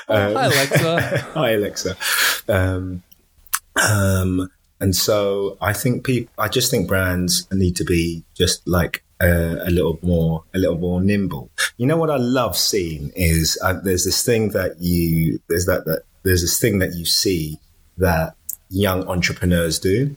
Um, 0.08 0.34
hi 0.36 0.46
Alexa. 0.46 1.18
hi 1.34 1.52
Alexa. 1.52 1.98
Um, 2.48 3.04
um, 3.76 4.50
and 4.80 4.96
so 4.96 5.58
I 5.62 5.74
think 5.74 6.06
people, 6.06 6.32
I 6.38 6.48
just 6.48 6.72
think 6.72 6.88
brands 6.88 7.48
need 7.52 7.76
to 7.78 7.84
be 7.84 8.24
just 8.34 8.66
like 8.68 9.04
uh, 9.22 9.58
a 9.62 9.70
little 9.70 10.00
more, 10.02 10.44
a 10.54 10.58
little 10.58 10.78
more 10.78 11.02
nimble. 11.02 11.50
You 11.78 11.86
know 11.86 11.98
what 11.98 12.10
I 12.10 12.18
love 12.18 12.58
seeing 12.58 13.12
is 13.16 13.58
uh, 13.64 13.74
there's 13.74 14.06
this 14.06 14.24
thing 14.24 14.50
that 14.50 14.82
you, 14.82 15.42
there's 15.50 15.66
that, 15.66 15.86
that 15.86 16.04
there's 16.24 16.42
this 16.42 16.60
thing 16.60 16.80
that 16.80 16.94
you 16.94 17.06
see 17.06 17.60
that 17.98 18.36
young 18.70 19.08
entrepreneurs 19.08 19.80
do 19.80 20.16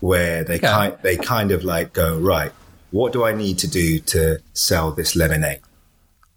where 0.00 0.44
they 0.44 0.58
kind 0.58 0.96
they 1.02 1.16
kind 1.16 1.50
of 1.50 1.64
like 1.64 1.92
go 1.92 2.18
right 2.18 2.52
what 2.90 3.12
do 3.12 3.24
i 3.24 3.32
need 3.32 3.58
to 3.58 3.68
do 3.68 3.98
to 3.98 4.38
sell 4.52 4.92
this 4.92 5.16
lemonade? 5.16 5.60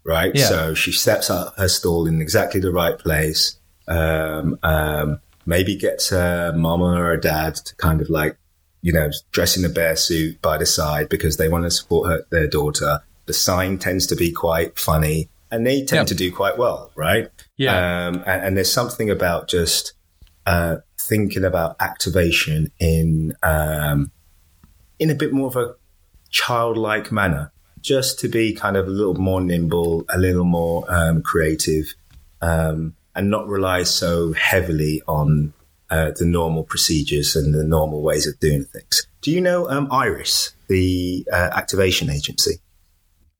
Right? 0.04 0.34
Yeah. 0.34 0.46
so 0.46 0.74
she 0.74 0.92
sets 0.92 1.28
up 1.28 1.54
her 1.56 1.68
stall 1.68 2.06
in 2.06 2.22
exactly 2.22 2.60
the 2.60 2.72
right 2.72 2.98
place 2.98 3.58
um, 3.88 4.58
um, 4.62 5.20
maybe 5.46 5.76
gets 5.76 6.12
a 6.12 6.52
mama 6.54 6.84
or 6.84 7.12
a 7.12 7.20
dad 7.20 7.56
to 7.56 7.76
kind 7.76 8.00
of 8.00 8.10
like 8.10 8.36
you 8.82 8.92
know 8.92 9.10
dress 9.32 9.56
in 9.56 9.64
a 9.64 9.68
bear 9.68 9.96
suit 9.96 10.40
by 10.40 10.58
the 10.58 10.66
side 10.66 11.08
because 11.08 11.36
they 11.36 11.48
want 11.48 11.64
to 11.64 11.70
support 11.70 12.08
her, 12.08 12.26
their 12.30 12.46
daughter. 12.46 13.00
The 13.26 13.32
sign 13.32 13.78
tends 13.78 14.06
to 14.08 14.16
be 14.16 14.30
quite 14.32 14.78
funny 14.78 15.28
and 15.50 15.66
they 15.66 15.84
tend 15.84 16.08
to 16.08 16.14
do 16.14 16.30
quite 16.32 16.58
well 16.58 16.90
right 16.94 17.30
yeah. 17.58 18.06
Um, 18.06 18.22
and, 18.26 18.44
and, 18.44 18.56
there's 18.56 18.72
something 18.72 19.10
about 19.10 19.48
just 19.48 19.92
uh, 20.46 20.76
thinking 20.96 21.44
about 21.44 21.76
activation 21.80 22.70
in 22.78 23.34
um, 23.42 24.12
in 24.98 25.10
a 25.10 25.14
bit 25.14 25.32
more 25.32 25.48
of 25.48 25.56
a 25.56 25.74
childlike 26.30 27.10
manner, 27.10 27.52
just 27.80 28.18
to 28.20 28.28
be 28.28 28.54
kind 28.54 28.76
of 28.76 28.86
a 28.86 28.90
little 28.90 29.14
more 29.14 29.40
nimble, 29.40 30.04
a 30.08 30.18
little 30.18 30.44
more 30.44 30.84
um, 30.88 31.20
creative, 31.20 31.94
um, 32.40 32.94
and 33.14 33.28
not 33.28 33.46
rely 33.48 33.82
so 33.82 34.32
heavily 34.34 35.02
on 35.08 35.52
uh, 35.90 36.12
the 36.16 36.24
normal 36.24 36.62
procedures 36.62 37.34
and 37.34 37.52
the 37.52 37.64
normal 37.64 38.02
ways 38.02 38.26
of 38.26 38.38
doing 38.38 38.64
things. 38.64 39.06
Do 39.20 39.32
you 39.32 39.40
know 39.40 39.68
um, 39.68 39.88
Iris, 39.90 40.54
the 40.68 41.26
uh, 41.32 41.50
activation 41.52 42.08
agency? 42.08 42.60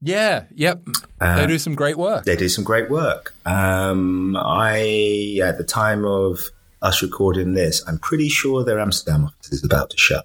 Yeah, 0.01 0.45
yep. 0.55 0.83
Uh, 1.21 1.37
they 1.37 1.47
do 1.47 1.59
some 1.59 1.75
great 1.75 1.97
work. 1.97 2.25
They 2.25 2.37
do 2.37 2.49
some 2.49 2.65
great 2.65 2.89
work. 2.89 3.35
Um, 3.45 4.37
I, 4.37 5.41
at 5.43 5.59
the 5.59 5.65
time 5.65 6.05
of 6.05 6.39
us 6.81 7.03
recording 7.03 7.55
this, 7.55 7.83
I'm 7.89 7.99
pretty 7.99 8.29
sure 8.29 8.65
their 8.65 8.79
Amsterdam 8.79 9.25
office 9.25 9.53
is 9.53 9.65
about 9.65 9.91
to 9.91 9.97
shut. 9.97 10.25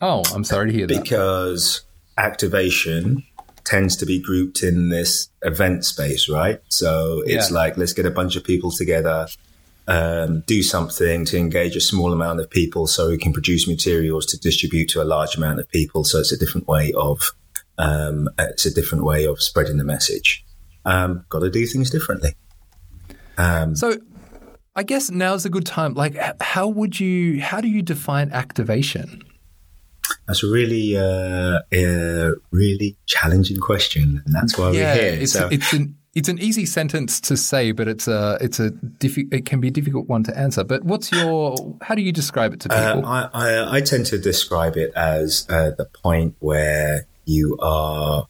Oh, 0.00 0.22
I'm 0.34 0.44
sorry 0.44 0.70
to 0.70 0.76
hear 0.76 0.86
that. 0.86 1.02
Because 1.02 1.82
activation 2.16 3.22
tends 3.64 3.96
to 3.96 4.06
be 4.06 4.18
grouped 4.18 4.62
in 4.62 4.88
this 4.88 5.28
event 5.42 5.84
space, 5.84 6.28
right? 6.28 6.60
So 6.68 7.22
it's 7.26 7.50
yeah. 7.50 7.56
like, 7.56 7.76
let's 7.76 7.92
get 7.92 8.06
a 8.06 8.10
bunch 8.10 8.34
of 8.34 8.44
people 8.44 8.70
together, 8.70 9.28
um, 9.86 10.40
do 10.46 10.62
something 10.62 11.26
to 11.26 11.36
engage 11.36 11.76
a 11.76 11.80
small 11.80 12.14
amount 12.14 12.40
of 12.40 12.48
people 12.48 12.86
so 12.86 13.10
we 13.10 13.18
can 13.18 13.34
produce 13.34 13.68
materials 13.68 14.24
to 14.26 14.38
distribute 14.38 14.88
to 14.90 15.02
a 15.02 15.04
large 15.04 15.36
amount 15.36 15.60
of 15.60 15.68
people. 15.68 16.04
So 16.04 16.18
it's 16.18 16.32
a 16.32 16.38
different 16.38 16.66
way 16.66 16.94
of 16.96 17.32
um, 17.80 18.28
it's 18.38 18.66
a 18.66 18.72
different 18.72 19.04
way 19.04 19.24
of 19.24 19.42
spreading 19.42 19.78
the 19.78 19.84
message. 19.84 20.44
Um, 20.84 21.24
got 21.30 21.40
to 21.40 21.50
do 21.50 21.66
things 21.66 21.90
differently. 21.90 22.34
Um, 23.38 23.74
so, 23.74 23.96
I 24.76 24.82
guess 24.82 25.10
now's 25.10 25.46
a 25.46 25.50
good 25.50 25.66
time. 25.66 25.94
Like, 25.94 26.16
how 26.42 26.68
would 26.68 27.00
you? 27.00 27.40
How 27.40 27.60
do 27.60 27.68
you 27.68 27.82
define 27.82 28.30
activation? 28.32 29.22
That's 30.26 30.42
a 30.42 30.48
really, 30.48 30.96
uh, 30.96 31.60
a 31.72 32.32
really 32.50 32.96
challenging 33.06 33.58
question, 33.58 34.22
and 34.24 34.34
that's 34.34 34.58
why 34.58 34.72
yeah, 34.72 34.94
we're 34.94 35.00
here. 35.02 35.22
It's, 35.22 35.32
so. 35.32 35.48
it's 35.50 35.72
an 35.72 35.96
it's 36.14 36.28
an 36.28 36.38
easy 36.38 36.66
sentence 36.66 37.20
to 37.22 37.36
say, 37.36 37.72
but 37.72 37.88
it's 37.88 38.08
a 38.08 38.36
it's 38.40 38.60
a 38.60 38.70
diffi- 38.70 39.32
it 39.32 39.46
can 39.46 39.60
be 39.60 39.68
a 39.68 39.70
difficult 39.70 40.08
one 40.08 40.22
to 40.24 40.36
answer. 40.36 40.64
But 40.64 40.84
what's 40.84 41.12
your 41.12 41.76
how 41.80 41.94
do 41.94 42.02
you 42.02 42.12
describe 42.12 42.52
it 42.52 42.60
to 42.60 42.72
uh, 42.72 42.94
people? 42.94 43.08
Uh, 43.08 43.30
I, 43.32 43.48
I, 43.48 43.76
I 43.76 43.80
tend 43.80 44.06
to 44.06 44.18
describe 44.18 44.76
it 44.76 44.92
as 44.94 45.46
uh, 45.48 45.70
the 45.78 45.86
point 45.86 46.34
where 46.40 47.06
you 47.30 47.56
are 47.60 48.26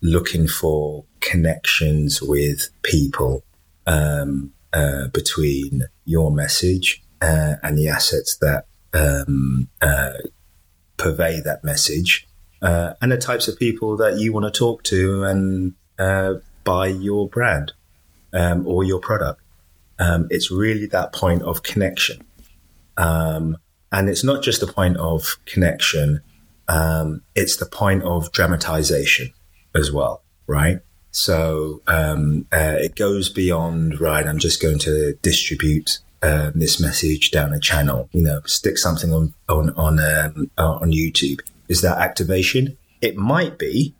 looking 0.00 0.48
for 0.48 1.04
connections 1.20 2.22
with 2.22 2.70
people 2.82 3.44
um, 3.86 4.52
uh, 4.72 5.08
between 5.08 5.84
your 6.04 6.30
message 6.30 7.02
uh, 7.20 7.56
and 7.62 7.76
the 7.76 7.88
assets 7.88 8.36
that 8.38 8.64
um, 8.94 9.68
uh, 9.82 10.14
purvey 10.96 11.40
that 11.40 11.62
message, 11.62 12.26
uh, 12.62 12.94
and 13.00 13.12
the 13.12 13.18
types 13.18 13.46
of 13.48 13.58
people 13.58 13.96
that 13.96 14.18
you 14.18 14.32
want 14.32 14.44
to 14.44 14.58
talk 14.58 14.82
to 14.82 15.24
and 15.24 15.74
uh, 15.98 16.34
buy 16.64 16.86
your 16.86 17.28
brand 17.28 17.72
um, 18.32 18.66
or 18.66 18.84
your 18.84 19.00
product. 19.00 19.40
Um, 19.98 20.28
it's 20.30 20.50
really 20.50 20.86
that 20.86 21.12
point 21.12 21.42
of 21.42 21.62
connection. 21.62 22.22
Um, 22.96 23.58
and 23.92 24.08
it's 24.08 24.24
not 24.24 24.42
just 24.42 24.62
a 24.62 24.66
point 24.66 24.96
of 24.96 25.36
connection 25.46 26.22
um, 26.70 27.22
it's 27.34 27.56
the 27.56 27.66
point 27.66 28.04
of 28.04 28.30
dramatization 28.30 29.32
as 29.74 29.90
well, 29.90 30.22
right? 30.46 30.78
So 31.10 31.82
um, 31.88 32.46
uh, 32.52 32.76
it 32.78 32.94
goes 32.94 33.28
beyond, 33.28 34.00
right? 34.00 34.24
I'm 34.24 34.38
just 34.38 34.62
going 34.62 34.78
to 34.80 35.14
distribute 35.14 35.98
uh, 36.22 36.52
this 36.54 36.80
message 36.80 37.32
down 37.32 37.52
a 37.52 37.58
channel. 37.58 38.08
You 38.12 38.22
know, 38.22 38.40
stick 38.44 38.78
something 38.78 39.12
on 39.12 39.34
on 39.48 39.70
on 39.70 39.98
um, 39.98 40.50
uh, 40.56 40.74
on 40.74 40.92
YouTube. 40.92 41.40
Is 41.68 41.80
that 41.82 41.98
activation? 41.98 42.76
It 43.00 43.16
might 43.16 43.58
be. 43.58 43.92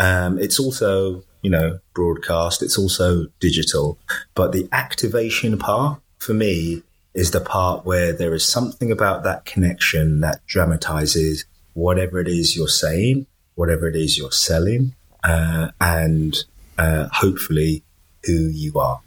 Um, 0.00 0.40
it's 0.40 0.58
also 0.58 1.22
you 1.42 1.50
know 1.50 1.78
broadcast. 1.94 2.64
It's 2.64 2.78
also 2.78 3.26
digital, 3.38 3.96
but 4.34 4.50
the 4.50 4.68
activation 4.72 5.56
part 5.56 6.00
for 6.18 6.34
me 6.34 6.82
is 7.14 7.30
the 7.30 7.40
part 7.40 7.84
where 7.84 8.12
there 8.12 8.34
is 8.34 8.44
something 8.44 8.90
about 8.90 9.22
that 9.22 9.44
connection 9.44 10.20
that 10.20 10.44
dramatizes 10.46 11.44
whatever 11.78 12.18
it 12.18 12.28
is 12.28 12.56
you're 12.56 12.68
saying, 12.68 13.26
whatever 13.54 13.88
it 13.88 13.94
is 13.94 14.18
you're 14.18 14.32
selling, 14.32 14.94
uh, 15.22 15.70
and 15.80 16.44
uh, 16.76 17.08
hopefully 17.12 17.84
who 18.24 18.48
you 18.48 18.78
are. 18.78 19.00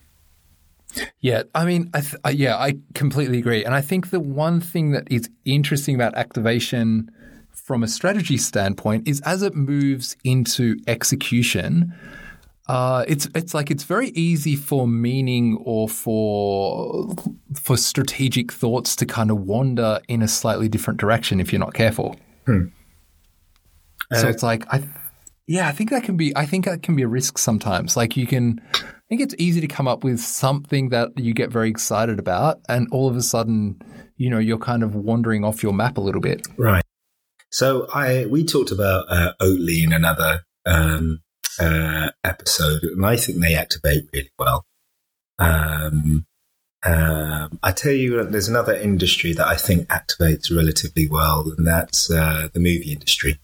Yeah, 1.19 1.43
I 1.53 1.65
mean, 1.65 1.89
I 1.93 2.01
th- 2.01 2.38
yeah, 2.38 2.57
I 2.57 2.78
completely 2.93 3.39
agree. 3.39 3.63
And 3.63 3.74
I 3.74 3.82
think 3.82 4.09
the 4.09 4.19
one 4.19 4.59
thing 4.59 4.91
that 4.91 5.07
is 5.09 5.30
interesting 5.45 5.95
about 5.95 6.15
activation 6.15 7.09
from 7.51 7.84
a 7.84 7.88
strategy 7.88 8.38
standpoint 8.38 9.07
is 9.07 9.22
as 9.22 9.41
it 9.41 9.55
moves 9.55 10.17
into 10.24 10.78
execution, 10.88 11.93
uh, 12.67 13.05
it's 13.07 13.28
it's 13.36 13.53
like 13.53 13.72
it's 13.72 13.84
very 13.84 14.09
easy 14.09 14.55
for 14.55 14.88
meaning 14.88 15.57
or 15.63 15.88
for 15.88 17.15
for 17.53 17.78
strategic 17.78 18.51
thoughts 18.51 18.95
to 18.97 19.05
kind 19.05 19.32
of 19.32 19.41
wander 19.41 19.99
in 20.07 20.22
a 20.22 20.28
slightly 20.28 20.67
different 20.67 20.99
direction 20.99 21.39
if 21.39 21.51
you're 21.51 21.59
not 21.59 21.74
careful. 21.74 22.15
Hmm. 22.46 22.66
so 24.14 24.28
Uh, 24.28 24.30
it's 24.30 24.44
like 24.44 24.66
I, 24.74 24.88
yeah, 25.48 25.68
I 25.68 25.72
think 25.72 25.89
that 25.89 26.04
can 26.04 26.18
be 26.18 26.36
I 26.36 26.46
think 26.46 26.66
that 26.66 26.82
can 26.82 26.96
be 26.96 27.04
a 27.04 27.08
risk 27.08 27.38
sometimes. 27.38 27.98
Like 27.98 28.16
you 28.16 28.26
can, 28.26 28.62
I 28.74 29.02
think 29.10 29.22
it's 29.22 29.36
easy 29.38 29.62
to 29.62 29.68
come 29.68 29.88
up 29.88 30.04
with 30.04 30.20
something 30.20 30.89
that 30.89 31.10
you 31.18 31.34
get 31.34 31.52
very 31.52 31.70
excited 31.70 32.20
about, 32.20 32.62
and 32.70 32.88
all 32.92 33.10
of 33.10 33.16
a 33.16 33.22
sudden, 33.22 33.82
you 34.18 34.30
know, 34.30 34.39
you're 34.39 34.58
kind 34.58 34.84
of 34.84 34.96
wandering 34.96 35.44
off 35.44 35.62
your 35.62 35.74
map 35.74 35.98
a 35.98 36.02
little 36.02 36.22
bit. 36.22 36.48
Right. 36.58 36.84
So 37.50 37.88
I 37.94 38.28
we 38.28 38.46
talked 38.46 38.72
about 38.72 39.06
uh, 39.10 39.34
Oatly 39.42 39.84
in 39.84 39.92
another 39.92 40.42
um, 40.66 41.22
uh, 41.60 42.12
episode, 42.24 42.84
and 42.84 43.06
I 43.06 43.18
think 43.18 43.42
they 43.42 43.56
activate 43.56 44.06
really 44.14 44.32
well. 44.39 44.66
Um, 45.38 46.26
um, 46.84 47.60
I 47.62 47.72
tell 47.72 47.92
you, 47.92 48.24
there's 48.24 48.48
another 48.48 48.74
industry 48.74 49.34
that 49.34 49.48
I 49.48 49.56
think 49.56 49.88
activates 49.88 50.56
relatively 50.56 51.08
well, 51.08 51.54
and 51.56 51.68
that's 51.68 52.10
uh, 52.10 52.48
the 52.54 52.60
movie 52.60 52.92
industry, 52.92 53.40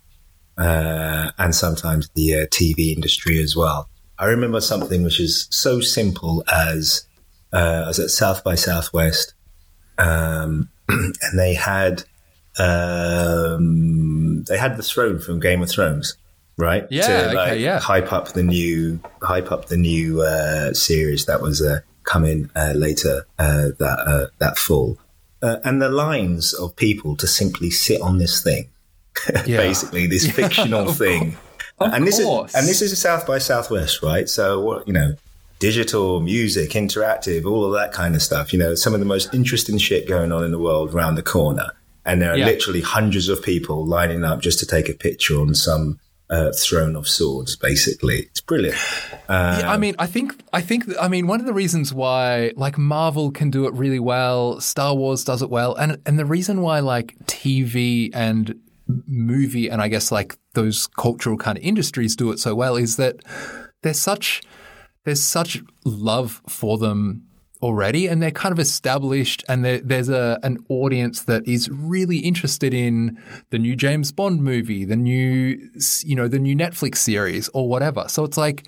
uh, 0.58 1.32
and 1.38 1.54
sometimes 1.54 2.10
the 2.16 2.34
uh, 2.34 2.46
TV 2.48 2.96
industry 2.96 3.40
as 3.40 3.56
well. 3.56 3.90
I 4.18 4.26
remember 4.26 4.60
something 4.60 5.04
which 5.04 5.20
is 5.20 5.48
so 5.52 5.80
simple 5.82 6.44
as 6.52 7.08
uh, 7.54 7.84
I 7.86 7.88
was 7.88 8.00
at 8.00 8.10
South 8.10 8.44
by 8.44 8.56
Southwest, 8.56 9.36
um, 10.00 10.70
and 10.90 11.14
they 11.38 11.54
had 11.54 12.04
um, 12.58 14.44
they 14.46 14.58
had 14.58 14.78
the 14.78 14.84
throne 14.84 15.20
from 15.20 15.40
Game 15.40 15.62
of 15.62 15.70
Thrones, 15.70 16.18
right? 16.58 16.88
Yeah, 16.90 17.28
to 17.28 17.34
like 17.34 17.52
okay, 17.52 17.62
yeah. 17.62 17.80
hype 17.80 18.12
up 18.12 18.30
the 18.30 18.42
new 18.42 19.00
hype 19.22 19.52
up 19.52 19.68
the 19.68 19.78
new 19.78 20.24
uh, 20.24 20.74
series 20.74 21.28
that 21.28 21.40
was 21.40 21.62
uh, 21.62 21.82
coming 22.08 22.50
uh, 22.56 22.74
later 22.76 23.28
uh, 23.38 23.68
that 23.78 24.00
uh, 24.14 24.26
that 24.40 24.58
fall, 24.58 24.98
uh, 25.44 25.58
and 25.64 25.80
the 25.82 25.90
lines 25.90 26.54
of 26.56 26.76
people 26.76 27.16
to 27.18 27.28
simply 27.28 27.70
sit 27.70 28.02
on 28.02 28.18
this 28.18 28.42
thing, 28.42 28.70
Yeah. 29.46 29.58
basically 29.58 30.08
this 30.08 30.26
fictional 30.40 30.90
of 30.90 30.98
thing, 30.98 31.38
Of 31.80 31.94
and 31.94 32.08
this 32.08 32.20
course. 32.24 32.52
is 32.52 32.56
and 32.56 32.68
this 32.68 32.82
is 32.82 32.92
a 32.92 32.96
South 32.96 33.28
by 33.28 33.38
Southwest, 33.38 34.02
right? 34.02 34.28
So 34.28 34.60
what 34.62 34.88
you 34.88 34.94
know. 34.94 35.14
Digital, 35.60 36.20
music, 36.22 36.70
interactive, 36.74 37.44
all 37.52 37.66
of 37.66 37.74
that 37.74 37.92
kind 37.92 38.14
of 38.14 38.22
stuff. 38.22 38.54
You 38.54 38.60
know, 38.60 38.76
some 38.76 38.94
of 38.94 39.00
the 39.00 39.08
most 39.08 39.34
interesting 39.34 39.80
shit 39.80 40.08
going 40.08 40.32
on 40.32 40.44
in 40.44 40.52
the 40.52 40.60
world 40.60 40.94
around 40.94 41.16
the 41.16 41.24
corner. 41.24 41.72
And 42.06 42.22
there 42.22 42.32
are 42.32 42.38
Yeah. 42.38 42.46
literally 42.46 42.82
hundreds 42.82 43.28
of 43.28 43.42
people 43.42 43.84
lining 43.84 44.24
up 44.24 44.40
just 44.40 44.60
to 44.60 44.68
take 44.68 44.88
a 44.88 44.94
picture 44.94 45.42
on 45.42 45.56
some 45.56 46.00
uh, 46.30 46.52
throne 46.52 46.96
of 46.96 47.08
swords, 47.08 47.56
basically. 47.56 48.20
It's 48.20 48.42
brilliant. 48.42 48.78
Yeah, 49.30 49.60
Um, 49.60 49.70
I 49.70 49.78
mean, 49.78 49.96
I 49.98 50.08
think, 50.08 50.36
I 50.52 50.62
think, 50.62 50.86
I 51.00 51.08
mean, 51.08 51.28
one 51.28 51.40
of 51.40 51.46
the 51.46 51.54
reasons 51.54 51.94
why, 51.94 52.52
like, 52.56 52.78
Marvel 52.78 53.32
can 53.32 53.50
do 53.50 53.66
it 53.66 53.74
really 53.74 54.00
well, 54.00 54.60
Star 54.60 54.94
Wars 54.94 55.24
does 55.24 55.42
it 55.42 55.50
well, 55.50 55.76
and 55.76 56.02
and 56.06 56.18
the 56.20 56.26
reason 56.26 56.62
why, 56.62 56.80
like, 56.80 57.16
TV 57.26 58.10
and 58.14 58.60
movie, 59.06 59.70
and 59.70 59.82
I 59.82 59.88
guess 59.90 60.12
like 60.12 60.38
those 60.54 60.88
cultural 60.88 61.38
kind 61.38 61.58
of 61.58 61.64
industries 61.64 62.16
do 62.16 62.32
it 62.32 62.40
so 62.40 62.56
well, 62.56 62.78
is 62.78 62.96
that 62.98 63.18
there's 63.84 64.00
such 64.00 64.42
there's 65.06 65.22
such 65.22 65.62
love 65.86 66.42
for 66.48 66.78
them 66.78 67.27
already, 67.62 68.08
and 68.08 68.22
they're 68.22 68.32
kind 68.32 68.52
of 68.52 68.60
established, 68.60 69.44
and 69.48 69.66
there's 69.66 70.10
a 70.10 70.40
an 70.44 70.58
audience 70.70 71.24
that 71.24 71.48
is 71.48 71.70
really 71.70 72.18
interested 72.20 72.74
in 72.74 73.22
the 73.50 73.60
new 73.60 73.76
James 73.76 74.12
Bond 74.12 74.42
movie, 74.44 74.86
the 74.86 74.96
new 74.96 75.70
you 76.04 76.16
know 76.16 76.28
the 76.28 76.40
new 76.40 76.56
Netflix 76.56 76.98
series 76.98 77.50
or 77.50 77.68
whatever. 77.68 78.06
So 78.08 78.24
it's 78.24 78.38
like 78.38 78.68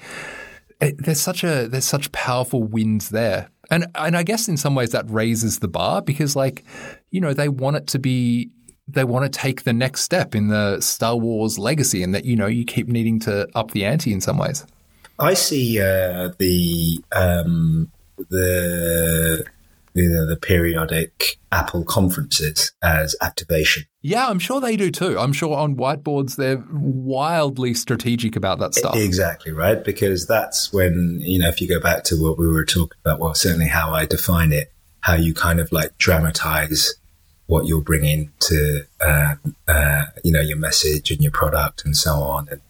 it, 0.81 1.03
there's 1.03 1.21
such 1.21 1.43
a 1.43 1.67
there's 1.67 1.85
such 1.85 2.11
powerful 2.11 2.63
winds 2.63 3.09
there, 3.09 3.49
and 3.69 3.87
and 3.95 4.15
I 4.15 4.23
guess 4.23 4.47
in 4.47 4.57
some 4.57 4.75
ways 4.75 4.91
that 4.91 5.09
raises 5.09 5.59
the 5.59 5.67
bar 5.67 6.01
because 6.01 6.35
like 6.35 6.63
you 7.11 7.21
know 7.21 7.33
they 7.33 7.49
want 7.49 7.77
it 7.77 7.87
to 7.87 7.99
be 7.99 8.51
they 8.87 9.03
want 9.03 9.31
to 9.31 9.39
take 9.39 9.63
the 9.63 9.73
next 9.73 10.01
step 10.01 10.33
in 10.33 10.47
the 10.47 10.81
Star 10.81 11.15
Wars 11.15 11.59
legacy, 11.59 12.03
and 12.03 12.13
that 12.15 12.25
you 12.25 12.35
know 12.35 12.47
you 12.47 12.65
keep 12.65 12.87
needing 12.87 13.19
to 13.21 13.47
up 13.55 13.71
the 13.71 13.85
ante 13.85 14.11
in 14.11 14.21
some 14.21 14.37
ways. 14.37 14.65
I 15.19 15.33
see 15.33 15.81
uh, 15.81 16.29
the 16.37 17.03
um, 17.11 17.91
the 18.29 19.45
you 19.93 20.09
know, 20.09 20.25
the 20.25 20.37
periodic 20.37 21.37
Apple 21.51 21.83
conferences 21.83 22.71
as 22.83 23.15
activation. 23.21 23.83
Yeah, 24.01 24.27
I'm 24.27 24.39
sure 24.39 24.61
they 24.61 24.77
do 24.77 24.91
too. 24.91 25.17
I'm 25.17 25.33
sure 25.33 25.57
on 25.57 25.75
whiteboards 25.75 26.35
they're 26.35 26.63
wildly 26.71 27.73
strategic 27.73 28.35
about 28.35 28.59
that 28.59 28.75
stuff. 28.75 28.95
Exactly 28.95 29.51
right, 29.51 29.83
because 29.83 30.27
that's 30.27 30.71
when 30.71 31.19
you 31.21 31.39
know 31.39 31.49
if 31.49 31.59
you 31.59 31.67
go 31.67 31.79
back 31.79 32.03
to 32.05 32.15
what 32.15 32.37
we 32.37 32.47
were 32.47 32.65
talking 32.65 32.97
about. 33.03 33.19
Well, 33.19 33.33
certainly 33.33 33.67
how 33.67 33.91
I 33.91 34.05
define 34.05 34.53
it, 34.53 34.71
how 35.01 35.15
you 35.15 35.33
kind 35.33 35.59
of 35.59 35.71
like 35.71 35.97
dramatize 35.97 36.95
what 37.47 37.65
you're 37.65 37.81
bringing 37.81 38.31
to 38.41 38.85
uh, 39.01 39.35
uh, 39.67 40.05
you 40.23 40.31
know 40.31 40.41
your 40.41 40.57
message 40.57 41.11
and 41.11 41.21
your 41.21 41.31
product 41.31 41.83
and 41.83 41.97
so 41.97 42.13
on, 42.13 42.47
and 42.49 42.61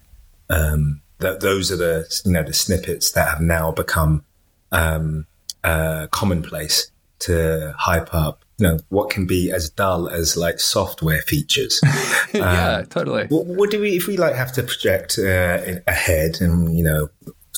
um, 0.49 1.01
th- 1.19 1.39
those 1.41 1.71
are 1.71 1.77
the 1.77 2.21
you 2.25 2.31
know 2.31 2.43
the 2.43 2.53
snippets 2.53 3.11
that 3.11 3.27
have 3.27 3.41
now 3.41 3.71
become 3.71 4.23
um, 4.71 5.27
uh, 5.63 6.07
commonplace 6.11 6.91
to 7.19 7.73
hype 7.77 8.13
up. 8.13 8.43
You 8.57 8.67
know 8.67 8.79
what 8.89 9.09
can 9.09 9.25
be 9.25 9.51
as 9.51 9.69
dull 9.69 10.09
as 10.09 10.35
like 10.35 10.59
software 10.59 11.21
features. 11.21 11.79
yeah, 12.33 12.83
totally. 12.89 13.27
What, 13.27 13.45
what 13.45 13.71
do 13.71 13.79
we, 13.79 13.95
if 13.95 14.05
we 14.07 14.17
like 14.17 14.35
have 14.35 14.51
to 14.53 14.63
project 14.63 15.17
uh, 15.17 15.79
ahead 15.87 16.41
and, 16.41 16.77
you 16.77 16.83
know, 16.83 17.09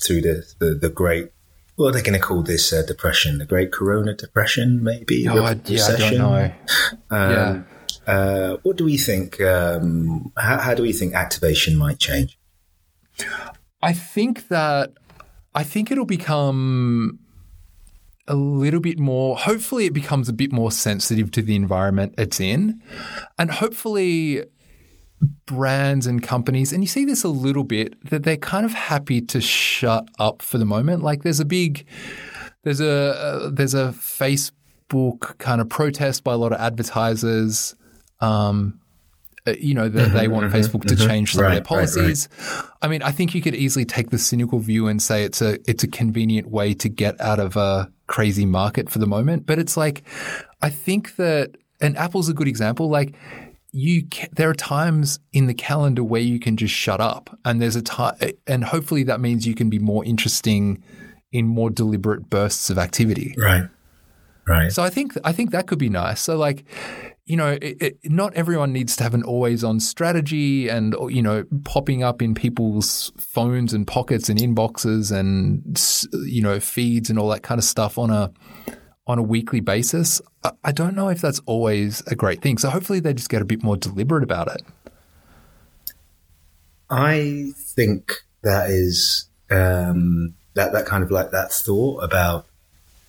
through 0.04 0.22
the, 0.22 0.46
the, 0.60 0.76
the 0.76 0.90
great, 0.90 1.32
what 1.76 1.88
are 1.88 1.92
they 1.94 2.04
going 2.04 2.20
to 2.20 2.24
call 2.24 2.44
this 2.44 2.72
uh, 2.72 2.84
depression? 2.86 3.40
The 3.40 3.46
great 3.46 3.72
Corona 3.72 4.14
depression, 4.14 4.84
maybe? 4.84 5.28
Oh, 5.28 5.44
I, 5.44 5.60
yeah, 5.66 5.88
I 5.88 5.98
don't 5.98 6.18
know. 6.18 6.52
Um, 7.10 7.66
uh, 8.06 8.58
what 8.62 8.78
do 8.78 8.86
we 8.86 8.98
think? 8.98 9.42
Um, 9.42 10.32
how, 10.38 10.60
how 10.60 10.74
do 10.76 10.84
we 10.84 10.94
think 10.94 11.16
activation 11.16 11.78
might 11.78 11.98
change? 11.98 12.38
I 13.82 13.94
think 13.94 14.50
that 14.50 14.94
I 15.54 15.64
think 15.64 15.92
it'll 15.92 16.06
become 16.06 17.20
a 18.28 18.36
little 18.36 18.80
bit 18.80 19.00
more 19.00 19.38
hopefully 19.38 19.86
it 19.86 19.94
becomes 19.94 20.30
a 20.30 20.34
bit 20.34 20.52
more 20.52 20.72
sensitive 20.72 21.32
to 21.32 21.42
the 21.42 21.56
environment 21.56 22.14
it's 22.18 22.40
in. 22.40 22.82
And 23.38 23.52
hopefully 23.52 24.44
brands 25.46 26.08
and 26.08 26.24
companies 26.24 26.74
and 26.74 26.84
you 26.84 26.88
see 26.88 27.06
this 27.06 27.24
a 27.24 27.30
little 27.30 27.64
bit 27.64 27.94
that 28.10 28.24
they're 28.24 28.38
kind 28.38 28.66
of 28.66 28.74
happy 28.74 29.22
to 29.22 29.40
shut 29.40 30.08
up 30.20 30.42
for 30.42 30.58
the 30.58 30.66
moment. 30.66 31.04
Like 31.04 31.24
there's 31.24 31.40
a 31.40 31.46
big 31.46 31.86
there's 32.64 32.82
a 32.82 33.16
uh, 33.16 33.50
there's 33.52 33.74
a 33.74 33.94
Facebook 33.98 35.38
kind 35.38 35.62
of 35.62 35.70
protest 35.70 36.24
by 36.24 36.34
a 36.34 36.38
lot 36.38 36.52
of 36.52 36.60
advertisers 36.60 37.76
um, 38.20 38.81
uh, 39.48 39.54
you 39.60 39.74
know 39.74 39.90
that 39.90 40.14
they 40.14 40.28
want 40.28 40.46
mm-hmm, 40.46 40.56
mm-hmm, 40.56 40.76
Facebook 40.76 40.88
to 40.88 40.96
mm-hmm. 40.96 41.08
change 41.08 41.34
some 41.34 41.44
Right, 41.44 41.58
of 41.58 41.68
their 41.68 41.78
right, 41.78 41.86
right. 41.86 41.96
policies. 41.96 42.30
I 42.82 42.88
mean, 42.88 43.02
I 43.02 43.12
think 43.12 43.34
you 43.34 43.42
could 43.42 43.56
easily 43.56 43.86
take 43.86 44.10
the 44.10 44.18
cynical 44.18 44.60
view 44.60 44.88
and 44.88 45.02
say 45.02 45.24
it's 45.24 45.42
a 45.42 45.58
it's 45.70 45.84
a 45.84 45.88
convenient 45.88 46.50
way 46.50 46.74
to 46.76 46.90
get 46.90 47.20
out 47.20 47.40
of 47.40 47.56
a 47.56 47.92
crazy 48.08 48.46
market 48.46 48.90
for 48.90 49.00
the 49.00 49.08
moment. 49.08 49.46
But 49.46 49.58
it's 49.58 49.78
like, 49.78 50.04
I 50.62 50.70
think 50.70 51.16
that, 51.16 51.56
and 51.80 51.98
Apple's 51.98 52.30
a 52.30 52.34
good 52.34 52.48
example. 52.48 52.90
Like, 52.90 53.16
you 53.72 54.06
ca 54.12 54.28
there 54.34 54.50
are 54.50 54.54
times 54.54 55.20
in 55.32 55.48
the 55.48 55.54
calendar 55.54 56.04
where 56.04 56.22
you 56.22 56.40
can 56.40 56.58
just 56.58 56.74
shut 56.74 57.00
up, 57.00 57.36
and 57.46 57.62
there's 57.62 57.76
a 57.76 57.82
time, 57.82 58.16
and 58.46 58.64
hopefully 58.64 59.04
that 59.04 59.22
means 59.22 59.48
you 59.48 59.56
can 59.56 59.70
be 59.70 59.80
more 59.80 60.04
interesting 60.06 60.84
in 61.32 61.48
more 61.48 61.70
deliberate 61.70 62.30
bursts 62.30 62.70
of 62.70 62.78
activity. 62.78 63.34
Right. 63.38 63.64
Right. 64.48 64.72
So 64.72 64.84
I 64.84 64.90
think 64.90 65.14
I 65.24 65.32
think 65.32 65.52
that 65.52 65.68
could 65.68 65.80
be 65.80 65.90
nice. 65.90 66.20
So 66.20 66.36
like, 66.36 66.66
you 67.32 67.38
know, 67.38 67.58
it, 67.62 67.82
it, 67.82 67.98
not 68.04 68.34
everyone 68.34 68.74
needs 68.74 68.98
to 68.98 69.04
have 69.04 69.14
an 69.14 69.24
always-on 69.24 69.80
strategy, 69.80 70.68
and 70.68 70.94
you 71.10 71.22
know, 71.22 71.46
popping 71.64 72.04
up 72.04 72.22
in 72.22 72.36
people's 72.36 73.14
phones 73.18 73.72
and 73.72 73.88
pockets 73.88 74.28
and 74.28 74.38
inboxes 74.38 75.18
and 75.18 75.82
you 76.30 76.42
know 76.42 76.60
feeds 76.60 77.10
and 77.10 77.18
all 77.18 77.30
that 77.30 77.42
kind 77.42 77.58
of 77.58 77.64
stuff 77.64 77.98
on 77.98 78.10
a 78.10 78.34
on 79.08 79.18
a 79.18 79.24
weekly 79.24 79.62
basis. 79.62 80.22
I, 80.44 80.52
I 80.66 80.72
don't 80.74 80.94
know 80.94 81.08
if 81.08 81.22
that's 81.22 81.40
always 81.46 82.04
a 82.08 82.16
great 82.16 82.42
thing. 82.42 82.58
So 82.58 82.70
hopefully 82.70 83.00
they 83.00 83.14
just 83.14 83.30
get 83.30 83.42
a 83.42 83.46
bit 83.46 83.64
more 83.64 83.78
deliberate 83.78 84.24
about 84.24 84.54
it. 84.54 84.64
I 86.90 87.54
think 87.56 88.12
that 88.44 88.70
is 88.70 89.30
um, 89.50 90.34
that 90.56 90.74
that 90.74 90.86
kind 90.86 91.02
of 91.02 91.12
like 91.12 91.32
that 91.32 91.54
thought 91.54 92.04
about 92.04 92.46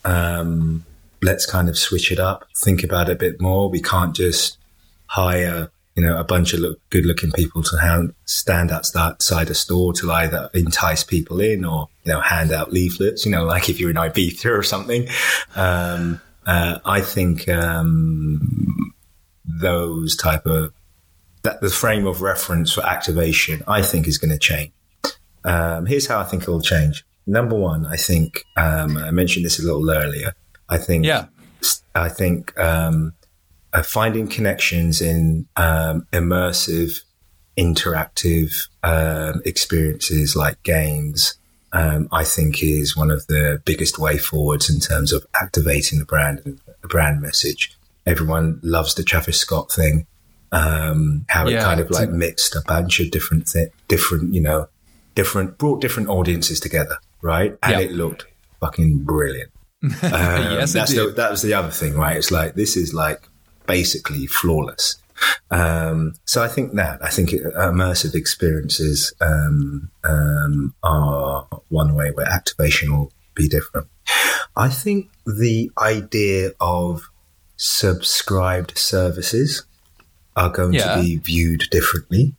um, 0.04 0.84
let's 1.22 1.46
kind 1.46 1.68
of 1.68 1.78
switch 1.78 2.10
it 2.12 2.18
up, 2.18 2.46
think 2.56 2.82
about 2.82 3.08
it 3.08 3.12
a 3.12 3.16
bit 3.16 3.40
more. 3.40 3.70
We 3.70 3.80
can't 3.80 4.14
just 4.14 4.58
hire 5.06 5.70
you 5.94 6.02
know 6.02 6.18
a 6.18 6.24
bunch 6.24 6.54
of 6.54 6.60
look, 6.60 6.80
good-looking 6.90 7.32
people 7.32 7.62
to 7.62 7.76
hand, 7.76 8.14
stand 8.24 8.70
outside 8.70 9.50
a 9.50 9.54
store 9.54 9.92
to 9.94 10.10
either 10.10 10.50
entice 10.54 11.04
people 11.04 11.40
in 11.40 11.64
or 11.64 11.88
you 12.04 12.12
know 12.12 12.20
hand 12.20 12.52
out 12.52 12.72
leaflets. 12.72 13.24
You 13.24 13.32
know, 13.32 13.44
like 13.54 13.68
if 13.68 13.78
you're 13.78 13.90
in 13.90 13.96
Ibiza 13.96 14.46
or 14.46 14.62
something. 14.62 15.08
Um, 15.54 16.20
uh, 16.44 16.80
I 16.84 17.00
think 17.00 17.48
um, 17.48 18.94
those 19.44 20.16
type 20.16 20.44
of 20.46 20.72
that 21.42 21.60
the 21.60 21.70
frame 21.70 22.06
of 22.06 22.22
reference 22.22 22.72
for 22.72 22.84
activation, 22.84 23.62
I 23.66 23.82
think, 23.82 24.06
is 24.06 24.18
going 24.18 24.30
to 24.30 24.38
change. 24.38 24.72
Um, 25.44 25.86
here's 25.86 26.06
how 26.06 26.20
I 26.20 26.24
think 26.24 26.44
it'll 26.44 26.60
change. 26.60 27.04
number 27.26 27.56
one, 27.56 27.84
I 27.86 27.96
think 27.96 28.44
um, 28.56 28.96
I 28.96 29.10
mentioned 29.10 29.44
this 29.44 29.58
a 29.58 29.62
little 29.62 29.88
earlier. 29.90 30.34
I 30.72 30.78
think, 30.78 31.04
Yeah. 31.04 31.26
I 31.94 32.08
think 32.08 32.58
um, 32.58 33.12
uh, 33.72 33.82
finding 33.82 34.26
connections 34.26 35.00
in 35.02 35.46
um, 35.56 36.06
immersive, 36.12 37.00
interactive 37.58 38.68
um, 38.82 39.42
experiences 39.44 40.34
like 40.34 40.62
games, 40.62 41.34
um, 41.72 42.08
I 42.12 42.24
think 42.24 42.62
is 42.62 42.96
one 42.96 43.10
of 43.10 43.26
the 43.26 43.60
biggest 43.64 43.98
way 43.98 44.16
forwards 44.18 44.68
in 44.70 44.80
terms 44.80 45.12
of 45.12 45.26
activating 45.40 45.98
the 45.98 46.04
brand 46.04 46.40
and 46.44 46.58
the 46.80 46.88
brand 46.88 47.20
message. 47.20 47.76
Everyone 48.06 48.58
loves 48.62 48.94
the 48.94 49.02
Travis 49.04 49.38
Scott 49.38 49.70
thing. 49.70 50.06
Um, 50.52 51.24
how 51.28 51.46
it 51.46 51.52
Yeah, 51.52 51.62
kind 51.64 51.80
of 51.80 51.90
like 51.90 52.08
a- 52.08 52.12
mixed 52.12 52.54
a 52.56 52.62
bunch 52.66 53.00
of 53.00 53.10
different, 53.10 53.48
thi- 53.48 53.70
different, 53.88 54.34
you 54.34 54.40
know, 54.40 54.68
different, 55.14 55.56
brought 55.56 55.80
different 55.80 56.08
audiences 56.10 56.60
together, 56.60 56.98
right? 57.22 57.56
And 57.62 57.72
Yeah. 57.72 57.80
it 57.80 57.92
looked 57.92 58.26
fucking 58.60 58.98
brilliant. 59.04 59.50
Um, 60.02 60.58
Yes, 60.58 60.72
that's 60.72 60.94
the, 60.94 61.12
that 61.16 61.30
was 61.30 61.42
the 61.42 61.54
other 61.54 61.70
thing, 61.70 61.94
right? 61.94 62.16
It's 62.16 62.30
like 62.30 62.54
this 62.54 62.76
is 62.76 62.94
like 62.94 63.28
basically 63.66 64.26
flawless. 64.26 64.96
Um, 65.50 66.14
so 66.24 66.42
I 66.42 66.48
think 66.48 66.72
that 66.74 67.04
I 67.04 67.08
think 67.10 67.32
it, 67.32 67.42
immersive 67.54 68.14
experiences 68.14 69.12
um, 69.20 69.90
um, 70.04 70.74
are 70.82 71.46
one 71.68 71.94
way 71.94 72.10
where 72.10 72.26
activation 72.26 72.96
will 72.96 73.12
be 73.34 73.48
different. 73.48 73.86
I 74.56 74.68
think 74.68 75.10
the 75.26 75.70
idea 75.78 76.52
of 76.60 77.08
subscribed 77.56 78.76
services 78.76 79.64
are 80.36 80.50
going 80.50 80.74
Yeah. 80.74 80.96
to 80.96 81.02
be 81.02 81.16
viewed 81.18 81.68
differently 81.70 82.34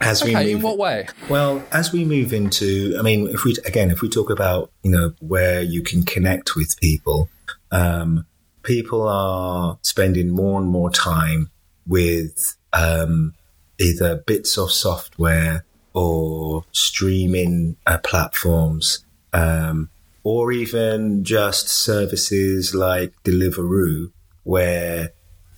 as 0.00 0.24
we 0.24 0.30
Okay, 0.34 0.46
move 0.54 0.56
in 0.56 0.62
what 0.62 0.78
way? 0.78 1.06
well, 1.28 1.62
as 1.72 1.92
we 1.92 2.04
move 2.04 2.32
into, 2.32 2.96
I 2.98 3.02
mean, 3.02 3.28
if 3.28 3.44
we 3.44 3.54
again, 3.66 3.90
if 3.90 4.00
we 4.00 4.08
talk 4.08 4.30
about 4.30 4.70
you 4.82 4.90
know 4.90 5.12
where 5.20 5.62
you 5.62 5.82
can 5.82 6.02
connect 6.04 6.56
with 6.56 6.78
people, 6.80 7.28
um, 7.70 8.24
people 8.62 9.06
are 9.06 9.78
spending 9.82 10.30
more 10.30 10.60
and 10.60 10.68
more 10.68 10.90
time 10.90 11.50
with 11.86 12.56
um, 12.72 13.34
either 13.78 14.16
bits 14.26 14.56
of 14.56 14.70
software 14.70 15.64
or 15.92 16.64
streaming 16.72 17.76
uh, 17.86 17.98
platforms, 17.98 19.04
um, 19.32 19.90
or 20.22 20.52
even 20.52 21.24
just 21.24 21.68
services 21.68 22.74
like 22.74 23.12
Deliveroo, 23.24 24.12
where 24.44 25.12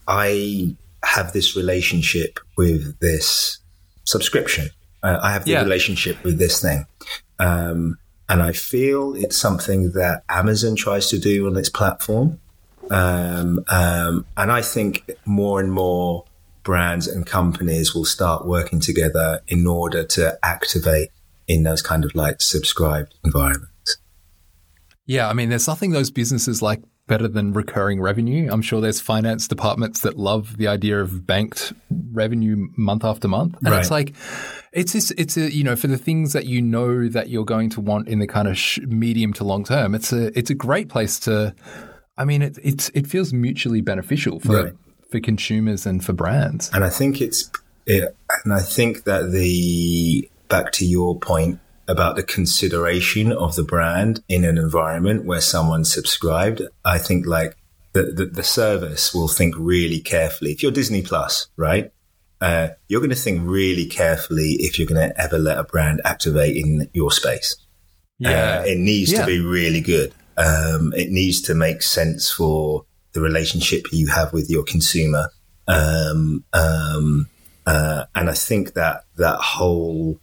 I 0.08 0.74
have 1.04 1.32
this 1.32 1.56
relationship 1.56 2.38
with 2.56 2.98
this 3.00 3.58
subscription. 4.04 4.70
Uh, 5.02 5.18
I 5.22 5.32
have 5.32 5.44
the 5.44 5.52
Yeah. 5.52 5.62
relationship 5.62 6.22
with 6.24 6.38
this 6.38 6.60
thing. 6.60 6.86
Um, 7.38 7.98
and 8.28 8.42
I 8.42 8.52
feel 8.52 9.14
it's 9.14 9.36
something 9.36 9.92
that 9.92 10.22
Amazon 10.28 10.76
tries 10.76 11.08
to 11.10 11.18
do 11.18 11.46
on 11.46 11.56
its 11.56 11.68
platform. 11.68 12.38
Um, 12.90 13.64
um, 13.68 14.26
and 14.36 14.52
I 14.52 14.62
think 14.62 15.10
more 15.24 15.60
and 15.60 15.72
more 15.72 16.24
brands 16.62 17.08
and 17.08 17.26
companies 17.26 17.94
will 17.94 18.04
start 18.04 18.46
working 18.46 18.80
together 18.80 19.40
in 19.48 19.66
order 19.66 20.04
to 20.04 20.38
activate 20.42 21.10
in 21.48 21.64
those 21.64 21.82
kind 21.82 22.04
of 22.04 22.14
like 22.14 22.40
subscribed 22.40 23.14
environments. 23.24 23.98
Yeah, 25.06 25.28
I 25.28 25.32
mean, 25.32 25.48
there's 25.48 25.66
nothing 25.66 25.90
those 25.90 26.10
businesses 26.10 26.62
like 26.62 26.80
better 27.18 27.28
than 27.28 27.52
recurring 27.52 28.00
revenue. 28.00 28.48
I'm 28.50 28.62
sure 28.62 28.80
there's 28.80 29.00
finance 29.00 29.46
departments 29.48 30.00
that 30.00 30.16
love 30.16 30.56
the 30.56 30.68
idea 30.68 31.00
of 31.00 31.26
banked 31.26 31.72
revenue 32.12 32.68
month 32.76 33.04
after 33.04 33.28
month, 33.28 33.56
and 33.64 33.74
it's 33.74 33.90
like. 33.90 34.14
It's 34.74 34.92
just, 34.92 35.12
it's 35.18 35.36
a 35.36 35.52
you 35.52 35.64
know 35.64 35.76
for 35.76 35.86
the 35.88 35.98
things 35.98 36.32
that 36.32 36.46
you 36.46 36.62
know 36.62 37.06
that 37.06 37.28
you're 37.28 37.44
going 37.44 37.68
to 37.70 37.80
want 37.82 38.08
in 38.08 38.20
the 38.20 38.26
kind 38.26 38.48
of 38.48 38.56
sh- 38.56 38.78
medium 38.86 39.34
to 39.34 39.44
long 39.44 39.64
term. 39.64 39.94
It's 39.94 40.14
a 40.14 40.36
it's 40.38 40.48
a 40.48 40.54
great 40.54 40.88
place 40.88 41.18
to. 41.20 41.54
I 42.16 42.24
mean, 42.24 42.40
it 42.40 42.56
it's 42.62 42.90
it 42.94 43.06
feels 43.06 43.34
mutually 43.34 43.82
beneficial 43.82 44.40
for 44.40 44.64
Right. 44.64 44.72
for 45.10 45.20
consumers 45.20 45.84
and 45.84 46.02
for 46.02 46.14
brands. 46.14 46.70
And 46.72 46.84
I 46.84 46.88
think 46.88 47.20
it's, 47.20 47.50
it, 47.84 48.16
and 48.44 48.54
I 48.54 48.60
think 48.62 49.04
that 49.04 49.30
the, 49.30 50.30
back 50.48 50.72
to 50.72 50.86
your 50.86 51.18
point 51.18 51.60
about 51.92 52.16
the 52.16 52.22
consideration 52.22 53.30
of 53.30 53.54
the 53.54 53.62
brand 53.62 54.24
in 54.28 54.44
an 54.44 54.56
environment 54.56 55.24
where 55.26 55.42
someone 55.42 55.84
subscribed, 55.84 56.62
I 56.84 56.98
think 56.98 57.26
like 57.26 57.54
the, 57.92 58.04
the, 58.04 58.24
the 58.24 58.42
service 58.42 59.14
will 59.14 59.28
think 59.28 59.54
really 59.58 60.00
carefully. 60.00 60.52
If 60.52 60.62
you're 60.62 60.72
Disney 60.72 61.02
Plus, 61.02 61.48
right? 61.56 61.92
Uh, 62.40 62.70
you're 62.88 63.00
going 63.00 63.10
to 63.10 63.16
think 63.16 63.42
really 63.44 63.86
carefully 63.86 64.56
if 64.58 64.78
you're 64.78 64.88
going 64.88 65.08
to 65.10 65.20
ever 65.20 65.38
let 65.38 65.58
a 65.58 65.64
brand 65.64 66.00
activate 66.04 66.56
in 66.56 66.88
your 66.92 67.12
space. 67.12 67.54
Uh, 68.24 68.62
it 68.66 68.78
needs 68.78 69.12
Yeah. 69.12 69.20
to 69.20 69.26
be 69.26 69.40
really 69.40 69.80
good. 69.80 70.12
Um, 70.36 70.92
it 70.96 71.10
needs 71.10 71.40
to 71.42 71.54
make 71.54 71.82
sense 71.82 72.30
for 72.30 72.84
the 73.12 73.20
relationship 73.20 73.84
you 73.92 74.08
have 74.08 74.32
with 74.32 74.48
your 74.48 74.64
consumer. 74.64 75.28
Um, 75.68 76.44
um, 76.52 77.28
uh, 77.66 78.04
and 78.14 78.30
I 78.30 78.34
think 78.34 78.72
that 78.72 79.04
that 79.18 79.38
whole 79.38 80.18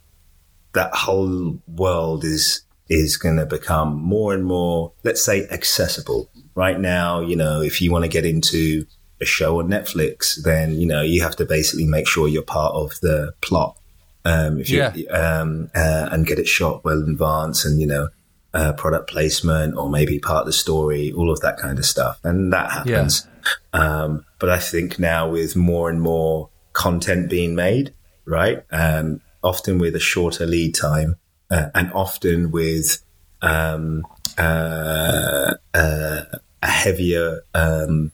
that 0.72 0.94
whole 0.94 1.60
world 1.66 2.24
is 2.24 2.62
is 2.88 3.16
going 3.16 3.36
to 3.36 3.46
become 3.46 3.94
more 3.94 4.34
and 4.34 4.44
more, 4.44 4.92
let's 5.04 5.24
say, 5.24 5.46
accessible. 5.48 6.28
Right 6.56 6.78
now, 6.78 7.20
you 7.20 7.36
know, 7.36 7.62
if 7.62 7.80
you 7.80 7.92
want 7.92 8.04
to 8.04 8.10
get 8.10 8.26
into 8.26 8.84
a 9.20 9.24
show 9.24 9.60
on 9.60 9.68
Netflix, 9.68 10.42
then 10.42 10.74
you 10.74 10.86
know 10.86 11.02
you 11.02 11.22
have 11.22 11.36
to 11.36 11.44
basically 11.44 11.86
make 11.86 12.08
sure 12.08 12.28
you're 12.28 12.42
part 12.42 12.74
of 12.74 12.98
the 13.00 13.32
plot. 13.40 13.76
Um, 14.24 14.60
if 14.60 14.68
you 14.68 15.08
um, 15.10 15.70
uh, 15.74 16.08
and 16.10 16.26
get 16.26 16.38
it 16.38 16.48
shot 16.48 16.84
well 16.84 17.02
in 17.02 17.10
advance, 17.10 17.64
and 17.64 17.80
you 17.80 17.86
know, 17.86 18.08
uh, 18.52 18.72
product 18.72 19.10
placement 19.10 19.76
or 19.76 19.88
maybe 19.88 20.18
part 20.18 20.40
of 20.40 20.46
the 20.46 20.52
story, 20.52 21.12
all 21.12 21.30
of 21.30 21.40
that 21.40 21.58
kind 21.58 21.78
of 21.78 21.86
stuff, 21.86 22.18
and 22.24 22.52
that 22.52 22.70
happens. 22.70 23.26
Um, 23.72 24.24
but 24.38 24.50
I 24.50 24.58
think 24.58 24.98
now 24.98 25.30
with 25.30 25.56
more 25.56 25.88
and 25.88 26.00
more 26.00 26.50
content 26.72 27.30
being 27.30 27.54
made, 27.54 27.94
right, 28.24 28.64
um, 28.70 29.20
often 29.42 29.78
with 29.78 29.94
a 29.94 30.00
shorter 30.00 30.46
lead 30.46 30.74
time, 30.74 31.16
uh, 31.50 31.70
and 31.74 31.92
often 31.92 32.50
with 32.50 33.02
um, 33.42 34.06
uh, 34.38 35.54
uh, 35.74 36.22
a 36.62 36.66
heavier 36.66 37.40
um, 37.54 38.12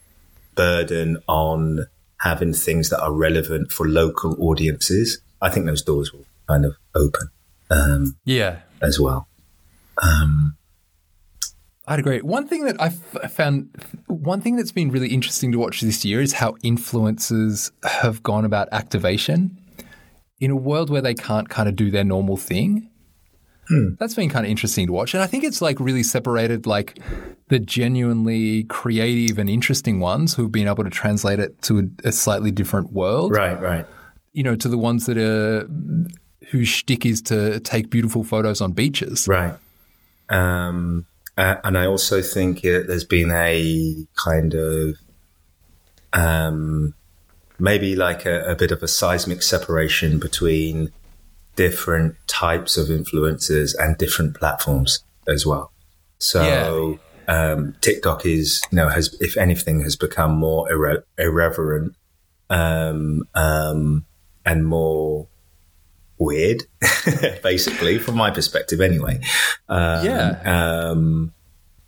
burden 0.55 1.17
on 1.27 1.87
having 2.19 2.53
things 2.53 2.89
that 2.89 3.01
are 3.01 3.13
relevant 3.13 3.71
for 3.71 3.87
local 3.87 4.35
audiences, 4.41 5.21
I 5.41 5.49
think 5.49 5.65
those 5.65 5.83
doors 5.83 6.11
will 6.11 6.25
kind 6.47 6.65
of 6.65 6.75
open 6.95 7.29
um, 7.69 8.17
yeah. 8.25 8.59
as 8.81 8.99
well. 8.99 9.27
Um, 10.01 10.57
I'd 11.87 11.99
agree. 11.99 12.19
One 12.21 12.47
thing 12.47 12.65
that 12.65 12.81
I've 12.81 12.99
found, 13.31 13.69
one 14.07 14.41
thing 14.41 14.57
that's 14.57 14.73
been 14.73 14.91
really 14.91 15.09
interesting 15.09 15.51
to 15.53 15.59
watch 15.59 15.81
this 15.81 16.03
year 16.03 16.19
is 16.19 16.33
how 16.33 16.53
influencers 16.63 17.71
have 17.85 18.21
gone 18.23 18.43
about 18.43 18.67
activation 18.71 19.57
in 20.39 20.51
a 20.51 20.55
world 20.55 20.89
where 20.89 21.01
they 21.01 21.13
can't 21.13 21.49
kind 21.49 21.67
of 21.67 21.75
do 21.75 21.91
their 21.91 22.03
normal 22.03 22.37
thing. 22.37 22.89
That's 23.99 24.13
been 24.13 24.29
kind 24.29 24.45
of 24.45 24.49
interesting 24.49 24.87
to 24.87 24.93
watch. 24.93 25.13
And 25.13 25.21
I 25.21 25.27
think 25.27 25.43
it's 25.43 25.61
like 25.61 25.79
really 25.79 26.03
separated 26.03 26.65
like 26.65 26.99
the 27.49 27.59
genuinely 27.59 28.63
creative 28.65 29.37
and 29.37 29.49
interesting 29.49 29.99
ones 29.99 30.35
who've 30.35 30.51
been 30.51 30.67
able 30.67 30.83
to 30.83 30.89
translate 30.89 31.39
it 31.39 31.61
to 31.63 31.79
a, 31.79 32.07
a 32.07 32.11
slightly 32.11 32.51
different 32.51 32.93
world 32.93 33.31
right, 33.31 33.59
right. 33.61 33.85
you 34.31 34.43
know, 34.43 34.55
to 34.55 34.69
the 34.69 34.77
ones 34.77 35.05
that 35.07 35.17
are 35.17 35.69
whose 36.51 36.67
shtick 36.67 37.05
is 37.05 37.21
to 37.23 37.59
take 37.59 37.89
beautiful 37.89 38.23
photos 38.23 38.61
on 38.61 38.71
beaches. 38.71 39.27
Right. 39.27 39.53
Um, 40.29 41.05
uh, 41.37 41.55
and 41.63 41.77
I 41.77 41.85
also 41.85 42.21
think 42.21 42.59
uh, 42.59 42.87
there's 42.87 43.03
been 43.03 43.31
a 43.31 44.07
kind 44.15 44.53
of 44.53 44.95
um, 46.13 46.93
maybe 47.59 47.95
like 47.95 48.25
a, 48.25 48.41
a 48.51 48.55
bit 48.55 48.71
of 48.71 48.83
a 48.83 48.87
seismic 48.87 49.41
separation 49.43 50.19
between 50.19 50.91
different 51.55 52.15
types 52.27 52.77
of 52.77 52.87
influencers 52.87 53.73
and 53.79 53.97
different 53.97 54.35
platforms 54.35 55.03
as 55.27 55.45
well. 55.45 55.71
So 56.19 56.43
um, 57.27 57.75
TikTok 57.81 58.25
is, 58.25 58.61
you 58.71 58.77
know, 58.77 58.89
has 58.89 59.15
if 59.19 59.37
anything 59.37 59.81
has 59.81 59.95
become 59.95 60.37
more 60.37 60.67
irre- 60.69 61.03
irreverent 61.17 61.95
um, 62.49 63.23
um, 63.33 64.05
and 64.45 64.65
more 64.65 65.27
weird, 66.17 66.63
basically, 67.43 67.97
from 67.99 68.15
my 68.15 68.31
perspective, 68.31 68.81
anyway. 68.81 69.19
Um, 69.67 70.05
Yeah. 70.05 70.41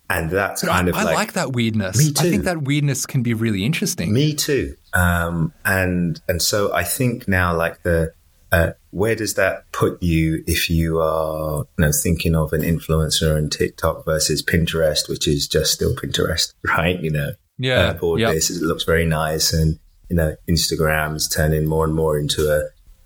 And 0.10 0.32
that's 0.32 0.64
kind 0.64 0.88
I, 0.88 0.90
of 0.90 0.96
I 0.96 1.04
like, 1.04 1.16
like, 1.16 1.34
that 1.34 1.54
weirdness. 1.54 1.98
Me 1.98 2.12
too. 2.12 2.28
I 2.28 2.32
think 2.32 2.44
that 2.46 2.64
weirdness 2.64 3.06
can 3.06 3.22
be 3.22 3.34
really 3.36 3.64
interesting. 3.64 4.12
me 4.12 4.34
too. 4.34 4.76
Um, 4.94 5.54
and 5.64 6.20
and 6.28 6.42
so 6.42 6.74
I 6.74 6.84
think 6.84 7.28
now, 7.28 7.56
like 7.56 7.84
the 7.84 8.14
uh, 8.52 8.72
where 8.90 9.14
does 9.16 9.36
that 9.36 9.72
put 9.72 10.02
you 10.02 10.44
if 10.48 10.68
you 10.70 11.00
are 11.00 11.66
you 11.78 11.86
know 11.86 11.92
thinking 12.04 12.36
of 12.36 12.54
an 12.54 12.62
influencer 12.62 13.36
on 13.38 13.50
TikTok 13.50 14.04
versus 14.06 14.42
Pinterest, 14.44 15.08
which 15.08 15.28
is 15.28 15.48
just 15.48 15.74
still 15.74 15.96
Pinterest, 15.96 16.54
right? 16.78 17.00
You 17.00 17.12
know, 17.12 17.32
Yeah. 17.60 17.96
uh, 18.02 18.16
Yep. 18.16 18.34
basis. 18.34 18.58
It 18.62 18.66
looks 18.66 18.86
very 18.86 19.06
nice, 19.06 19.54
and 19.54 19.78
you 20.10 20.16
know, 20.16 20.36
Instagram 20.50 21.16
is 21.16 21.28
turning 21.28 21.68
more 21.68 21.86
and 21.86 21.94
more 21.94 22.18
into 22.18 22.50
a 22.50 22.64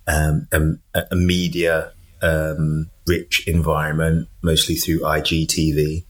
um, 0.07 0.47
a, 0.53 1.03
a 1.11 1.15
media 1.17 1.91
um, 2.21 2.89
rich 3.07 3.45
environment, 3.47 4.29
mostly 4.41 4.75
through 4.75 5.01
IGTV. 5.01 6.05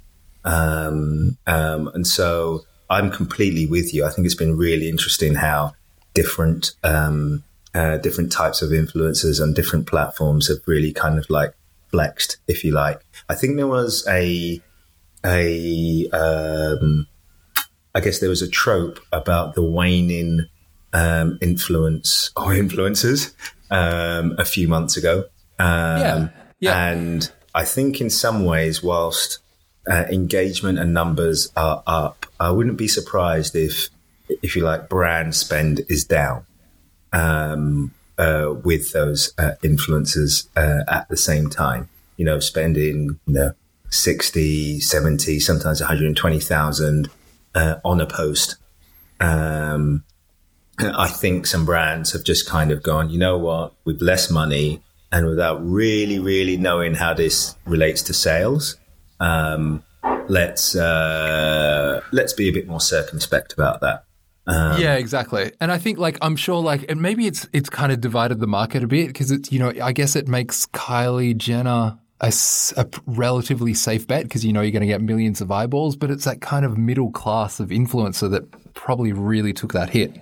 Um, 0.45 1.37
um, 1.47 1.89
and 1.93 2.05
so 2.05 2.61
I'm 2.89 3.11
completely 3.11 3.65
with 3.65 3.93
you. 3.93 4.05
I 4.05 4.09
think 4.09 4.25
it's 4.25 4.35
been 4.35 4.57
really 4.57 4.89
interesting 4.89 5.35
how 5.35 5.73
different 6.13 6.71
um, 6.83 7.43
uh, 7.73 7.97
different 7.97 8.31
types 8.31 8.61
of 8.61 8.69
influencers 8.69 9.41
and 9.41 9.55
different 9.55 9.87
platforms 9.87 10.47
have 10.47 10.59
really 10.67 10.93
kind 10.93 11.17
of 11.17 11.29
like 11.29 11.53
flexed, 11.91 12.37
if 12.47 12.63
you 12.63 12.71
like. 12.71 13.01
I 13.29 13.35
think 13.35 13.57
there 13.57 13.67
was 13.67 14.05
a 14.07 14.61
a 15.25 16.09
um, 16.09 17.07
I 17.95 17.99
guess 17.99 18.19
there 18.19 18.29
was 18.29 18.41
a 18.41 18.49
trope 18.49 18.99
about 19.11 19.55
the 19.55 19.63
waning 19.63 20.47
um, 20.93 21.37
influence 21.41 22.31
or 22.35 22.51
influencers 22.51 23.33
um, 23.71 24.35
a 24.37 24.45
few 24.45 24.67
months 24.67 24.97
ago. 24.97 25.25
Um, 25.59 26.01
Yeah, 26.01 26.29
yeah. 26.59 26.87
And 26.87 27.31
I 27.55 27.65
think 27.65 28.01
in 28.01 28.09
some 28.09 28.45
ways, 28.45 28.83
whilst 28.83 29.39
uh, 29.87 30.05
engagement 30.09 30.79
and 30.79 30.93
numbers 30.93 31.51
are 31.55 31.83
up, 31.85 32.25
I 32.39 32.51
wouldn't 32.51 32.77
be 32.77 32.87
surprised 32.87 33.55
if, 33.55 33.89
if 34.41 34.55
you 34.55 34.63
like, 34.63 34.89
brand 34.89 35.35
spend 35.35 35.81
is 35.89 36.05
down 36.05 36.45
um, 37.11 37.93
uh, 38.17 38.53
with 38.63 38.91
those 38.93 39.33
uh, 39.37 39.51
influencers 39.63 40.47
uh, 40.55 40.83
at 40.87 41.09
the 41.09 41.17
same 41.17 41.49
time. 41.49 41.89
You 42.17 42.25
know, 42.25 42.39
spending, 42.39 43.19
you 43.25 43.33
know, 43.33 43.53
60, 43.89 44.79
70, 44.79 45.39
sometimes 45.39 45.79
120,000 45.79 47.09
uh, 47.55 47.75
on 47.83 48.01
a 48.01 48.05
post. 48.05 48.57
Um, 49.19 50.03
I 50.79 51.07
think 51.07 51.45
some 51.45 51.65
brands 51.65 52.13
have 52.13 52.23
just 52.23 52.47
kind 52.47 52.71
of 52.71 52.81
gone, 52.81 53.09
you 53.09 53.19
know 53.19 53.37
what, 53.37 53.73
with 53.85 54.01
less 54.01 54.29
money 54.31 54.81
and 55.11 55.27
without 55.27 55.63
really, 55.63 56.17
really 56.17 56.57
knowing 56.57 56.95
how 56.95 57.13
this 57.13 57.55
relates 57.65 58.01
to 58.03 58.13
sales, 58.13 58.77
um, 59.19 59.83
let's 60.27 60.75
uh, 60.75 62.01
let's 62.11 62.33
be 62.33 62.49
a 62.49 62.51
bit 62.51 62.67
more 62.67 62.81
circumspect 62.81 63.53
about 63.53 63.81
that. 63.81 64.05
Um, 64.45 64.81
yeah, 64.81 64.95
exactly. 64.95 65.51
And 65.61 65.71
I 65.71 65.77
think 65.77 65.97
like 65.99 66.17
I'm 66.21 66.35
sure 66.35 66.61
like 66.61 66.89
and 66.89 67.01
maybe 67.01 67.27
it's 67.27 67.47
it's 67.53 67.69
kind 67.69 67.91
of 67.91 68.01
divided 68.01 68.39
the 68.39 68.47
market 68.47 68.83
a 68.83 68.87
bit 68.87 69.07
because 69.07 69.31
it's 69.31 69.51
you 69.51 69.59
know 69.59 69.73
I 69.81 69.93
guess 69.93 70.15
it 70.15 70.27
makes 70.27 70.65
Kylie 70.67 71.37
Jenner 71.37 71.97
a 72.77 72.87
relatively 73.05 73.73
safe 73.73 74.07
bet 74.07 74.23
because 74.23 74.45
you 74.45 74.53
know 74.53 74.61
you're 74.61 74.71
going 74.71 74.81
to 74.81 74.87
get 74.87 75.01
millions 75.01 75.41
of 75.41 75.51
eyeballs, 75.51 75.95
but 75.95 76.09
it's 76.09 76.23
that 76.25 76.41
kind 76.41 76.65
of 76.65 76.77
middle 76.77 77.11
class 77.11 77.59
of 77.59 77.69
influencer 77.69 78.29
that 78.31 78.73
probably 78.73 79.11
really 79.11 79.51
took 79.51 79.73
that 79.73 79.89
hit. 79.89 80.15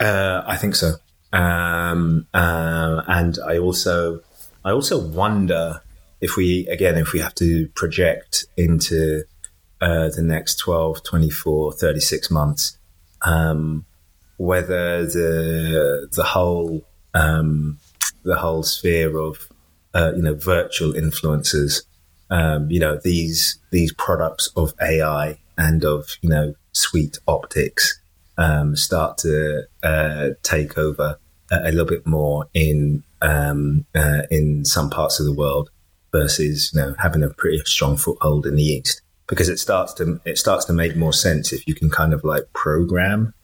Uh, 0.00 0.42
I 0.44 0.56
think 0.56 0.74
so. 0.74 0.94
Um, 1.32 2.26
uh, 2.34 3.02
and 3.06 3.38
I 3.46 3.58
also, 3.58 4.20
I 4.64 4.72
also 4.72 4.98
wonder 4.98 5.80
if 6.22 6.36
we, 6.36 6.66
again, 6.68 6.96
if 6.96 7.12
we 7.12 7.18
have 7.18 7.34
to 7.34 7.68
project 7.74 8.46
into 8.56 9.24
uh, 9.80 10.08
the 10.08 10.22
next 10.22 10.54
12, 10.60 11.02
24, 11.02 11.72
36 11.72 12.30
months, 12.30 12.78
um, 13.22 13.84
whether 14.36 15.04
the, 15.04 16.08
the 16.14 16.22
whole, 16.22 16.86
um, 17.12 17.78
the 18.22 18.36
whole 18.36 18.62
sphere 18.62 19.18
of, 19.18 19.48
uh, 19.94 20.12
you 20.14 20.22
know, 20.22 20.34
virtual 20.34 20.92
influencers, 20.92 21.82
um, 22.30 22.70
you 22.70 22.78
know, 22.78 22.98
these, 23.02 23.58
these 23.72 23.92
products 23.92 24.48
of 24.54 24.72
AI 24.80 25.38
and 25.58 25.84
of, 25.84 26.16
you 26.22 26.28
know, 26.28 26.54
sweet 26.70 27.18
optics, 27.26 28.00
um, 28.38 28.76
start 28.76 29.18
to 29.18 29.64
uh, 29.82 30.28
take 30.44 30.78
over 30.78 31.18
a, 31.50 31.56
a 31.64 31.70
little 31.72 31.84
bit 31.84 32.06
more 32.06 32.48
in 32.54 33.02
um, 33.20 33.86
uh, 33.94 34.22
in 34.30 34.64
some 34.64 34.90
parts 34.90 35.20
of 35.20 35.26
the 35.26 35.32
world 35.32 35.70
versus 36.12 36.70
you 36.74 36.80
know 36.80 36.94
having 36.98 37.22
a 37.22 37.30
pretty 37.30 37.58
strong 37.64 37.96
foothold 37.96 38.46
in 38.46 38.56
the 38.56 38.62
east 38.62 39.00
because 39.26 39.48
it 39.48 39.58
starts 39.58 39.92
to 39.94 40.20
it 40.24 40.38
starts 40.38 40.64
to 40.66 40.72
make 40.72 40.94
more 40.96 41.12
sense 41.12 41.52
if 41.52 41.66
you 41.66 41.74
can 41.74 41.90
kind 41.90 42.12
of 42.12 42.22
like 42.22 42.52
program 42.52 43.34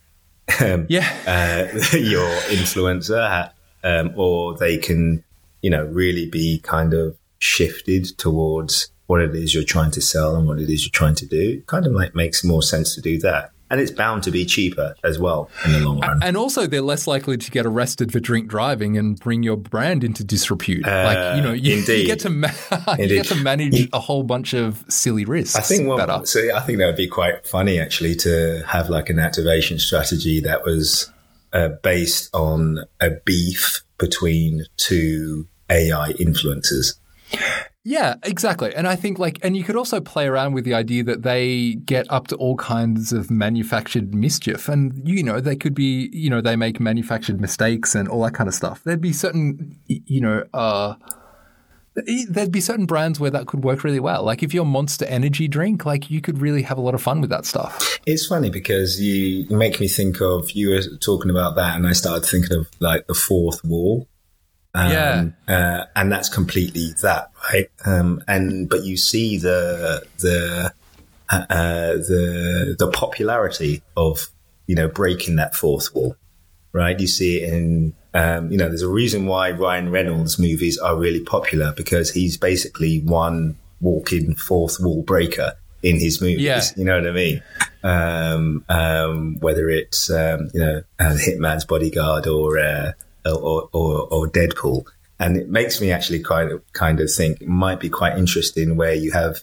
um, 0.60 0.86
Yeah. 0.88 1.08
uh, 1.26 1.78
your 1.96 2.28
influencer 2.50 3.50
um, 3.84 4.12
or 4.16 4.56
they 4.56 4.78
can 4.78 5.24
you 5.62 5.70
know 5.70 5.84
really 5.86 6.28
be 6.28 6.60
kind 6.60 6.94
of 6.94 7.16
shifted 7.38 8.06
towards 8.18 8.90
what 9.06 9.22
it 9.22 9.34
is 9.34 9.54
you're 9.54 9.64
trying 9.64 9.90
to 9.90 10.02
sell 10.02 10.36
and 10.36 10.46
what 10.46 10.60
it 10.60 10.68
is 10.68 10.84
you're 10.84 10.92
trying 10.92 11.14
to 11.14 11.26
do. 11.26 11.58
It 11.58 11.66
kind 11.66 11.86
of 11.86 11.92
like 11.92 12.14
makes 12.14 12.44
more 12.44 12.62
sense 12.62 12.94
to 12.94 13.00
do 13.00 13.18
that. 13.20 13.50
And 13.70 13.80
it's 13.80 13.90
bound 13.90 14.22
to 14.22 14.30
be 14.30 14.44
cheaper 14.44 14.94
as 15.04 15.18
well 15.18 15.50
in 15.64 15.72
the 15.72 15.80
long 15.80 16.00
run. 16.00 16.20
And 16.22 16.36
also, 16.36 16.66
they're 16.66 16.80
less 16.80 17.06
likely 17.06 17.36
to 17.36 17.50
get 17.50 17.66
arrested 17.66 18.12
for 18.12 18.20
drink 18.20 18.48
driving 18.48 18.96
and 18.96 19.18
bring 19.18 19.42
your 19.42 19.56
brand 19.56 20.04
into 20.04 20.24
disrepute. 20.24 20.86
like 20.86 21.36
you 21.36 21.42
know, 21.42 21.52
you, 21.52 21.76
you 21.76 22.06
get 22.06 22.20
to 22.20 22.30
ma- 22.30 22.48
you 22.98 23.08
get 23.08 23.26
to 23.26 23.34
manage 23.36 23.88
a 23.92 24.00
whole 24.00 24.22
bunch 24.22 24.54
of 24.54 24.84
silly 24.88 25.24
risks. 25.24 25.56
I 25.56 25.60
think 25.60 25.88
well, 25.88 25.98
better. 25.98 26.24
so 26.24 26.54
I 26.54 26.60
think 26.60 26.78
that 26.78 26.86
would 26.86 26.96
be 26.96 27.08
quite 27.08 27.46
funny 27.46 27.78
actually 27.78 28.14
to 28.16 28.62
have 28.66 28.88
like 28.88 29.10
an 29.10 29.18
activation 29.18 29.78
strategy 29.78 30.40
that 30.40 30.64
was 30.64 31.10
uh, 31.52 31.68
based 31.82 32.34
on 32.34 32.80
a 33.00 33.10
beef 33.24 33.82
between 33.98 34.64
two 34.76 35.46
AI 35.70 36.12
influencers. 36.14 36.94
Yeah, 37.84 38.16
exactly. 38.22 38.74
And 38.74 38.86
I 38.86 38.96
think 38.96 39.18
like, 39.18 39.38
and 39.42 39.56
you 39.56 39.64
could 39.64 39.76
also 39.76 40.00
play 40.00 40.26
around 40.26 40.52
with 40.52 40.64
the 40.64 40.74
idea 40.74 41.04
that 41.04 41.22
they 41.22 41.74
get 41.74 42.06
up 42.10 42.28
to 42.28 42.36
all 42.36 42.56
kinds 42.56 43.12
of 43.12 43.30
manufactured 43.30 44.14
mischief. 44.14 44.68
And, 44.68 45.08
you 45.08 45.22
know, 45.22 45.40
they 45.40 45.56
could 45.56 45.74
be, 45.74 46.10
you 46.12 46.28
know, 46.28 46.40
they 46.40 46.56
make 46.56 46.80
manufactured 46.80 47.40
mistakes 47.40 47.94
and 47.94 48.08
all 48.08 48.22
that 48.24 48.34
kind 48.34 48.46
of 48.46 48.54
stuff. 48.54 48.82
There'd 48.84 49.00
be 49.00 49.12
certain, 49.12 49.78
you 49.86 50.20
know, 50.20 50.44
uh, 50.52 50.96
there'd 52.28 52.52
be 52.52 52.60
certain 52.60 52.86
brands 52.86 53.18
where 53.18 53.30
that 53.30 53.46
could 53.46 53.64
work 53.64 53.84
really 53.84 54.00
well. 54.00 54.22
Like 54.22 54.42
if 54.42 54.52
you're 54.52 54.64
Monster 54.64 55.06
Energy 55.06 55.48
drink, 55.48 55.86
like 55.86 56.10
you 56.10 56.20
could 56.20 56.40
really 56.40 56.62
have 56.62 56.78
a 56.78 56.80
lot 56.80 56.94
of 56.94 57.02
fun 57.02 57.20
with 57.20 57.30
that 57.30 57.44
stuff. 57.44 57.98
It's 58.06 58.26
funny 58.26 58.50
because 58.50 59.00
you, 59.00 59.46
you 59.48 59.56
make 59.56 59.80
me 59.80 59.88
think 59.88 60.20
of 60.20 60.50
you 60.52 60.70
were 60.70 60.82
talking 61.00 61.30
about 61.30 61.56
that, 61.56 61.76
and 61.76 61.86
I 61.86 61.92
started 61.92 62.26
thinking 62.26 62.56
of 62.56 62.68
like 62.80 63.06
the 63.06 63.14
fourth 63.14 63.64
wall. 63.64 64.08
Um, 64.78 64.92
Yeah. 64.92 65.24
uh, 65.48 65.84
and 65.96 66.12
that's 66.12 66.28
completely 66.28 66.92
that, 67.02 67.30
right? 67.52 67.68
Um, 67.84 68.22
and 68.28 68.68
but 68.68 68.84
you 68.84 68.96
see 68.96 69.36
the 69.38 70.04
the 70.18 70.72
uh, 71.30 71.44
uh, 71.50 71.92
the 71.94 72.76
the 72.78 72.90
popularity 72.92 73.82
of 73.96 74.28
you 74.66 74.76
know 74.76 74.88
breaking 74.88 75.36
that 75.36 75.54
fourth 75.56 75.94
wall, 75.94 76.16
right? 76.72 76.98
You 76.98 77.08
see 77.08 77.38
it 77.42 77.52
in 77.52 77.94
um, 78.14 78.50
you 78.52 78.56
know 78.58 78.68
there's 78.68 78.82
a 78.82 78.88
reason 78.88 79.26
why 79.26 79.50
Ryan 79.50 79.90
Reynolds 79.90 80.38
movies 80.38 80.78
are 80.78 80.96
really 80.96 81.20
popular 81.24 81.72
because 81.76 82.10
he's 82.12 82.36
basically 82.36 83.00
one 83.00 83.56
walking 83.80 84.34
fourth 84.36 84.78
wall 84.80 85.02
breaker 85.02 85.54
in 85.82 85.96
his 85.98 86.20
movies. 86.20 86.40
Yeah. 86.40 86.62
You 86.76 86.84
know 86.84 86.98
what 86.98 87.06
I 87.08 87.12
mean? 87.12 87.42
Um, 87.82 88.64
um, 88.68 89.36
whether 89.40 89.68
it's 89.70 90.08
um, 90.10 90.50
you 90.54 90.60
know 90.60 90.82
uh, 91.00 91.16
Hitman's 91.26 91.64
Bodyguard 91.64 92.26
or, 92.26 92.58
uh, 92.58 92.92
or 93.24 93.68
or 93.72 94.08
or 94.10 94.28
Deadpool, 94.28 94.84
and 95.18 95.36
it 95.36 95.48
makes 95.48 95.80
me 95.80 95.90
actually 95.92 96.22
kind 96.22 96.50
of 96.50 96.62
kind 96.72 97.00
of 97.00 97.10
think 97.10 97.40
it 97.40 97.48
might 97.48 97.80
be 97.80 97.88
quite 97.88 98.16
interesting 98.18 98.76
where 98.76 98.94
you 98.94 99.12
have 99.12 99.38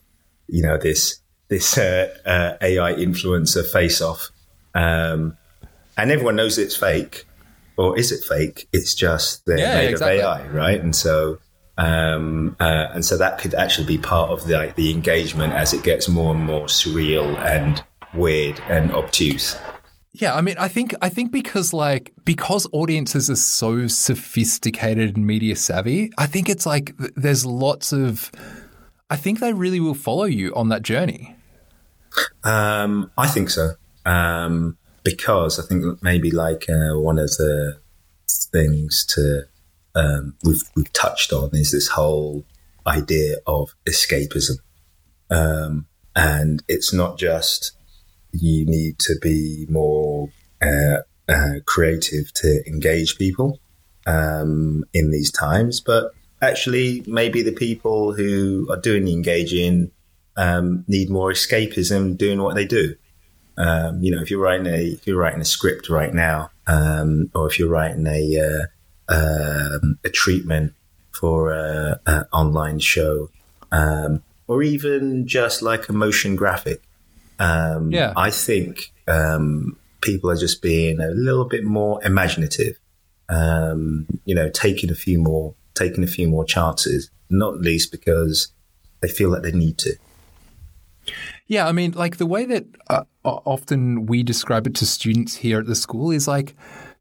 you 0.47 0.61
know 0.61 0.77
this 0.77 1.19
this 1.47 1.77
uh, 1.77 2.13
uh, 2.25 2.57
AI 2.61 2.93
influencer 2.93 3.69
face 3.69 4.01
off, 4.01 4.29
um, 4.73 5.37
and 5.97 6.11
everyone 6.11 6.35
knows 6.35 6.57
it's 6.57 6.75
fake, 6.75 7.25
or 7.77 7.97
is 7.97 8.11
it 8.11 8.23
fake? 8.23 8.67
It's 8.73 8.95
just 8.95 9.45
they're 9.45 9.59
Yeah, 9.59 9.75
made 9.75 9.89
exactly. 9.91 10.19
of 10.19 10.25
AI, 10.25 10.47
right? 10.47 10.79
And 10.81 10.95
so. 10.95 11.39
Um, 11.77 12.55
uh, 12.57 12.87
and 12.93 13.03
so 13.03 13.17
that 13.17 13.37
could 13.37 13.53
actually 13.53 13.85
be 13.85 13.97
part 13.97 14.29
of 14.29 14.47
the 14.47 14.71
the 14.77 14.91
engagement 14.91 15.51
as 15.51 15.73
it 15.73 15.83
gets 15.83 16.07
more 16.07 16.33
and 16.33 16.41
more 16.45 16.67
surreal 16.67 17.37
and 17.39 17.83
weird 18.13 18.61
and 18.69 18.93
obtuse. 18.93 19.57
Yeah, 20.17 20.33
I 20.33 20.39
mean, 20.39 20.55
I 20.57 20.69
think 20.69 20.95
I 21.01 21.09
think 21.09 21.33
because 21.33 21.73
like 21.73 22.13
because 22.23 22.65
audiences 22.71 23.29
are 23.29 23.35
so 23.35 23.87
sophisticated 23.87 25.17
and 25.17 25.27
media 25.27 25.57
savvy, 25.57 26.09
I 26.17 26.25
think 26.25 26.47
it's 26.47 26.65
like 26.65 26.97
th- 26.97 27.11
there's 27.17 27.45
lots 27.45 27.91
of 27.91 28.31
I 29.09 29.17
think 29.17 29.39
they 29.39 29.51
really 29.51 29.81
will 29.81 29.93
follow 29.93 30.23
you 30.23 30.55
on 30.55 30.69
that 30.69 30.83
journey. 30.83 31.35
Um, 32.45 33.11
I 33.17 33.27
think 33.27 33.49
so. 33.49 33.71
Um, 34.05 34.77
because 35.03 35.59
I 35.59 35.63
think 35.63 36.01
maybe 36.01 36.31
like 36.31 36.69
uh, 36.69 36.97
one 36.97 37.19
of 37.19 37.29
the 37.31 37.79
things 38.29 39.05
to 39.07 39.43
um, 39.95 40.35
we've 40.45 40.63
we've 40.77 40.93
touched 40.93 41.33
on 41.33 41.49
is 41.51 41.71
this 41.71 41.89
whole 41.89 42.45
idea 42.87 43.35
of 43.45 43.75
escapism, 43.85 44.59
um, 45.29 45.87
and 46.15 46.63
it's 46.69 46.93
not 46.93 47.17
just 47.17 47.73
you 48.39 48.65
need 48.65 48.99
to 48.99 49.15
be 49.21 49.65
more 49.69 50.04
creative 51.65 52.31
to 52.33 52.63
engage 52.67 53.17
people 53.17 53.59
um, 54.05 54.83
in 54.93 55.11
these 55.11 55.31
times, 55.31 55.79
but 55.79 56.13
actually 56.41 57.03
maybe 57.07 57.41
the 57.41 57.51
people 57.51 58.13
who 58.13 58.67
are 58.69 58.77
doing 58.77 59.05
the 59.05 59.13
engaging 59.13 59.91
um, 60.37 60.83
need 60.87 61.09
more 61.09 61.31
escapism 61.31 62.17
doing 62.17 62.41
what 62.41 62.55
they 62.55 62.65
do. 62.65 62.95
Um, 63.57 64.01
you 64.01 64.13
know, 64.13 64.21
if 64.21 64.29
you're 64.29 64.41
writing 64.41 64.67
a 64.67 64.81
if 64.81 65.07
you're 65.07 65.17
writing 65.17 65.41
a 65.41 65.45
script 65.45 65.89
right 65.89 66.13
now, 66.13 66.51
um, 66.67 67.31
or 67.33 67.47
if 67.47 67.57
you're 67.57 67.69
writing 67.69 68.05
a 68.05 68.67
uh, 69.09 69.13
um, 69.13 69.97
a 70.03 70.09
treatment 70.09 70.73
for 71.11 71.53
a, 71.53 71.99
a 72.05 72.25
online 72.33 72.79
show, 72.79 73.29
um, 73.71 74.21
or 74.47 74.61
even 74.61 75.25
just 75.25 75.61
like 75.61 75.87
a 75.87 75.93
motion 75.93 76.35
graphic. 76.35 76.81
Um, 77.39 77.91
Yeah. 77.91 78.13
I 78.17 78.29
think 78.29 78.91
um, 79.07 79.77
people 80.05 80.29
are 80.29 80.37
just 80.37 80.61
being 80.61 81.01
a 81.01 81.07
little 81.07 81.45
bit 81.45 81.65
more 81.65 82.01
imaginative. 82.05 82.77
Um, 83.27 84.05
you 84.23 84.35
know, 84.35 84.49
taking 84.49 84.91
a 84.91 84.95
few 84.95 85.19
more, 85.19 85.55
taking 85.73 86.03
a 86.03 86.07
few 86.07 86.27
more 86.29 86.45
chances. 86.45 87.09
Not 87.29 87.59
least 87.59 87.91
because 87.91 88.53
they 89.01 89.07
feel 89.07 89.31
that 89.31 89.43
they 89.43 89.51
need 89.51 89.77
to. 89.79 89.97
Yeah, 91.47 91.67
I 91.67 91.71
mean, 91.71 91.91
like 91.91 92.17
the 92.17 92.25
way 92.25 92.45
that 92.45 92.65
uh, 92.89 93.03
often 93.23 94.05
we 94.05 94.23
describe 94.23 94.65
it 94.67 94.75
to 94.75 94.85
students 94.85 95.35
here 95.35 95.59
at 95.59 95.65
the 95.65 95.75
school 95.75 96.11
is 96.11 96.27
like, 96.27 96.55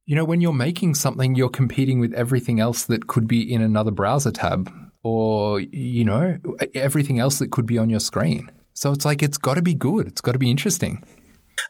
you 0.07 0.15
know, 0.15 0.25
when 0.25 0.41
you're 0.41 0.53
making 0.53 0.95
something, 0.95 1.35
you're 1.35 1.49
competing 1.49 1.99
with 1.99 2.13
everything 2.13 2.61
else 2.61 2.85
that 2.85 3.07
could 3.07 3.27
be 3.27 3.41
in 3.41 3.63
another 3.63 3.91
browser 3.91 4.31
tab 4.31 4.71
or, 5.03 5.61
you 5.61 6.05
know, 6.05 6.39
everything 6.75 7.19
else 7.19 7.39
that 7.39 7.51
could 7.51 7.67
be 7.67 7.79
on 7.79 7.89
your 7.89 8.01
screen. 8.01 8.51
So 8.75 8.93
it's 8.93 9.05
like, 9.05 9.23
it's 9.23 9.39
got 9.39 9.55
to 9.55 9.63
be 9.63 9.75
good. 9.75 10.07
It's 10.07 10.21
got 10.21 10.33
to 10.33 10.39
be 10.39 10.51
interesting. 10.51 11.03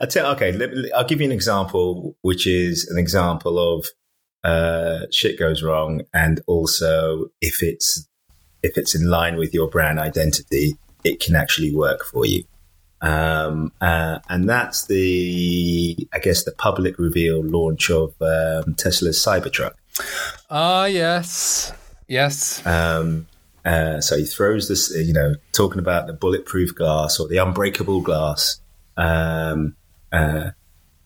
I 0.01 0.06
tell 0.06 0.32
okay, 0.32 0.52
let, 0.52 0.70
I'll 0.94 1.05
give 1.05 1.20
you 1.20 1.27
an 1.27 1.32
example, 1.32 2.16
which 2.23 2.47
is 2.47 2.89
an 2.89 2.98
example 2.98 3.59
of 3.59 3.86
uh, 4.43 5.06
shit 5.11 5.39
goes 5.39 5.62
wrong, 5.62 6.02
and 6.12 6.40
also 6.47 7.27
if 7.40 7.62
it's 7.62 8.09
if 8.62 8.78
it's 8.78 8.94
in 8.94 9.09
line 9.09 9.36
with 9.36 9.52
your 9.52 9.69
brand 9.69 9.98
identity, 9.98 10.77
it 11.05 11.20
can 11.20 11.36
actually 11.36 11.74
work 11.74 12.05
for 12.05 12.24
you. 12.27 12.44
Um, 13.02 13.73
uh, 13.82 14.20
and 14.31 14.48
that's 14.48 14.86
the, 14.86 15.97
I 16.15 16.19
guess, 16.19 16.44
the 16.44 16.52
public 16.52 16.98
reveal 16.98 17.44
launch 17.44 17.90
of 17.90 18.15
um, 18.23 18.74
Tesla's 18.77 19.19
Cybertruck. 19.19 19.74
Ah, 20.48 20.86
yes. 20.86 21.73
Yes. 22.09 22.66
Um, 22.66 23.27
uh, 23.65 24.01
so 24.01 24.16
he 24.16 24.24
throws 24.24 24.69
this, 24.69 24.94
uh, 24.94 25.01
you 25.01 25.12
know, 25.12 25.35
talking 25.52 25.78
about 25.78 26.06
the 26.06 26.15
bulletproof 26.15 26.74
glass 26.74 27.20
or 27.20 27.28
the 27.28 27.36
unbreakable 27.36 28.01
glass. 28.01 28.61
Um, 28.96 29.76
uh, 30.12 30.50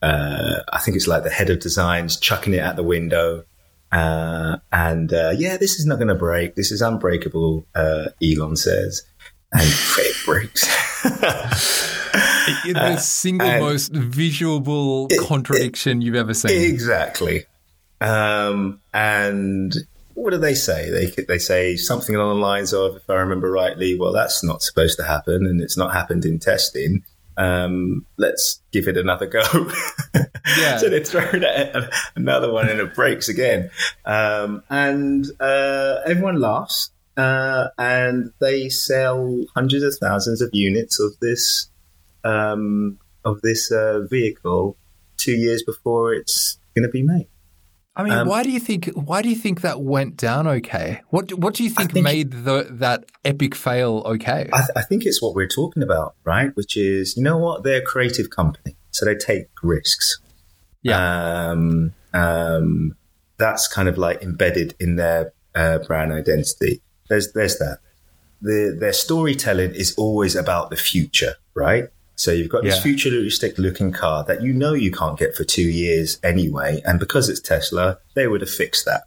uh, 0.01 0.59
I 0.71 0.79
think 0.79 0.95
it's 0.97 1.07
like 1.07 1.23
the 1.23 1.29
head 1.29 1.49
of 1.49 1.59
designs 1.59 2.17
chucking 2.17 2.53
it 2.53 2.59
out 2.59 2.75
the 2.75 2.83
window. 2.83 3.45
Uh, 3.91 4.57
and 4.71 5.11
uh, 5.11 5.33
yeah, 5.35 5.57
this 5.57 5.79
is 5.79 5.85
not 5.85 5.95
going 5.95 6.09
to 6.09 6.15
break. 6.15 6.55
This 6.55 6.71
is 6.71 6.81
unbreakable, 6.81 7.65
uh, 7.75 8.09
Elon 8.23 8.55
says. 8.55 9.03
And 9.51 9.67
it 9.67 10.15
breaks. 10.25 10.67
the 12.63 12.97
single 12.99 13.59
most 13.59 13.91
visual 13.91 15.07
contradiction 15.21 16.01
you've 16.01 16.15
ever 16.15 16.35
seen. 16.35 16.71
Exactly. 16.71 17.45
Um, 17.99 18.79
and 18.93 19.73
what 20.13 20.31
do 20.31 20.37
they 20.37 20.53
say? 20.53 20.89
They 20.89 21.23
they 21.23 21.39
say 21.39 21.75
something 21.75 22.15
along 22.15 22.39
the 22.39 22.45
lines 22.45 22.73
of, 22.73 22.97
if 22.97 23.09
I 23.09 23.15
remember 23.15 23.49
rightly, 23.49 23.97
well, 23.97 24.13
that's 24.13 24.43
not 24.43 24.61
supposed 24.61 24.97
to 24.97 25.03
happen, 25.03 25.45
and 25.45 25.61
it's 25.61 25.77
not 25.77 25.93
happened 25.93 26.25
in 26.25 26.39
testing. 26.39 27.03
Um, 27.39 28.05
let's 28.17 28.61
give 28.71 28.87
it 28.87 28.97
another 28.97 29.25
go. 29.25 29.41
Yeah. 30.57 30.77
so 30.77 30.89
they 30.89 31.03
throw 31.03 31.21
it 31.31 31.93
another 32.15 32.51
one, 32.51 32.69
and 32.69 32.79
it 32.79 32.95
breaks 32.95 33.29
again. 33.29 33.69
Um, 34.03 34.63
and 34.69 35.25
uh, 35.39 35.97
everyone 36.05 36.39
laughs, 36.39 36.91
uh, 37.17 37.67
and 37.77 38.33
they 38.39 38.69
sell 38.69 39.43
hundreds 39.53 39.83
of 39.83 39.95
thousands 40.01 40.41
of 40.41 40.49
units 40.53 40.99
of 40.99 41.11
this 41.19 41.69
um, 42.23 42.97
of 43.23 43.41
this 43.41 43.71
uh, 43.71 44.07
vehicle 44.09 44.75
two 45.17 45.33
years 45.33 45.61
before 45.61 46.13
it's 46.13 46.57
going 46.75 46.83
to 46.83 46.91
be 46.91 47.03
made. 47.03 47.27
I 47.99 48.03
mean, 48.03 48.13
Um, 48.13 48.27
why 48.29 48.43
do 48.43 48.49
you 48.49 48.61
think 48.61 48.89
why 48.95 49.21
do 49.21 49.27
you 49.27 49.35
think 49.35 49.59
that 49.59 49.81
went 49.81 50.15
down 50.15 50.47
okay? 50.47 51.01
What 51.09 51.33
what 51.33 51.53
do 51.53 51.65
you 51.65 51.69
think, 51.69 51.91
think- 51.91 52.03
made 52.05 52.31
the, 52.31 52.65
that 52.83 53.03
epic 53.25 53.53
fail 53.55 54.03
okay? 54.05 54.49
I, 54.53 54.59
th- 54.59 54.69
I 54.77 54.83
think 54.83 55.05
it's 55.05 55.21
what 55.21 55.35
we're 55.35 55.49
talking 55.49 55.83
about, 55.83 56.15
right? 56.23 56.55
Which 56.55 56.77
is, 56.77 57.17
you 57.17 57.23
know 57.23 57.37
what? 57.37 57.63
They're 57.63 57.81
a 57.81 57.85
creative 57.85 58.29
company, 58.29 58.77
so 58.91 59.05
they 59.05 59.15
take 59.15 59.47
risks. 59.61 60.21
Yeah. 60.81 61.49
Um, 61.49 61.93
um, 62.13 62.95
that's 63.37 63.67
kind 63.67 63.89
of 63.89 63.97
like 63.97 64.21
embedded 64.23 64.75
in 64.79 64.95
their 64.95 65.33
uh, 65.53 65.79
brand 65.79 66.13
identity. 66.13 66.81
There's 67.09 67.33
there's 67.33 67.57
that. 67.57 67.79
The, 68.41 68.77
their 68.79 68.93
storytelling 68.93 69.75
is 69.75 69.93
always 69.97 70.37
about 70.37 70.69
the 70.69 70.77
future, 70.77 71.33
right? 71.53 71.89
So 72.19 72.31
you've 72.33 72.49
got 72.49 72.63
this 72.63 72.75
Yeah. 72.75 72.81
futuristic 72.81 73.57
looking 73.57 73.93
car 73.93 74.25
that 74.25 74.41
you 74.41 74.51
know 74.51 74.73
you 74.73 74.91
can't 74.91 75.17
get 75.17 75.35
for 75.37 75.45
two 75.45 75.69
years 75.69 76.19
anyway, 76.21 76.81
and 76.83 76.99
because 76.99 77.29
it's 77.29 77.39
Tesla, 77.39 77.97
they 78.13 78.27
would 78.27 78.41
have 78.41 78.49
fixed 78.49 78.83
that. 78.83 79.03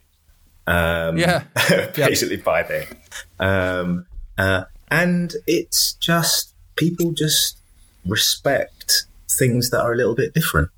Um, 0.67 1.19
Yeah. 1.19 1.43
basically 1.95 2.39
by 2.39 2.63
then. 2.63 2.87
Um, 3.39 4.07
uh, 4.39 4.65
and 4.91 5.35
it's 5.47 5.93
just 5.93 6.55
people 6.77 7.13
just 7.13 7.59
respect 8.07 9.05
things 9.31 9.69
that 9.71 9.83
are 9.83 9.93
a 9.93 9.97
little 9.97 10.15
bit 10.15 10.33
different. 10.33 10.71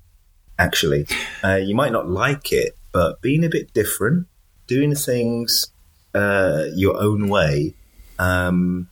Actually, 0.59 1.07
uh, 1.41 1.55
you 1.55 1.73
might 1.73 1.93
not 1.93 2.09
like 2.09 2.51
it, 2.51 2.75
but 2.91 3.21
being 3.21 3.45
a 3.45 3.49
bit 3.49 3.73
different, 3.73 4.27
doing 4.67 4.93
things 4.93 5.67
uh, 6.13 6.65
your 6.75 7.01
own 7.01 7.29
way, 7.29 7.75
um, 8.19 8.89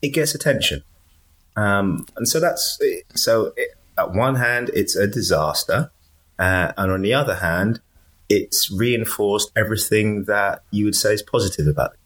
it 0.00 0.14
gets 0.14 0.34
attention. 0.34 0.82
Um, 1.60 2.06
and 2.16 2.26
so 2.28 2.40
that's 2.40 2.78
so. 3.14 3.52
It, 3.56 3.70
at 3.98 4.12
one 4.14 4.36
hand, 4.36 4.70
it's 4.72 4.96
a 4.96 5.06
disaster, 5.06 5.90
uh, 6.38 6.72
and 6.78 6.90
on 6.90 7.02
the 7.02 7.12
other 7.12 7.34
hand, 7.34 7.80
it's 8.30 8.70
reinforced 8.72 9.52
everything 9.54 10.24
that 10.24 10.62
you 10.70 10.86
would 10.86 10.94
say 10.94 11.12
is 11.12 11.22
positive 11.22 11.66
about 11.66 11.92
it. 11.92 11.98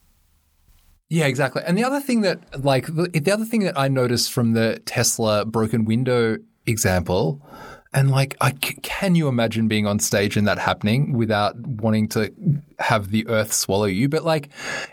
Yeah, 1.08 1.26
exactly. 1.26 1.62
And 1.64 1.78
the 1.78 1.84
other 1.84 2.00
thing 2.00 2.22
that, 2.22 2.64
like, 2.64 2.86
the, 2.86 3.08
the 3.08 3.30
other 3.30 3.44
thing 3.44 3.60
that 3.60 3.78
I 3.78 3.88
noticed 3.88 4.32
from 4.32 4.54
the 4.54 4.80
Tesla 4.86 5.44
broken 5.44 5.84
window 5.84 6.38
example, 6.66 7.46
and 7.92 8.10
like, 8.10 8.36
I, 8.40 8.50
can 8.50 9.14
you 9.14 9.28
imagine 9.28 9.68
being 9.68 9.86
on 9.86 10.00
stage 10.00 10.36
and 10.36 10.48
that 10.48 10.58
happening 10.58 11.12
without 11.12 11.54
wanting 11.60 12.08
to 12.08 12.32
have 12.80 13.10
the 13.10 13.28
earth 13.28 13.52
swallow 13.52 13.84
you? 13.84 14.08
But 14.08 14.24
like, 14.24 14.48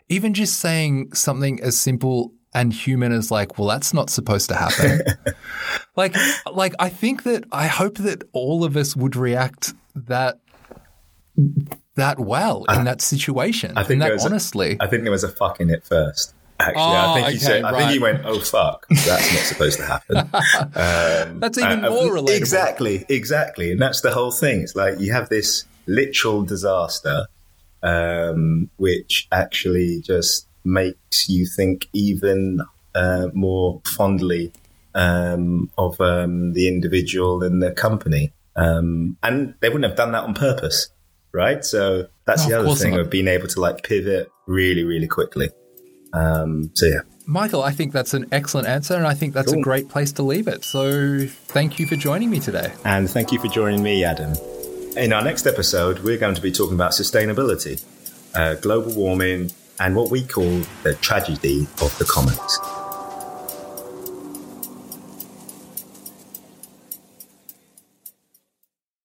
even 0.09 0.35
just 0.35 0.59
saying 0.59 1.13
something 1.13 1.59
as 1.61 1.79
simple 1.79 2.33
and 2.53 2.73
human 2.73 3.11
is 3.11 3.31
like, 3.31 3.57
well, 3.57 3.67
that's 3.67 3.93
not 3.93 4.09
supposed 4.09 4.49
to 4.49 4.55
happen. 4.55 5.01
like, 5.95 6.15
like 6.51 6.73
I 6.79 6.89
think 6.89 7.23
that 7.23 7.45
I 7.51 7.67
hope 7.67 7.97
that 7.99 8.23
all 8.33 8.63
of 8.63 8.75
us 8.75 8.95
would 8.95 9.15
react 9.15 9.73
that 9.95 10.39
that 11.95 12.19
well 12.19 12.65
in 12.69 12.85
that 12.85 13.01
situation, 13.01 13.73
I 13.77 13.83
think 13.83 14.01
and 14.01 14.19
that 14.19 14.25
honestly. 14.25 14.77
I 14.79 14.87
think 14.87 15.03
there 15.03 15.11
was 15.11 15.23
a 15.23 15.29
fuck 15.29 15.59
in 15.59 15.69
it 15.69 15.83
first. 15.83 16.33
Actually, 16.59 16.81
Oh, 16.83 16.89
I 16.89 17.13
think 17.13 17.27
he 17.27 17.35
okay, 17.35 17.45
said. 17.45 17.63
I 17.63 17.77
think 17.77 17.91
he 17.91 17.99
went, 17.99 18.21
"Oh 18.23 18.39
fuck, 18.39 18.85
that's 18.89 19.33
not 19.33 19.43
supposed 19.43 19.79
to 19.79 19.85
happen." 19.85 20.17
Um, 20.75 21.39
That's 21.39 21.57
even 21.57 21.83
uh, 21.83 21.89
more 21.89 22.11
relatable. 22.11 22.37
Exactly, 22.37 23.05
exactly, 23.09 23.71
and 23.71 23.81
that's 23.81 24.01
the 24.01 24.11
whole 24.11 24.31
thing. 24.31 24.61
It's 24.61 24.75
like 24.75 24.99
you 24.99 25.11
have 25.11 25.29
this 25.29 25.65
literal 25.87 26.43
disaster, 26.43 27.25
um, 27.81 28.69
which 28.77 29.27
actually 29.31 30.01
just 30.01 30.47
makes 30.63 31.29
you 31.29 31.45
think 31.45 31.87
even 31.93 32.61
uh, 32.95 33.27
more 33.33 33.81
fondly 33.85 34.51
um, 34.93 35.69
of 35.77 35.99
um, 36.01 36.53
the 36.53 36.67
individual 36.67 37.43
and 37.43 37.61
the 37.61 37.71
company. 37.71 38.33
Um, 38.55 39.17
and 39.23 39.53
they 39.61 39.69
wouldn't 39.69 39.85
have 39.85 39.95
done 39.95 40.11
that 40.11 40.23
on 40.23 40.33
purpose, 40.33 40.89
right? 41.31 41.63
So 41.63 42.07
that's 42.25 42.43
No, 42.43 42.49
the 42.49 42.69
other 42.69 42.75
thing 42.75 42.91
not. 42.91 42.99
of 43.01 43.09
being 43.09 43.27
able 43.27 43.47
to 43.47 43.61
like 43.61 43.83
pivot 43.83 44.29
really, 44.47 44.83
really 44.83 45.07
quickly. 45.07 45.49
Um, 46.13 46.71
so 46.73 46.87
yeah, 46.87 46.99
Michael, 47.25 47.63
I 47.63 47.71
think 47.71 47.93
that's 47.93 48.13
an 48.13 48.25
excellent 48.33 48.67
answer, 48.67 48.95
and 48.95 49.07
I 49.07 49.13
think 49.13 49.33
that's 49.33 49.53
a 49.53 49.61
great 49.61 49.87
place 49.87 50.11
to 50.13 50.23
leave 50.23 50.49
it. 50.49 50.65
So, 50.65 51.25
thank 51.27 51.79
you 51.79 51.87
for 51.87 51.95
joining 51.95 52.29
me 52.29 52.41
today. 52.41 52.73
and 52.83 53.09
thank 53.09 53.31
you 53.31 53.39
for 53.39 53.47
joining 53.47 53.81
me, 53.81 54.03
Adam. 54.03 54.33
In 54.97 55.13
our 55.13 55.23
next 55.23 55.47
episode, 55.47 55.99
we're 55.99 56.17
going 56.17 56.35
to 56.35 56.41
be 56.41 56.51
talking 56.51 56.73
about 56.75 56.91
sustainability, 56.91 57.81
uh, 58.35 58.55
global 58.55 58.93
warming, 58.93 59.51
and 59.81 59.95
what 59.95 60.11
we 60.11 60.21
call 60.21 60.61
the 60.83 60.93
tragedy 61.01 61.67
of 61.81 61.97
the 61.97 62.05
commons. 62.05 62.80